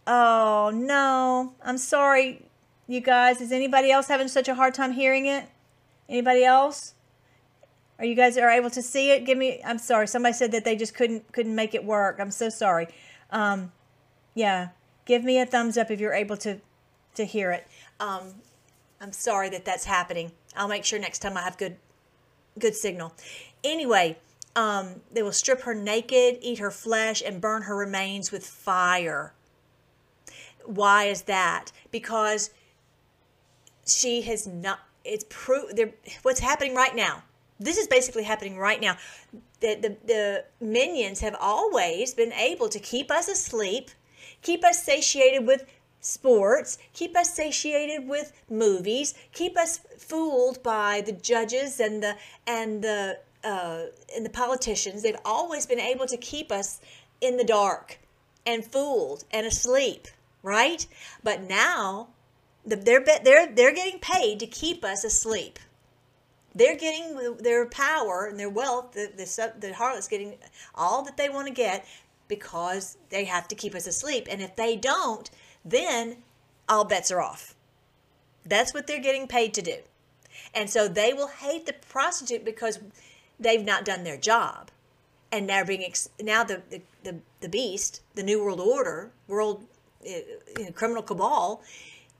Oh 0.06 0.72
no, 0.72 1.56
I'm 1.64 1.80
sorry, 1.80 2.46
you 2.86 3.02
guys. 3.02 3.42
Is 3.42 3.52
anybody 3.52 3.90
else 3.90 4.10
having 4.10 4.28
such 4.28 4.48
a 4.48 4.54
hard 4.54 4.76
time 4.76 4.92
hearing 4.92 5.26
it? 5.26 5.50
Anybody 6.08 6.44
else? 6.44 6.94
Are 7.98 8.06
you 8.06 8.14
guys 8.14 8.38
are 8.38 8.52
able 8.52 8.70
to 8.70 8.84
see 8.84 9.10
it? 9.10 9.26
Give 9.26 9.40
me. 9.40 9.60
I'm 9.66 9.80
sorry. 9.80 10.08
Somebody 10.08 10.34
said 10.34 10.52
that 10.52 10.66
they 10.66 10.76
just 10.76 10.94
couldn't 10.94 11.32
couldn't 11.32 11.56
make 11.56 11.74
it 11.74 11.84
work. 11.84 12.18
I'm 12.20 12.30
so 12.30 12.50
sorry. 12.50 12.90
Um, 13.32 13.72
yeah, 14.38 14.70
give 15.06 15.24
me 15.24 15.40
a 15.40 15.48
thumbs 15.48 15.80
up 15.80 15.90
if 15.90 16.00
you're 16.00 16.14
able 16.14 16.38
to 16.38 16.60
to 17.16 17.26
hear 17.26 17.52
it. 17.52 17.68
Um, 18.00 18.36
I'm 19.02 19.12
sorry 19.12 19.50
that 19.50 19.66
that's 19.66 19.86
happening. 19.86 20.32
I'll 20.56 20.68
make 20.68 20.86
sure 20.86 21.00
next 21.00 21.20
time 21.20 21.36
I 21.36 21.42
have 21.42 21.58
good 21.58 21.78
good 22.60 22.76
signal. 22.76 23.14
Anyway, 23.64 24.20
um, 24.56 25.02
they 25.12 25.24
will 25.24 25.32
strip 25.32 25.62
her 25.62 25.74
naked, 25.74 26.38
eat 26.42 26.60
her 26.60 26.70
flesh, 26.70 27.24
and 27.26 27.42
burn 27.42 27.64
her 27.64 27.76
remains 27.76 28.32
with 28.32 28.46
fire. 28.46 29.34
Why 30.66 31.06
is 31.06 31.24
that? 31.24 31.72
Because 31.90 32.52
she 33.88 34.22
has 34.22 34.46
not. 34.46 34.82
It's 35.04 35.26
proof. 35.30 35.72
What's 36.22 36.42
happening 36.42 36.76
right 36.76 36.96
now? 36.96 37.24
this 37.60 37.78
is 37.78 37.88
basically 37.88 38.24
happening 38.24 38.58
right 38.58 38.80
now. 38.80 38.98
The, 39.60 39.76
the, 39.76 39.98
the 40.06 40.46
minions 40.62 41.22
have 41.22 41.36
always 41.40 42.14
been 42.14 42.34
able 42.34 42.70
to 42.70 42.80
keep 42.80 43.10
us 43.10 43.28
asleep, 43.28 43.90
keep 44.42 44.64
us 44.64 44.84
satiated 44.84 45.46
with 45.46 45.66
sports, 46.02 46.78
keep 46.94 47.16
us 47.16 47.34
satiated 47.34 48.08
with 48.08 48.32
movies, 48.50 49.14
keep 49.34 49.58
us 49.58 49.80
fooled 49.98 50.62
by 50.64 51.02
the 51.02 51.12
judges 51.12 51.80
and 51.80 52.02
the 52.02 52.16
and 52.46 52.84
the 52.84 53.20
uh, 53.44 53.84
and 54.16 54.26
the 54.26 54.30
politicians. 54.30 55.04
They've 55.04 55.16
always 55.26 55.66
been 55.66 55.80
able 55.80 56.08
to 56.08 56.18
keep 56.18 56.52
us 56.52 56.80
in 57.22 57.38
the 57.38 57.44
dark 57.44 58.00
and 58.46 58.64
fooled 58.64 59.24
and 59.32 59.46
asleep, 59.46 60.08
right? 60.44 60.86
But 61.24 61.44
now 61.44 62.10
they're 62.66 63.04
they're 63.24 63.48
they're 63.48 63.74
getting 63.74 64.00
paid 64.00 64.40
to 64.40 64.48
keep 64.48 64.84
us 64.84 65.04
asleep 65.04 65.60
they're 66.58 66.76
getting 66.76 67.38
their 67.38 67.68
power 67.68 68.26
and 68.26 68.40
their 68.40 68.50
wealth. 68.50 68.94
The, 68.94 69.12
the, 69.16 69.54
the 69.60 69.74
harlot's 69.74 70.08
getting 70.08 70.36
all 70.76 71.04
that 71.04 71.16
they 71.18 71.30
want 71.30 71.48
to 71.48 71.54
get 71.54 71.86
because 72.28 72.98
they 73.10 73.26
have 73.26 73.48
to 73.48 73.56
keep 73.56 73.76
us 73.76 73.88
asleep. 73.88 74.28
And 74.30 74.42
if 74.42 74.56
they 74.56 74.76
don't, 74.76 75.30
then 75.64 76.18
all 76.68 76.86
bets 76.86 77.12
are 77.12 77.22
off. 77.22 77.56
That's 78.46 78.74
what 78.74 78.88
they're 78.88 79.02
getting 79.02 79.28
paid 79.28 79.54
to 79.56 79.62
do. 79.62 79.78
And 80.54 80.70
so 80.70 80.88
they 80.88 81.14
will 81.14 81.28
hate 81.28 81.66
the 81.66 81.74
prostitute 81.74 82.46
because 82.46 82.80
they've 83.40 83.64
not 83.64 83.86
done 83.86 84.04
their 84.04 84.18
job. 84.18 84.72
And 85.32 85.46
now 85.46 85.64
being 85.64 85.84
ex- 85.84 86.10
now 86.22 86.44
the, 86.44 86.62
the, 86.70 86.82
the, 87.04 87.20
the 87.42 87.50
beast, 87.50 88.02
the 88.16 88.24
new 88.24 88.44
world 88.44 88.62
order, 88.62 89.12
world 89.28 89.66
uh, 90.06 90.64
know, 90.64 90.72
criminal 90.72 91.04
cabal, 91.04 91.62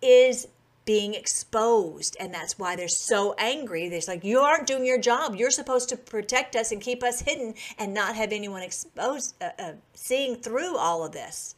is 0.02 0.48
being 0.88 1.14
exposed 1.14 2.16
and 2.18 2.34
that's 2.34 2.58
why 2.58 2.74
they're 2.74 2.88
so 2.88 3.36
angry 3.38 3.90
they're 3.90 4.00
like 4.08 4.24
you 4.24 4.40
aren't 4.40 4.66
doing 4.66 4.86
your 4.86 4.98
job 4.98 5.36
you're 5.36 5.52
supposed 5.52 5.90
to 5.90 5.98
protect 5.98 6.56
us 6.56 6.72
and 6.72 6.82
keep 6.82 7.04
us 7.04 7.20
hidden 7.20 7.54
and 7.78 7.94
not 7.94 8.16
have 8.16 8.32
anyone 8.32 8.64
exposed 8.64 9.36
uh, 9.44 9.50
uh, 9.60 9.74
seeing 9.94 10.38
through 10.38 10.78
all 10.78 11.06
of 11.06 11.12
this 11.12 11.56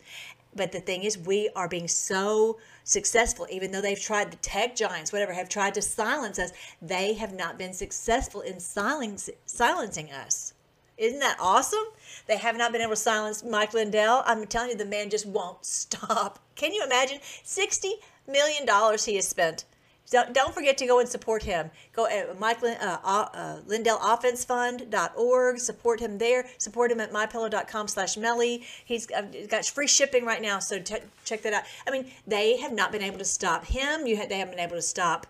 but 0.56 0.72
the 0.72 0.80
thing 0.80 1.04
is 1.04 1.16
we 1.16 1.48
are 1.56 1.68
being 1.68 1.88
so 1.88 2.58
successful 2.84 3.46
even 3.52 3.72
though 3.72 3.82
they've 3.82 4.02
tried 4.02 4.32
the 4.32 4.38
tech 4.38 4.76
giants 4.76 5.14
whatever 5.14 5.32
have 5.32 5.48
tried 5.48 5.76
to 5.76 5.82
silence 5.82 6.40
us 6.40 6.52
they 6.82 7.14
have 7.14 7.32
not 7.32 7.56
been 7.60 7.72
successful 7.72 8.42
in 8.42 8.60
silence, 8.60 9.30
silencing 9.46 10.12
us 10.12 10.54
isn't 10.98 11.20
that 11.20 11.38
awesome? 11.40 11.86
They 12.28 12.36
have 12.36 12.58
not 12.58 12.74
been 12.74 12.82
able 12.82 12.92
to 12.92 12.98
silence 12.98 13.42
Mike 13.42 13.74
Lindell. 13.74 14.22
I'm 14.26 14.46
telling 14.46 14.72
you, 14.72 14.76
the 14.76 14.84
man 14.84 15.10
just 15.10 15.26
won't 15.26 15.66
stop. 15.66 16.40
Can 16.56 16.74
you 16.74 16.84
imagine? 16.84 17.20
60 17.44 17.94
million 18.30 18.66
dollars 18.66 19.06
he 19.06 19.16
has 19.16 19.28
spent. 19.28 19.66
Don't, 20.10 20.34
don't 20.34 20.54
forget 20.56 20.78
to 20.80 20.88
go 20.88 21.00
and 21.00 21.08
support 21.08 21.44
him. 21.44 21.70
Go 21.94 22.08
at 22.08 22.30
uh, 22.30 22.34
Mike 22.40 22.64
uh, 22.64 22.98
uh, 23.04 23.60
Lindell 23.68 24.00
Offense 24.02 24.44
Fund.org. 24.44 25.60
Support 25.60 26.00
him 26.00 26.18
there. 26.18 26.48
Support 26.58 26.92
him 26.92 27.00
at 27.00 27.12
mypillow.com 27.12 27.88
slash 27.88 28.18
Melly. 28.18 28.64
He's 28.86 29.10
uh, 29.12 29.24
got 29.48 29.66
free 29.66 29.88
shipping 29.88 30.26
right 30.26 30.42
now, 30.42 30.58
so 30.60 30.80
check 30.80 31.42
that 31.44 31.54
out. 31.54 31.64
I 31.88 31.92
mean, 31.92 32.12
they 32.26 32.58
have 32.58 32.74
not 32.74 32.92
been 32.92 33.04
able 33.04 33.20
to 33.20 33.26
stop 33.26 33.66
him. 33.66 34.08
You 34.08 34.16
they 34.28 34.40
haven't 34.40 34.56
been 34.56 34.66
able 34.66 34.78
to 34.78 34.82
stop 34.82 35.28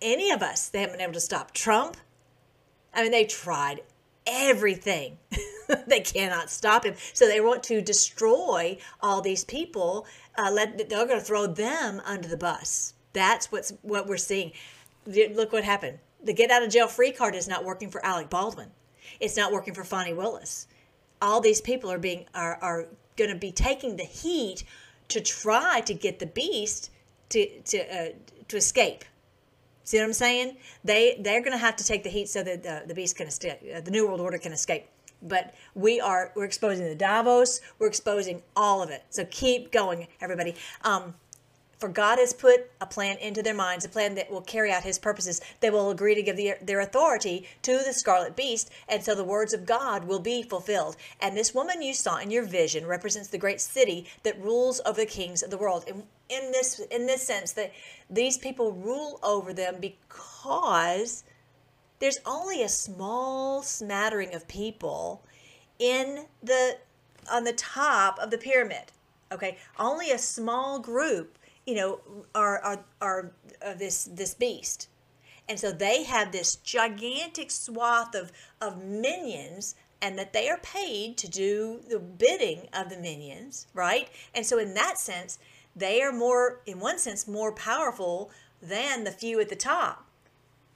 any 0.00 0.30
of 0.30 0.42
us. 0.42 0.68
They 0.68 0.80
haven't 0.80 0.94
been 0.94 1.04
able 1.04 1.14
to 1.14 1.20
stop 1.20 1.52
Trump. 1.52 1.96
I 2.92 3.02
mean, 3.02 3.10
they 3.10 3.24
tried 3.24 3.80
everything. 4.26 5.18
they 5.86 6.00
cannot 6.00 6.50
stop 6.50 6.84
him. 6.84 6.94
So 7.12 7.26
they 7.26 7.40
want 7.40 7.62
to 7.64 7.80
destroy 7.80 8.78
all 9.00 9.20
these 9.20 9.44
people. 9.44 10.06
Uh, 10.36 10.50
let 10.50 10.88
they're 10.88 11.06
going 11.06 11.18
to 11.18 11.24
throw 11.24 11.46
them 11.46 12.00
under 12.04 12.28
the 12.28 12.36
bus. 12.36 12.94
That's 13.12 13.50
what's 13.50 13.72
what 13.82 14.06
we're 14.06 14.16
seeing. 14.16 14.52
Look 15.06 15.52
what 15.52 15.64
happened. 15.64 15.98
The 16.22 16.32
get 16.32 16.50
out 16.50 16.62
of 16.62 16.70
jail 16.70 16.88
free 16.88 17.12
card 17.12 17.34
is 17.34 17.48
not 17.48 17.64
working 17.64 17.90
for 17.90 18.04
Alec 18.04 18.30
Baldwin. 18.30 18.70
It's 19.20 19.36
not 19.36 19.52
working 19.52 19.74
for 19.74 19.84
Fani 19.84 20.12
Willis. 20.12 20.66
All 21.20 21.40
these 21.40 21.60
people 21.60 21.90
are 21.90 21.98
being 21.98 22.26
are 22.34 22.58
are 22.60 22.86
going 23.16 23.30
to 23.30 23.36
be 23.36 23.52
taking 23.52 23.96
the 23.96 24.04
heat 24.04 24.64
to 25.08 25.20
try 25.20 25.80
to 25.82 25.94
get 25.94 26.18
the 26.18 26.26
beast 26.26 26.90
to 27.30 27.46
to 27.60 27.78
uh, 27.78 28.08
to 28.48 28.56
escape 28.56 29.04
See 29.84 29.98
what 29.98 30.04
I'm 30.04 30.12
saying? 30.12 30.56
They 30.82 31.16
they're 31.20 31.40
going 31.40 31.52
to 31.52 31.58
have 31.58 31.76
to 31.76 31.84
take 31.84 32.02
the 32.02 32.10
heat 32.10 32.28
so 32.28 32.42
that 32.42 32.62
the, 32.62 32.82
the 32.86 32.94
beast 32.94 33.16
can 33.16 33.26
escape, 33.26 33.58
uh, 33.74 33.80
the 33.80 33.90
new 33.90 34.06
world 34.06 34.20
order 34.20 34.38
can 34.38 34.52
escape. 34.52 34.88
But 35.22 35.54
we 35.74 36.00
are 36.00 36.32
we're 36.34 36.44
exposing 36.44 36.86
the 36.86 36.94
Davos. 36.94 37.60
We're 37.78 37.86
exposing 37.86 38.42
all 38.56 38.82
of 38.82 38.90
it. 38.90 39.04
So 39.10 39.24
keep 39.26 39.72
going, 39.72 40.08
everybody. 40.20 40.54
Um, 40.82 41.14
for 41.84 41.90
God 41.90 42.18
has 42.18 42.32
put 42.32 42.70
a 42.80 42.86
plan 42.86 43.18
into 43.18 43.42
their 43.42 43.52
minds, 43.52 43.84
a 43.84 43.90
plan 43.90 44.14
that 44.14 44.30
will 44.30 44.40
carry 44.40 44.72
out 44.72 44.84
his 44.84 44.98
purposes. 44.98 45.42
They 45.60 45.68
will 45.68 45.90
agree 45.90 46.14
to 46.14 46.22
give 46.22 46.34
the, 46.34 46.54
their 46.62 46.80
authority 46.80 47.46
to 47.60 47.76
the 47.76 47.92
scarlet 47.92 48.34
beast, 48.34 48.70
and 48.88 49.04
so 49.04 49.14
the 49.14 49.22
words 49.22 49.52
of 49.52 49.66
God 49.66 50.04
will 50.04 50.18
be 50.18 50.42
fulfilled. 50.42 50.96
And 51.20 51.36
this 51.36 51.54
woman 51.54 51.82
you 51.82 51.92
saw 51.92 52.16
in 52.16 52.30
your 52.30 52.46
vision 52.46 52.86
represents 52.86 53.28
the 53.28 53.36
great 53.36 53.60
city 53.60 54.06
that 54.22 54.40
rules 54.40 54.80
over 54.86 54.98
the 54.98 55.04
kings 55.04 55.42
of 55.42 55.50
the 55.50 55.58
world. 55.58 55.84
And 55.86 56.04
in 56.30 56.52
this 56.52 56.80
in 56.90 57.06
this 57.06 57.22
sense 57.22 57.52
that 57.52 57.70
these 58.08 58.38
people 58.38 58.72
rule 58.72 59.20
over 59.22 59.52
them 59.52 59.76
because 59.78 61.22
there's 61.98 62.20
only 62.24 62.62
a 62.62 62.68
small 62.70 63.60
smattering 63.60 64.34
of 64.34 64.48
people 64.48 65.22
in 65.78 66.24
the 66.42 66.78
on 67.30 67.44
the 67.44 67.52
top 67.52 68.18
of 68.20 68.30
the 68.30 68.38
pyramid 68.38 68.90
okay 69.30 69.58
only 69.78 70.10
a 70.10 70.18
small 70.18 70.78
group 70.78 71.36
you 71.66 71.74
know 71.74 72.00
are 72.34 72.58
are, 72.60 72.84
are 73.00 73.32
of 73.62 73.78
this 73.78 74.04
this 74.04 74.34
beast 74.34 74.88
and 75.48 75.60
so 75.60 75.70
they 75.70 76.04
have 76.04 76.32
this 76.32 76.56
gigantic 76.56 77.50
swath 77.50 78.14
of 78.14 78.32
of 78.60 78.82
minions 78.82 79.74
and 80.02 80.18
that 80.18 80.32
they 80.32 80.48
are 80.48 80.58
paid 80.58 81.16
to 81.16 81.28
do 81.28 81.80
the 81.88 81.98
bidding 81.98 82.68
of 82.72 82.88
the 82.90 82.96
minions 82.96 83.66
right 83.74 84.08
and 84.34 84.44
so 84.44 84.58
in 84.58 84.74
that 84.74 84.98
sense 84.98 85.38
they 85.76 86.02
are 86.02 86.12
more, 86.12 86.60
in 86.66 86.78
one 86.78 86.98
sense, 86.98 87.26
more 87.26 87.52
powerful 87.52 88.30
than 88.62 89.04
the 89.04 89.10
few 89.10 89.40
at 89.40 89.48
the 89.48 89.56
top. 89.56 90.06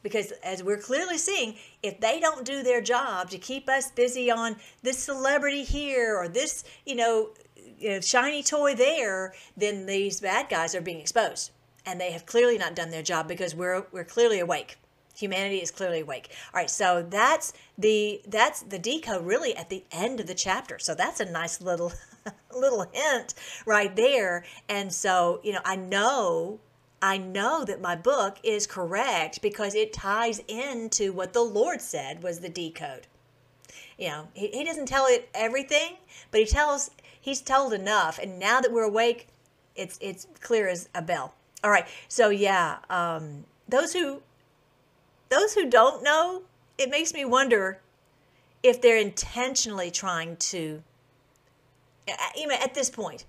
Because 0.02 0.32
as 0.44 0.62
we're 0.62 0.78
clearly 0.78 1.18
seeing, 1.18 1.56
if 1.82 2.00
they 2.00 2.20
don't 2.20 2.44
do 2.44 2.62
their 2.62 2.80
job 2.80 3.30
to 3.30 3.38
keep 3.38 3.68
us 3.68 3.90
busy 3.90 4.30
on 4.30 4.56
this 4.82 4.98
celebrity 4.98 5.64
here 5.64 6.16
or 6.16 6.28
this, 6.28 6.64
you 6.86 6.94
know, 6.94 7.30
know, 7.80 8.00
shiny 8.00 8.42
toy 8.42 8.74
there, 8.74 9.34
then 9.56 9.86
these 9.86 10.20
bad 10.20 10.48
guys 10.48 10.74
are 10.74 10.80
being 10.80 11.00
exposed. 11.00 11.50
And 11.86 12.00
they 12.00 12.12
have 12.12 12.26
clearly 12.26 12.58
not 12.58 12.74
done 12.74 12.90
their 12.90 13.02
job 13.02 13.28
because 13.28 13.54
we're 13.54 13.86
we're 13.92 14.04
clearly 14.04 14.40
awake. 14.40 14.76
Humanity 15.16 15.58
is 15.58 15.70
clearly 15.70 16.00
awake. 16.00 16.30
All 16.52 16.60
right, 16.60 16.70
so 16.70 17.04
that's 17.08 17.52
the 17.76 18.20
that's 18.26 18.62
the 18.62 18.78
decode 18.78 19.24
really 19.24 19.56
at 19.56 19.68
the 19.70 19.84
end 19.90 20.20
of 20.20 20.26
the 20.26 20.34
chapter. 20.34 20.78
So 20.78 20.94
that's 20.94 21.20
a 21.20 21.24
nice 21.24 21.60
little 21.60 21.92
little 22.54 22.86
hint 22.92 23.34
right 23.64 23.94
there. 23.96 24.44
And 24.68 24.92
so, 24.92 25.40
you 25.42 25.52
know, 25.52 25.60
I 25.64 25.76
know 25.76 26.60
I 27.00 27.16
know 27.16 27.64
that 27.64 27.80
my 27.80 27.94
book 27.94 28.38
is 28.42 28.66
correct 28.66 29.40
because 29.40 29.74
it 29.74 29.92
ties 29.92 30.40
into 30.48 31.12
what 31.12 31.32
the 31.32 31.42
Lord 31.42 31.80
said 31.80 32.22
was 32.22 32.40
the 32.40 32.48
decode. 32.48 33.06
You 33.96 34.08
know, 34.08 34.28
he, 34.34 34.48
he 34.48 34.64
doesn't 34.64 34.86
tell 34.86 35.06
it 35.06 35.28
everything, 35.34 35.96
but 36.30 36.40
he 36.40 36.46
tells 36.46 36.90
he's 37.28 37.40
told 37.42 37.72
enough. 37.72 38.18
And 38.18 38.38
now 38.38 38.60
that 38.60 38.72
we're 38.72 38.84
awake, 38.84 39.28
it's 39.76 39.98
it's 40.00 40.26
clear 40.40 40.68
as 40.68 40.88
a 40.94 41.02
bell. 41.02 41.34
All 41.62 41.70
right. 41.70 41.86
So 42.08 42.30
yeah, 42.30 42.78
um, 42.88 43.44
those 43.68 43.92
who 43.92 44.22
those 45.28 45.54
who 45.54 45.68
don't 45.68 46.02
know, 46.02 46.42
it 46.78 46.90
makes 46.90 47.12
me 47.12 47.24
wonder 47.24 47.80
if 48.62 48.80
they're 48.80 48.96
intentionally 48.96 49.90
trying 49.90 50.36
to 50.36 50.82
even 52.36 52.56
at 52.62 52.74
this 52.74 52.88
point, 52.88 53.26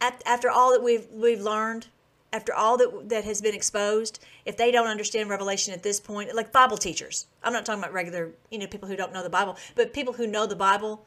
at, 0.00 0.22
after 0.26 0.50
all 0.50 0.72
that 0.72 0.82
we've 0.82 1.06
we've 1.10 1.40
learned, 1.40 1.88
after 2.32 2.52
all 2.54 2.76
that 2.76 3.08
that 3.08 3.24
has 3.24 3.40
been 3.40 3.54
exposed, 3.54 4.22
if 4.44 4.56
they 4.58 4.70
don't 4.70 4.86
understand 4.86 5.30
Revelation 5.30 5.72
at 5.72 5.82
this 5.82 5.98
point, 5.98 6.34
like 6.34 6.52
Bible 6.52 6.76
teachers, 6.76 7.26
I'm 7.42 7.54
not 7.54 7.64
talking 7.64 7.82
about 7.82 7.94
regular, 7.94 8.30
you 8.50 8.58
know, 8.58 8.66
people 8.66 8.88
who 8.88 8.96
don't 8.96 9.14
know 9.14 9.22
the 9.22 9.30
Bible, 9.30 9.56
but 9.74 9.94
people 9.94 10.12
who 10.12 10.26
know 10.26 10.46
the 10.46 10.56
Bible, 10.56 11.06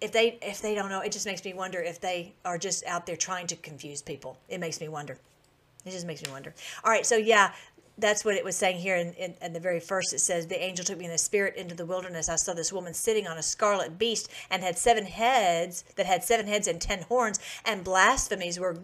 if 0.00 0.12
they 0.12 0.38
if 0.42 0.60
they 0.60 0.74
don't 0.74 0.90
know, 0.90 1.00
it 1.00 1.12
just 1.12 1.26
makes 1.26 1.44
me 1.44 1.54
wonder 1.54 1.80
if 1.80 2.00
they 2.00 2.34
are 2.44 2.58
just 2.58 2.84
out 2.86 3.06
there 3.06 3.16
trying 3.16 3.46
to 3.48 3.56
confuse 3.56 4.02
people. 4.02 4.38
It 4.48 4.58
makes 4.58 4.80
me 4.80 4.88
wonder. 4.88 5.18
It 5.84 5.90
just 5.90 6.06
makes 6.06 6.22
me 6.22 6.30
wonder. 6.30 6.52
All 6.84 6.90
right, 6.90 7.06
so 7.06 7.16
yeah, 7.16 7.52
that's 7.98 8.24
what 8.24 8.34
it 8.34 8.44
was 8.44 8.56
saying 8.56 8.78
here 8.78 8.96
in, 8.96 9.12
in, 9.14 9.34
in, 9.40 9.52
the 9.52 9.60
very 9.60 9.80
first. 9.80 10.12
It 10.12 10.18
says, 10.18 10.46
The 10.46 10.62
angel 10.62 10.84
took 10.84 10.98
me 10.98 11.06
in 11.06 11.10
the 11.10 11.18
spirit 11.18 11.56
into 11.56 11.74
the 11.74 11.86
wilderness. 11.86 12.28
I 12.28 12.36
saw 12.36 12.52
this 12.52 12.72
woman 12.72 12.92
sitting 12.92 13.26
on 13.26 13.38
a 13.38 13.42
scarlet 13.42 13.98
beast 13.98 14.30
and 14.50 14.62
had 14.62 14.76
seven 14.76 15.06
heads, 15.06 15.84
that 15.96 16.06
had 16.06 16.24
seven 16.24 16.46
heads 16.46 16.68
and 16.68 16.80
ten 16.80 17.02
horns, 17.02 17.38
and 17.64 17.84
blasphemies 17.84 18.58
were. 18.58 18.78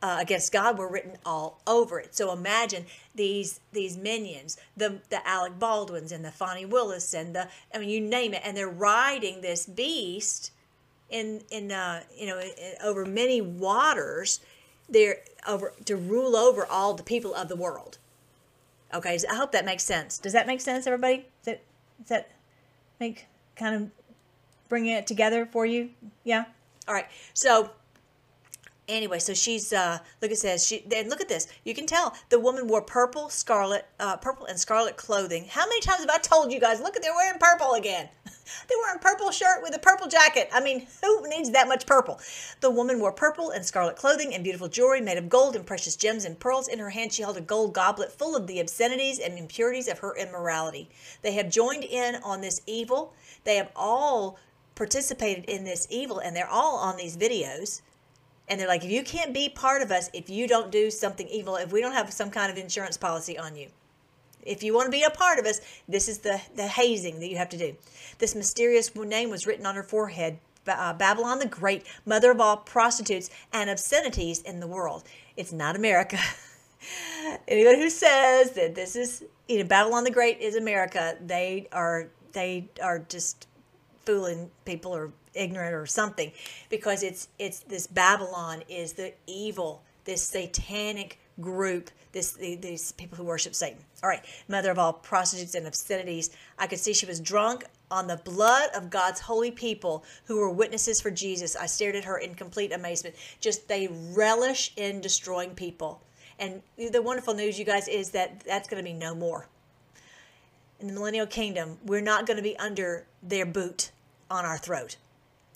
Uh, 0.00 0.18
against 0.20 0.52
God 0.52 0.78
were 0.78 0.88
written 0.88 1.16
all 1.26 1.60
over 1.66 1.98
it. 1.98 2.14
So 2.14 2.32
imagine 2.32 2.86
these 3.16 3.58
these 3.72 3.96
minions, 3.96 4.56
the 4.76 5.00
the 5.10 5.26
Alec 5.26 5.58
Baldwins 5.58 6.12
and 6.12 6.24
the 6.24 6.30
Fani 6.30 6.64
Willis 6.64 7.12
and 7.14 7.34
the 7.34 7.48
I 7.74 7.78
mean 7.78 7.88
you 7.88 8.00
name 8.00 8.32
it, 8.32 8.42
and 8.44 8.56
they're 8.56 8.68
riding 8.68 9.40
this 9.40 9.66
beast 9.66 10.52
in 11.10 11.42
in 11.50 11.72
uh, 11.72 12.02
you 12.16 12.26
know 12.26 12.40
over 12.82 13.04
many 13.04 13.40
waters. 13.40 14.40
They're 14.90 15.18
over 15.46 15.74
to 15.84 15.96
rule 15.96 16.34
over 16.34 16.64
all 16.64 16.94
the 16.94 17.02
people 17.02 17.34
of 17.34 17.48
the 17.48 17.56
world 17.56 17.98
Okay, 18.94 19.18
I 19.30 19.34
hope 19.34 19.52
that 19.52 19.64
makes 19.64 19.84
sense. 19.84 20.18
Does 20.18 20.32
that 20.32 20.46
make 20.46 20.60
sense, 20.60 20.86
everybody? 20.86 21.26
Does 21.44 21.44
that, 21.44 21.62
does 21.98 22.08
that 22.08 22.30
make 23.00 23.26
kind 23.54 23.74
of 23.74 23.90
bringing 24.68 24.92
it 24.92 25.06
together 25.06 25.44
for 25.44 25.66
you? 25.66 25.90
Yeah. 26.24 26.46
All 26.86 26.94
right. 26.94 27.06
So 27.34 27.70
anyway, 28.88 29.18
so 29.18 29.34
she's 29.34 29.74
uh, 29.74 29.98
look 30.22 30.30
it 30.30 30.38
says 30.38 30.66
she 30.66 30.84
then 30.86 31.10
look 31.10 31.20
at 31.20 31.28
this. 31.28 31.48
You 31.64 31.74
can 31.74 31.86
tell 31.86 32.14
the 32.30 32.40
woman 32.40 32.66
wore 32.66 32.80
purple, 32.80 33.28
scarlet, 33.28 33.86
uh, 34.00 34.16
purple 34.16 34.46
and 34.46 34.58
scarlet 34.58 34.96
clothing. 34.96 35.44
How 35.50 35.66
many 35.66 35.82
times 35.82 36.00
have 36.00 36.10
I 36.10 36.18
told 36.18 36.50
you 36.50 36.58
guys? 36.58 36.80
Look 36.80 36.96
at 36.96 37.02
they're 37.02 37.14
wearing 37.14 37.38
purple 37.38 37.74
again. 37.74 38.08
They're 38.68 38.78
wearing 38.78 38.98
purple 39.00 39.30
shirt 39.30 39.62
with 39.62 39.74
a 39.74 39.78
purple 39.78 40.08
jacket. 40.08 40.48
I 40.52 40.60
mean, 40.60 40.86
who 41.02 41.28
needs 41.28 41.50
that 41.50 41.68
much 41.68 41.86
purple? 41.86 42.20
The 42.60 42.70
woman 42.70 43.00
wore 43.00 43.12
purple 43.12 43.50
and 43.50 43.64
scarlet 43.64 43.96
clothing 43.96 44.34
and 44.34 44.44
beautiful 44.44 44.68
jewelry 44.68 45.00
made 45.00 45.18
of 45.18 45.28
gold 45.28 45.56
and 45.56 45.66
precious 45.66 45.96
gems 45.96 46.24
and 46.24 46.38
pearls. 46.38 46.68
In 46.68 46.78
her 46.78 46.90
hand, 46.90 47.12
she 47.12 47.22
held 47.22 47.36
a 47.36 47.42
gold 47.42 47.74
goblet 47.74 48.12
full 48.12 48.36
of 48.36 48.46
the 48.46 48.60
obscenities 48.60 49.18
and 49.18 49.38
impurities 49.38 49.88
of 49.88 50.00
her 50.00 50.16
immorality. 50.16 50.88
They 51.22 51.32
have 51.32 51.50
joined 51.50 51.84
in 51.84 52.16
on 52.16 52.40
this 52.40 52.62
evil. 52.66 53.14
They 53.44 53.56
have 53.56 53.70
all 53.74 54.38
participated 54.74 55.44
in 55.46 55.64
this 55.64 55.86
evil, 55.90 56.18
and 56.18 56.36
they're 56.36 56.48
all 56.48 56.76
on 56.76 56.96
these 56.96 57.16
videos 57.16 57.82
and 58.48 58.58
they're 58.58 58.68
like, 58.68 58.84
if 58.84 58.90
you 58.90 59.02
can't 59.02 59.34
be 59.34 59.48
part 59.48 59.82
of 59.82 59.90
us, 59.90 60.08
if 60.12 60.30
you 60.30 60.48
don't 60.48 60.72
do 60.72 60.90
something 60.90 61.28
evil, 61.28 61.56
if 61.56 61.70
we 61.70 61.80
don't 61.80 61.92
have 61.92 62.12
some 62.12 62.30
kind 62.30 62.50
of 62.50 62.56
insurance 62.56 62.96
policy 62.96 63.38
on 63.38 63.54
you, 63.54 63.68
if 64.48 64.62
you 64.62 64.74
want 64.74 64.86
to 64.86 64.90
be 64.90 65.02
a 65.02 65.10
part 65.10 65.38
of 65.38 65.46
us, 65.46 65.60
this 65.88 66.08
is 66.08 66.18
the, 66.18 66.40
the 66.56 66.66
hazing 66.66 67.20
that 67.20 67.28
you 67.28 67.36
have 67.36 67.50
to 67.50 67.58
do. 67.58 67.76
This 68.18 68.34
mysterious 68.34 68.94
name 68.94 69.30
was 69.30 69.46
written 69.46 69.66
on 69.66 69.74
her 69.74 69.82
forehead 69.82 70.38
uh, 70.66 70.92
Babylon 70.92 71.38
the 71.38 71.46
Great, 71.46 71.86
mother 72.04 72.30
of 72.30 72.40
all 72.40 72.58
prostitutes 72.58 73.30
and 73.52 73.70
obscenities 73.70 74.40
in 74.42 74.60
the 74.60 74.66
world. 74.66 75.04
It's 75.36 75.52
not 75.52 75.76
America. 75.76 76.18
Anyone 77.48 77.76
who 77.76 77.90
says 77.90 78.52
that 78.52 78.74
this 78.74 78.96
is, 78.96 79.24
you 79.48 79.58
know, 79.58 79.64
Babylon 79.64 80.04
the 80.04 80.10
Great 80.10 80.40
is 80.40 80.56
America, 80.56 81.16
they 81.24 81.68
are 81.72 82.08
they 82.32 82.68
are 82.82 82.98
just 82.98 83.46
fooling 84.04 84.50
people 84.64 84.94
or 84.94 85.10
ignorant 85.34 85.74
or 85.74 85.86
something 85.86 86.32
because 86.68 87.02
it's 87.02 87.28
it's 87.38 87.60
this 87.60 87.86
Babylon 87.86 88.62
is 88.68 88.92
the 88.94 89.12
evil, 89.26 89.82
this 90.04 90.22
satanic 90.22 91.18
group, 91.40 91.90
this 92.12 92.32
these 92.32 92.92
people 92.92 93.16
who 93.16 93.24
worship 93.24 93.54
Satan. 93.54 93.78
All 94.02 94.08
right, 94.08 94.24
mother 94.48 94.70
of 94.70 94.78
all 94.78 94.92
prostitutes 94.92 95.54
and 95.54 95.66
obscenities. 95.66 96.30
I 96.58 96.66
could 96.66 96.78
see 96.78 96.92
she 96.92 97.06
was 97.06 97.20
drunk 97.20 97.64
on 97.90 98.06
the 98.06 98.16
blood 98.16 98.70
of 98.74 98.90
God's 98.90 99.20
holy 99.20 99.50
people 99.50 100.04
who 100.26 100.38
were 100.38 100.50
witnesses 100.50 101.00
for 101.00 101.10
Jesus. 101.10 101.56
I 101.56 101.66
stared 101.66 101.96
at 101.96 102.04
her 102.04 102.18
in 102.18 102.34
complete 102.34 102.72
amazement. 102.72 103.16
Just 103.40 103.68
they 103.68 103.88
relish 104.12 104.72
in 104.76 105.00
destroying 105.00 105.50
people. 105.50 106.00
And 106.38 106.62
the 106.76 107.02
wonderful 107.02 107.34
news, 107.34 107.58
you 107.58 107.64
guys, 107.64 107.88
is 107.88 108.10
that 108.10 108.40
that's 108.46 108.68
going 108.68 108.82
to 108.82 108.88
be 108.88 108.94
no 108.94 109.14
more. 109.14 109.48
In 110.80 110.86
the 110.86 110.92
millennial 110.92 111.26
kingdom, 111.26 111.78
we're 111.84 112.00
not 112.00 112.26
going 112.26 112.36
to 112.36 112.42
be 112.42 112.56
under 112.58 113.04
their 113.22 113.44
boot 113.44 113.90
on 114.30 114.44
our 114.44 114.58
throat. 114.58 114.96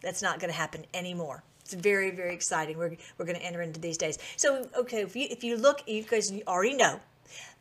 That's 0.01 0.23
not 0.23 0.41
going 0.41 0.51
to 0.51 0.57
happen 0.57 0.85
anymore. 0.93 1.45
It's 1.65 1.75
very, 1.75 2.11
very 2.11 2.35
exciting. 2.35 2.77
We're, 2.77 2.97
we're 3.17 3.25
going 3.25 3.39
to 3.39 3.45
enter 3.45 3.63
into 3.63 3.81
these 3.81 3.97
days. 3.97 4.19
So, 4.37 4.69
okay, 4.77 5.03
if 5.03 5.15
you, 5.17 5.27
if 5.31 5.45
you 5.45 5.57
look, 5.57 5.83
you 5.87 6.03
guys 6.03 6.33
already 6.47 6.75
know 6.75 7.01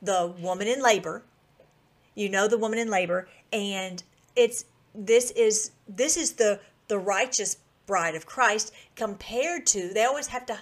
the 0.02 0.34
woman 0.40 0.68
in 0.68 0.82
labor. 0.82 1.24
You 2.16 2.30
know 2.30 2.48
the 2.48 2.58
woman 2.58 2.78
in 2.78 2.90
labor, 2.90 3.30
and 3.54 4.04
it's 4.36 4.66
this 4.94 5.32
is 5.32 5.72
this 5.88 6.18
is 6.18 6.34
the 6.34 6.60
the 6.90 7.00
righteous 7.00 7.58
bride 7.86 8.16
of 8.16 8.26
Christ 8.26 8.74
compared 8.96 9.66
to 9.68 9.94
they 9.94 10.04
always 10.04 10.28
have 10.28 10.46
to 10.48 10.60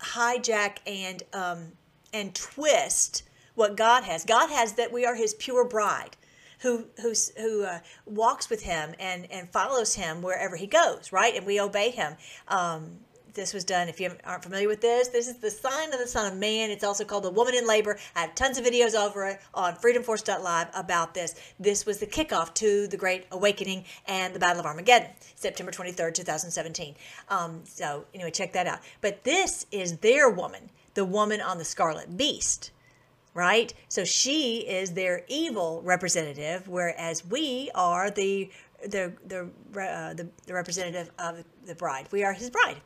hijack 0.00 0.78
and 0.86 1.22
um, 1.32 1.72
and 2.12 2.34
twist 2.34 3.22
what 3.54 3.76
God 3.76 4.02
has. 4.02 4.24
God 4.24 4.50
has 4.50 4.72
that 4.74 4.92
we 4.92 5.06
are 5.06 5.14
His 5.14 5.34
pure 5.34 5.64
bride 5.64 6.16
who 6.64 6.86
who's, 7.00 7.30
who 7.36 7.64
uh, 7.64 7.78
walks 8.06 8.50
with 8.50 8.62
him 8.62 8.94
and 8.98 9.30
and 9.30 9.48
follows 9.52 9.94
him 9.94 10.22
wherever 10.22 10.56
he 10.56 10.66
goes, 10.66 11.12
right? 11.12 11.36
And 11.36 11.46
we 11.46 11.60
obey 11.60 11.90
him. 11.90 12.16
Um, 12.48 12.98
this 13.34 13.52
was 13.52 13.64
done. 13.64 13.88
If 13.88 14.00
you 14.00 14.12
aren't 14.24 14.44
familiar 14.44 14.68
with 14.68 14.80
this, 14.80 15.08
this 15.08 15.28
is 15.28 15.38
the 15.38 15.50
sign 15.50 15.92
of 15.92 15.98
the 15.98 16.06
Son 16.06 16.32
of 16.32 16.38
Man. 16.38 16.70
It's 16.70 16.84
also 16.84 17.04
called 17.04 17.24
the 17.24 17.30
Woman 17.30 17.54
in 17.54 17.66
Labor. 17.66 17.98
I 18.14 18.20
have 18.20 18.34
tons 18.34 18.58
of 18.58 18.64
videos 18.64 18.94
over 18.94 19.26
it 19.26 19.40
on 19.52 19.74
freedomforce.live 19.74 20.68
about 20.72 21.14
this. 21.14 21.34
This 21.58 21.84
was 21.84 21.98
the 21.98 22.06
kickoff 22.06 22.54
to 22.54 22.86
the 22.86 22.96
Great 22.96 23.26
Awakening 23.32 23.84
and 24.06 24.32
the 24.34 24.38
Battle 24.38 24.60
of 24.60 24.66
Armageddon, 24.66 25.10
September 25.34 25.72
23rd, 25.72 26.14
2017. 26.14 26.94
Um, 27.28 27.62
so, 27.64 28.04
anyway, 28.14 28.30
check 28.30 28.52
that 28.52 28.68
out. 28.68 28.78
But 29.00 29.24
this 29.24 29.66
is 29.72 29.98
their 29.98 30.30
woman, 30.30 30.70
the 30.94 31.04
woman 31.04 31.40
on 31.40 31.58
the 31.58 31.64
scarlet 31.64 32.16
beast 32.16 32.70
right? 33.34 33.74
So 33.88 34.04
she 34.04 34.60
is 34.60 34.92
their 34.92 35.24
evil 35.28 35.82
representative, 35.84 36.68
whereas 36.68 37.26
we 37.26 37.70
are 37.74 38.10
the 38.10 38.50
the 38.82 39.12
the 39.26 39.42
uh, 39.80 40.14
the, 40.14 40.28
the 40.46 40.54
representative 40.54 41.10
of 41.18 41.44
the 41.66 41.74
bride. 41.74 42.06
We 42.10 42.24
are 42.24 42.32
his 42.32 42.50
bride. 42.50 42.76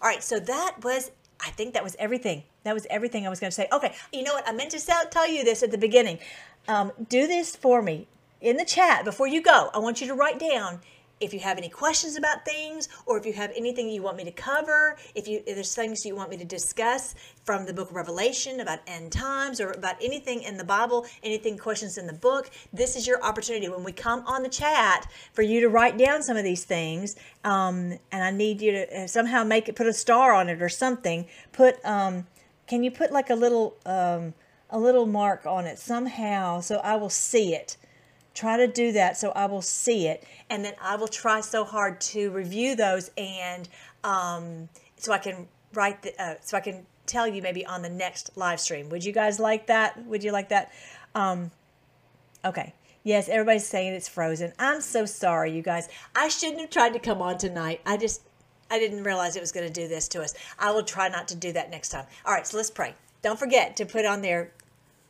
All 0.00 0.08
right. 0.08 0.22
So 0.22 0.38
that 0.38 0.76
was. 0.82 1.10
I 1.38 1.50
think 1.50 1.74
that 1.74 1.84
was 1.84 1.94
everything. 1.98 2.44
That 2.64 2.72
was 2.72 2.86
everything 2.88 3.26
I 3.26 3.28
was 3.28 3.40
going 3.40 3.50
to 3.50 3.54
say. 3.54 3.68
Okay, 3.70 3.94
you 4.10 4.22
know 4.22 4.32
what? 4.32 4.48
I 4.48 4.52
meant 4.52 4.70
to 4.70 4.80
tell 5.10 5.28
you 5.28 5.44
this 5.44 5.62
at 5.62 5.70
the 5.70 5.76
beginning. 5.78 6.18
Um, 6.66 6.92
do 7.10 7.26
this 7.26 7.54
for 7.54 7.82
me 7.82 8.08
in 8.40 8.56
the 8.56 8.64
chat 8.64 9.04
before 9.04 9.28
you 9.28 9.42
go. 9.42 9.70
I 9.74 9.78
want 9.78 10.00
you 10.00 10.06
to 10.06 10.14
write 10.14 10.38
down 10.38 10.80
if 11.20 11.32
you 11.32 11.40
have 11.40 11.58
any 11.58 11.68
questions 11.68 12.16
about 12.16 12.44
things 12.44 12.88
or 13.06 13.16
if 13.18 13.24
you 13.24 13.32
have 13.32 13.52
anything 13.56 13.88
you 13.88 14.02
want 14.02 14.16
me 14.16 14.24
to 14.24 14.30
cover, 14.30 14.96
if 15.14 15.26
you 15.26 15.42
if 15.46 15.54
there's 15.54 15.74
things 15.74 16.04
you 16.04 16.14
want 16.14 16.30
me 16.30 16.36
to 16.36 16.44
discuss 16.44 17.14
from 17.44 17.64
the 17.64 17.72
book 17.72 17.90
of 17.90 17.96
Revelation 17.96 18.60
about 18.60 18.80
end 18.86 19.12
times 19.12 19.60
or 19.60 19.70
about 19.72 19.96
anything 20.02 20.42
in 20.42 20.56
the 20.56 20.64
Bible, 20.64 21.06
anything 21.22 21.56
questions 21.56 21.96
in 21.98 22.06
the 22.06 22.12
book, 22.12 22.50
this 22.72 22.96
is 22.96 23.06
your 23.06 23.22
opportunity 23.22 23.68
when 23.68 23.84
we 23.84 23.92
come 23.92 24.24
on 24.26 24.42
the 24.42 24.48
chat 24.48 25.10
for 25.32 25.42
you 25.42 25.60
to 25.60 25.68
write 25.68 25.96
down 25.96 26.22
some 26.22 26.36
of 26.36 26.44
these 26.44 26.64
things. 26.64 27.16
Um, 27.44 27.98
and 28.12 28.22
I 28.22 28.30
need 28.30 28.60
you 28.60 28.72
to 28.72 29.04
uh, 29.04 29.06
somehow 29.06 29.44
make 29.44 29.68
it 29.68 29.76
put 29.76 29.86
a 29.86 29.92
star 29.92 30.34
on 30.34 30.48
it 30.48 30.60
or 30.60 30.68
something. 30.68 31.26
Put 31.52 31.82
um, 31.84 32.26
can 32.66 32.82
you 32.82 32.90
put 32.90 33.12
like 33.12 33.30
a 33.30 33.34
little 33.34 33.76
um, 33.86 34.34
a 34.70 34.78
little 34.78 35.06
mark 35.06 35.46
on 35.46 35.64
it 35.64 35.78
somehow 35.78 36.60
so 36.60 36.78
I 36.78 36.96
will 36.96 37.10
see 37.10 37.54
it 37.54 37.76
try 38.36 38.56
to 38.56 38.68
do 38.68 38.92
that 38.92 39.16
so 39.16 39.30
I 39.30 39.46
will 39.46 39.62
see 39.62 40.06
it. 40.06 40.24
And 40.50 40.64
then 40.64 40.74
I 40.80 40.96
will 40.96 41.08
try 41.08 41.40
so 41.40 41.64
hard 41.64 42.00
to 42.02 42.30
review 42.30 42.76
those 42.76 43.10
and 43.16 43.68
um, 44.04 44.68
so 44.96 45.12
I 45.12 45.18
can 45.18 45.48
write, 45.72 46.02
the, 46.02 46.22
uh, 46.22 46.34
so 46.40 46.56
I 46.56 46.60
can 46.60 46.86
tell 47.06 47.26
you 47.26 47.42
maybe 47.42 47.64
on 47.66 47.82
the 47.82 47.88
next 47.88 48.36
live 48.36 48.60
stream. 48.60 48.88
Would 48.90 49.04
you 49.04 49.12
guys 49.12 49.40
like 49.40 49.66
that? 49.66 50.04
Would 50.06 50.22
you 50.22 50.32
like 50.32 50.50
that? 50.50 50.72
Um, 51.14 51.50
okay. 52.44 52.74
Yes, 53.02 53.28
everybody's 53.28 53.66
saying 53.66 53.94
it's 53.94 54.08
frozen. 54.08 54.52
I'm 54.58 54.80
so 54.80 55.06
sorry, 55.06 55.52
you 55.52 55.62
guys. 55.62 55.88
I 56.16 56.28
shouldn't 56.28 56.60
have 56.60 56.70
tried 56.70 56.92
to 56.94 56.98
come 56.98 57.22
on 57.22 57.38
tonight. 57.38 57.80
I 57.86 57.96
just, 57.96 58.22
I 58.68 58.80
didn't 58.80 59.04
realize 59.04 59.36
it 59.36 59.40
was 59.40 59.52
going 59.52 59.66
to 59.66 59.72
do 59.72 59.86
this 59.86 60.08
to 60.08 60.22
us. 60.22 60.34
I 60.58 60.72
will 60.72 60.82
try 60.82 61.08
not 61.08 61.28
to 61.28 61.36
do 61.36 61.52
that 61.52 61.70
next 61.70 61.90
time. 61.90 62.04
All 62.24 62.34
right, 62.34 62.44
so 62.44 62.56
let's 62.56 62.70
pray. 62.70 62.94
Don't 63.22 63.38
forget 63.38 63.76
to 63.76 63.86
put 63.86 64.04
on 64.04 64.22
there, 64.22 64.50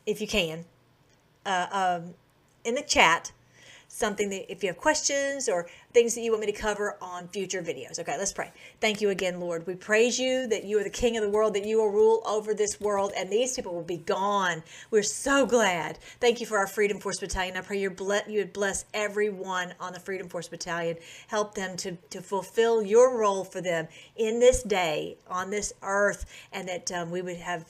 if 0.05 0.21
you 0.21 0.27
can, 0.27 0.65
uh, 1.45 1.99
um, 1.99 2.13
in 2.67 2.75
the 2.75 2.81
chat 2.81 3.31
something 3.87 4.29
that 4.29 4.51
if 4.51 4.63
you 4.63 4.69
have 4.69 4.77
questions 4.77 5.49
or 5.49 5.67
things 5.93 6.13
that 6.13 6.21
you 6.21 6.31
want 6.31 6.41
me 6.41 6.51
to 6.51 6.57
cover 6.57 6.97
on 7.01 7.27
future 7.29 7.61
videos. 7.61 7.99
Okay, 7.99 8.15
let's 8.17 8.33
pray. 8.33 8.51
Thank 8.79 9.01
you 9.01 9.09
again, 9.09 9.39
Lord. 9.39 9.65
We 9.65 9.75
praise 9.75 10.19
you 10.19 10.45
that 10.47 10.65
you 10.65 10.79
are 10.79 10.83
the 10.83 10.89
king 10.89 11.17
of 11.17 11.23
the 11.23 11.29
world, 11.29 11.55
that 11.55 11.65
you 11.65 11.77
will 11.77 11.89
rule 11.89 12.21
over 12.25 12.53
this 12.53 12.79
world, 12.79 13.11
and 13.17 13.29
these 13.29 13.55
people 13.55 13.73
will 13.73 13.81
be 13.81 13.97
gone. 13.97 14.61
We're 14.91 15.03
so 15.03 15.45
glad. 15.45 15.97
Thank 16.19 16.39
you 16.39 16.45
for 16.45 16.57
our 16.57 16.67
Freedom 16.67 16.99
Force 16.99 17.19
Battalion. 17.19 17.57
I 17.57 17.61
pray 17.61 17.79
you 17.79 17.89
would 17.89 18.53
bless 18.53 18.85
everyone 18.93 19.73
on 19.79 19.93
the 19.93 19.99
Freedom 19.99 20.27
Force 20.27 20.47
Battalion. 20.47 20.97
Help 21.27 21.55
them 21.55 21.77
to, 21.77 21.93
to 22.09 22.21
fulfill 22.21 22.83
your 22.83 23.17
role 23.17 23.43
for 23.43 23.61
them 23.61 23.87
in 24.15 24.39
this 24.39 24.63
day, 24.63 25.17
on 25.27 25.49
this 25.49 25.73
earth, 25.81 26.25
and 26.51 26.67
that 26.67 26.91
um, 26.91 27.09
we 27.09 27.21
would 27.21 27.37
have 27.37 27.65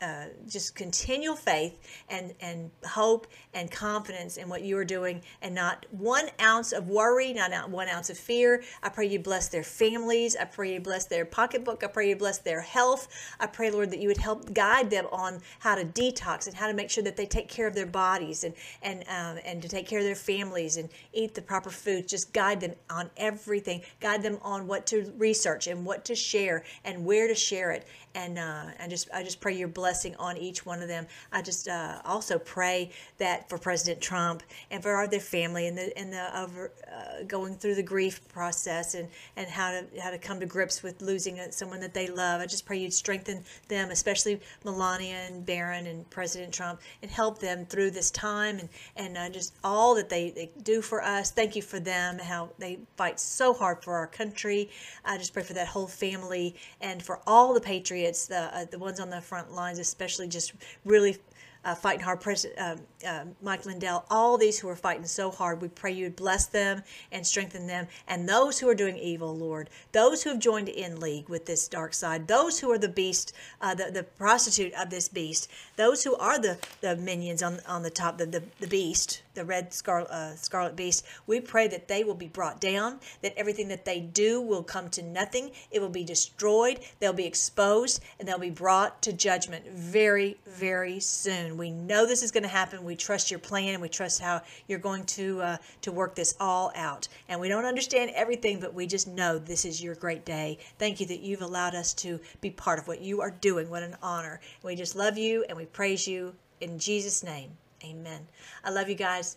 uh, 0.00 0.24
just 0.48 0.74
continual 0.74 1.36
faith 1.36 1.78
and, 2.08 2.32
and 2.40 2.70
hope 2.86 3.26
and 3.52 3.70
confidence 3.70 4.38
in 4.38 4.48
what 4.48 4.62
you 4.62 4.76
are 4.78 4.84
doing 4.84 5.20
and 5.42 5.54
not 5.54 5.84
one 5.90 6.26
ounce 6.40 6.72
of 6.72 6.88
worry, 6.88 7.34
not 7.34 7.68
one 7.68 7.88
ounce 7.88 8.08
of 8.08 8.16
fear. 8.16 8.62
I 8.82 8.88
pray 8.88 9.06
you 9.06 9.18
bless 9.18 9.48
their 9.48 9.62
families. 9.62 10.36
I 10.36 10.44
pray 10.44 10.72
you 10.72 10.80
bless 10.80 11.04
their 11.04 11.26
pocketbook. 11.26 11.84
I 11.84 11.86
pray 11.88 12.08
you 12.08 12.16
bless 12.16 12.38
their 12.38 12.62
health. 12.62 13.08
I 13.38 13.46
pray, 13.46 13.70
Lord, 13.70 13.90
that 13.90 13.98
you 13.98 14.08
would 14.08 14.16
help 14.16 14.54
guide 14.54 14.88
them 14.90 15.06
on 15.12 15.40
how 15.58 15.74
to 15.74 15.84
detox 15.84 16.46
and 16.46 16.56
how 16.56 16.66
to 16.66 16.72
make 16.72 16.88
sure 16.88 17.04
that 17.04 17.16
they 17.16 17.26
take 17.26 17.48
care 17.48 17.66
of 17.66 17.74
their 17.74 17.86
bodies 17.86 18.44
and, 18.44 18.54
and, 18.82 19.00
um, 19.08 19.38
and 19.44 19.60
to 19.60 19.68
take 19.68 19.86
care 19.86 19.98
of 19.98 20.04
their 20.06 20.14
families 20.14 20.78
and 20.78 20.88
eat 21.12 21.34
the 21.34 21.42
proper 21.42 21.70
food. 21.70 22.08
Just 22.08 22.32
guide 22.32 22.60
them 22.60 22.72
on 22.88 23.10
everything. 23.18 23.82
Guide 24.00 24.22
them 24.22 24.38
on 24.40 24.66
what 24.66 24.86
to 24.86 25.12
research 25.18 25.66
and 25.66 25.84
what 25.84 26.06
to 26.06 26.14
share 26.14 26.64
and 26.84 27.04
where 27.04 27.28
to 27.28 27.34
share 27.34 27.70
it 27.72 27.86
and 28.14 28.38
uh, 28.38 28.64
I 28.80 28.88
just 28.88 29.08
I 29.14 29.22
just 29.22 29.40
pray 29.40 29.54
your 29.54 29.68
blessing 29.68 30.16
on 30.16 30.36
each 30.36 30.66
one 30.66 30.82
of 30.82 30.88
them. 30.88 31.06
I 31.32 31.42
just 31.42 31.68
uh, 31.68 32.00
also 32.04 32.38
pray 32.38 32.90
that 33.18 33.48
for 33.48 33.56
President 33.56 34.00
Trump 34.00 34.42
and 34.70 34.82
for 34.82 35.06
their 35.06 35.20
family 35.20 35.68
and 35.68 35.78
the 35.78 35.96
and 35.96 36.12
the 36.12 36.38
over 36.38 36.72
uh, 36.92 37.22
going 37.26 37.54
through 37.54 37.76
the 37.76 37.82
grief 37.82 38.26
process 38.28 38.94
and 38.94 39.08
and 39.36 39.48
how 39.48 39.70
to 39.70 39.86
how 40.00 40.10
to 40.10 40.18
come 40.18 40.40
to 40.40 40.46
grips 40.46 40.82
with 40.82 41.00
losing 41.00 41.38
someone 41.50 41.80
that 41.80 41.94
they 41.94 42.08
love. 42.08 42.40
I 42.40 42.46
just 42.46 42.66
pray 42.66 42.78
you'd 42.78 42.92
strengthen 42.92 43.44
them, 43.68 43.90
especially 43.90 44.40
Melania 44.64 45.26
and 45.28 45.46
Barron 45.46 45.86
and 45.86 46.08
President 46.10 46.52
Trump, 46.52 46.80
and 47.02 47.10
help 47.10 47.38
them 47.38 47.64
through 47.64 47.92
this 47.92 48.10
time 48.10 48.58
and 48.58 48.68
and 48.96 49.16
uh, 49.16 49.28
just 49.30 49.54
all 49.62 49.94
that 49.94 50.08
they, 50.08 50.30
they 50.30 50.50
do 50.62 50.82
for 50.82 51.02
us. 51.02 51.30
Thank 51.30 51.54
you 51.54 51.62
for 51.62 51.78
them, 51.78 52.18
and 52.18 52.22
how 52.22 52.50
they 52.58 52.80
fight 52.96 53.20
so 53.20 53.54
hard 53.54 53.84
for 53.84 53.94
our 53.94 54.08
country. 54.08 54.68
I 55.04 55.16
just 55.16 55.32
pray 55.32 55.44
for 55.44 55.52
that 55.52 55.68
whole 55.68 55.86
family 55.86 56.56
and 56.80 57.00
for 57.02 57.20
all 57.26 57.54
the 57.54 57.60
patriots 57.60 57.99
patriots, 58.00 58.26
the 58.26 58.56
uh, 58.56 58.64
the 58.70 58.78
ones 58.78 59.00
on 59.00 59.10
the 59.10 59.20
front 59.20 59.52
lines, 59.52 59.78
especially 59.78 60.28
just 60.28 60.52
really 60.84 61.16
uh, 61.64 61.74
fighting 61.74 62.00
hard, 62.00 62.22
uh, 62.58 62.76
uh, 63.06 63.24
Mike 63.42 63.66
Lindell, 63.66 64.04
all 64.10 64.38
these 64.38 64.58
who 64.58 64.68
are 64.68 64.76
fighting 64.76 65.04
so 65.04 65.30
hard, 65.30 65.60
we 65.60 65.68
pray 65.68 65.92
you 65.92 66.04
would 66.04 66.16
bless 66.16 66.46
them 66.46 66.82
and 67.12 67.26
strengthen 67.26 67.66
them. 67.66 67.86
And 68.08 68.28
those 68.28 68.58
who 68.58 68.68
are 68.68 68.74
doing 68.74 68.96
evil, 68.96 69.36
Lord, 69.36 69.70
those 69.92 70.22
who 70.22 70.30
have 70.30 70.38
joined 70.38 70.68
in 70.68 71.00
league 71.00 71.28
with 71.28 71.46
this 71.46 71.68
dark 71.68 71.94
side, 71.94 72.28
those 72.28 72.60
who 72.60 72.70
are 72.70 72.78
the 72.78 72.88
beast, 72.88 73.32
uh, 73.60 73.74
the, 73.74 73.90
the 73.90 74.02
prostitute 74.02 74.72
of 74.74 74.90
this 74.90 75.08
beast, 75.08 75.50
those 75.76 76.04
who 76.04 76.16
are 76.16 76.38
the, 76.38 76.58
the 76.80 76.96
minions 76.96 77.42
on, 77.42 77.60
on 77.66 77.82
the 77.82 77.90
top, 77.90 78.18
the, 78.18 78.26
the, 78.26 78.42
the 78.60 78.66
beast, 78.66 79.22
the 79.34 79.44
red 79.44 79.74
uh, 79.86 80.34
scarlet 80.34 80.76
beast, 80.76 81.04
we 81.26 81.40
pray 81.40 81.68
that 81.68 81.88
they 81.88 82.04
will 82.04 82.14
be 82.14 82.28
brought 82.28 82.60
down, 82.60 83.00
that 83.22 83.34
everything 83.36 83.68
that 83.68 83.84
they 83.84 84.00
do 84.00 84.40
will 84.40 84.62
come 84.62 84.88
to 84.90 85.02
nothing. 85.02 85.50
It 85.70 85.80
will 85.80 85.88
be 85.88 86.04
destroyed. 86.04 86.80
They'll 86.98 87.12
be 87.12 87.26
exposed, 87.26 88.02
and 88.18 88.28
they'll 88.28 88.38
be 88.38 88.50
brought 88.50 89.02
to 89.02 89.12
judgment 89.12 89.66
very, 89.68 90.36
very 90.46 91.00
soon. 91.00 91.49
We 91.56 91.70
know 91.70 92.06
this 92.06 92.22
is 92.22 92.30
going 92.30 92.42
to 92.42 92.48
happen. 92.48 92.84
We 92.84 92.96
trust 92.96 93.30
your 93.30 93.40
plan, 93.40 93.74
and 93.74 93.82
we 93.82 93.88
trust 93.88 94.20
how 94.20 94.42
you're 94.68 94.78
going 94.78 95.04
to 95.04 95.40
uh, 95.40 95.56
to 95.82 95.92
work 95.92 96.14
this 96.14 96.34
all 96.40 96.72
out. 96.74 97.08
And 97.28 97.40
we 97.40 97.48
don't 97.48 97.64
understand 97.64 98.10
everything, 98.14 98.60
but 98.60 98.74
we 98.74 98.86
just 98.86 99.08
know 99.08 99.38
this 99.38 99.64
is 99.64 99.82
your 99.82 99.94
great 99.94 100.24
day. 100.24 100.58
Thank 100.78 101.00
you 101.00 101.06
that 101.06 101.20
you've 101.20 101.42
allowed 101.42 101.74
us 101.74 101.94
to 101.94 102.20
be 102.40 102.50
part 102.50 102.78
of 102.78 102.88
what 102.88 103.00
you 103.00 103.20
are 103.20 103.30
doing. 103.30 103.70
What 103.70 103.82
an 103.82 103.96
honor. 104.02 104.40
We 104.62 104.74
just 104.76 104.96
love 104.96 105.16
you, 105.18 105.44
and 105.48 105.56
we 105.56 105.66
praise 105.66 106.06
you 106.06 106.34
in 106.60 106.78
Jesus' 106.78 107.22
name. 107.22 107.50
Amen. 107.84 108.26
I 108.64 108.70
love 108.70 108.88
you 108.88 108.94
guys. 108.94 109.36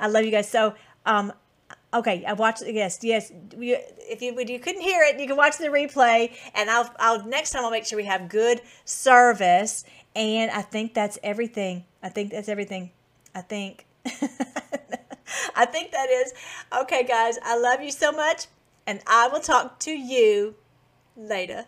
I 0.00 0.08
love 0.08 0.24
you 0.24 0.30
guys. 0.30 0.48
So, 0.48 0.74
um, 1.06 1.32
okay, 1.94 2.24
I 2.24 2.32
watched. 2.32 2.62
Yes, 2.66 2.98
yes. 3.02 3.30
If 3.52 4.22
you 4.22 4.38
you 4.40 4.58
couldn't 4.58 4.82
hear 4.82 5.02
it, 5.02 5.20
you 5.20 5.26
can 5.26 5.36
watch 5.36 5.58
the 5.58 5.66
replay. 5.66 6.32
And 6.54 6.70
I'll 6.70 6.92
I'll 6.98 7.24
next 7.26 7.50
time 7.50 7.64
I'll 7.64 7.70
make 7.70 7.84
sure 7.84 7.96
we 7.96 8.04
have 8.04 8.28
good 8.28 8.62
service. 8.84 9.84
And 10.14 10.50
I 10.50 10.62
think 10.62 10.94
that's 10.94 11.18
everything. 11.22 11.84
I 12.02 12.08
think 12.08 12.30
that's 12.30 12.48
everything. 12.48 12.90
I 13.34 13.40
think. 13.40 13.86
I 15.56 15.64
think 15.64 15.92
that 15.92 16.10
is 16.10 16.34
okay, 16.80 17.04
guys. 17.04 17.38
I 17.42 17.56
love 17.56 17.80
you 17.80 17.90
so 17.90 18.12
much, 18.12 18.46
and 18.86 19.00
I 19.06 19.28
will 19.28 19.40
talk 19.40 19.78
to 19.80 19.90
you 19.90 20.54
later. 21.16 21.66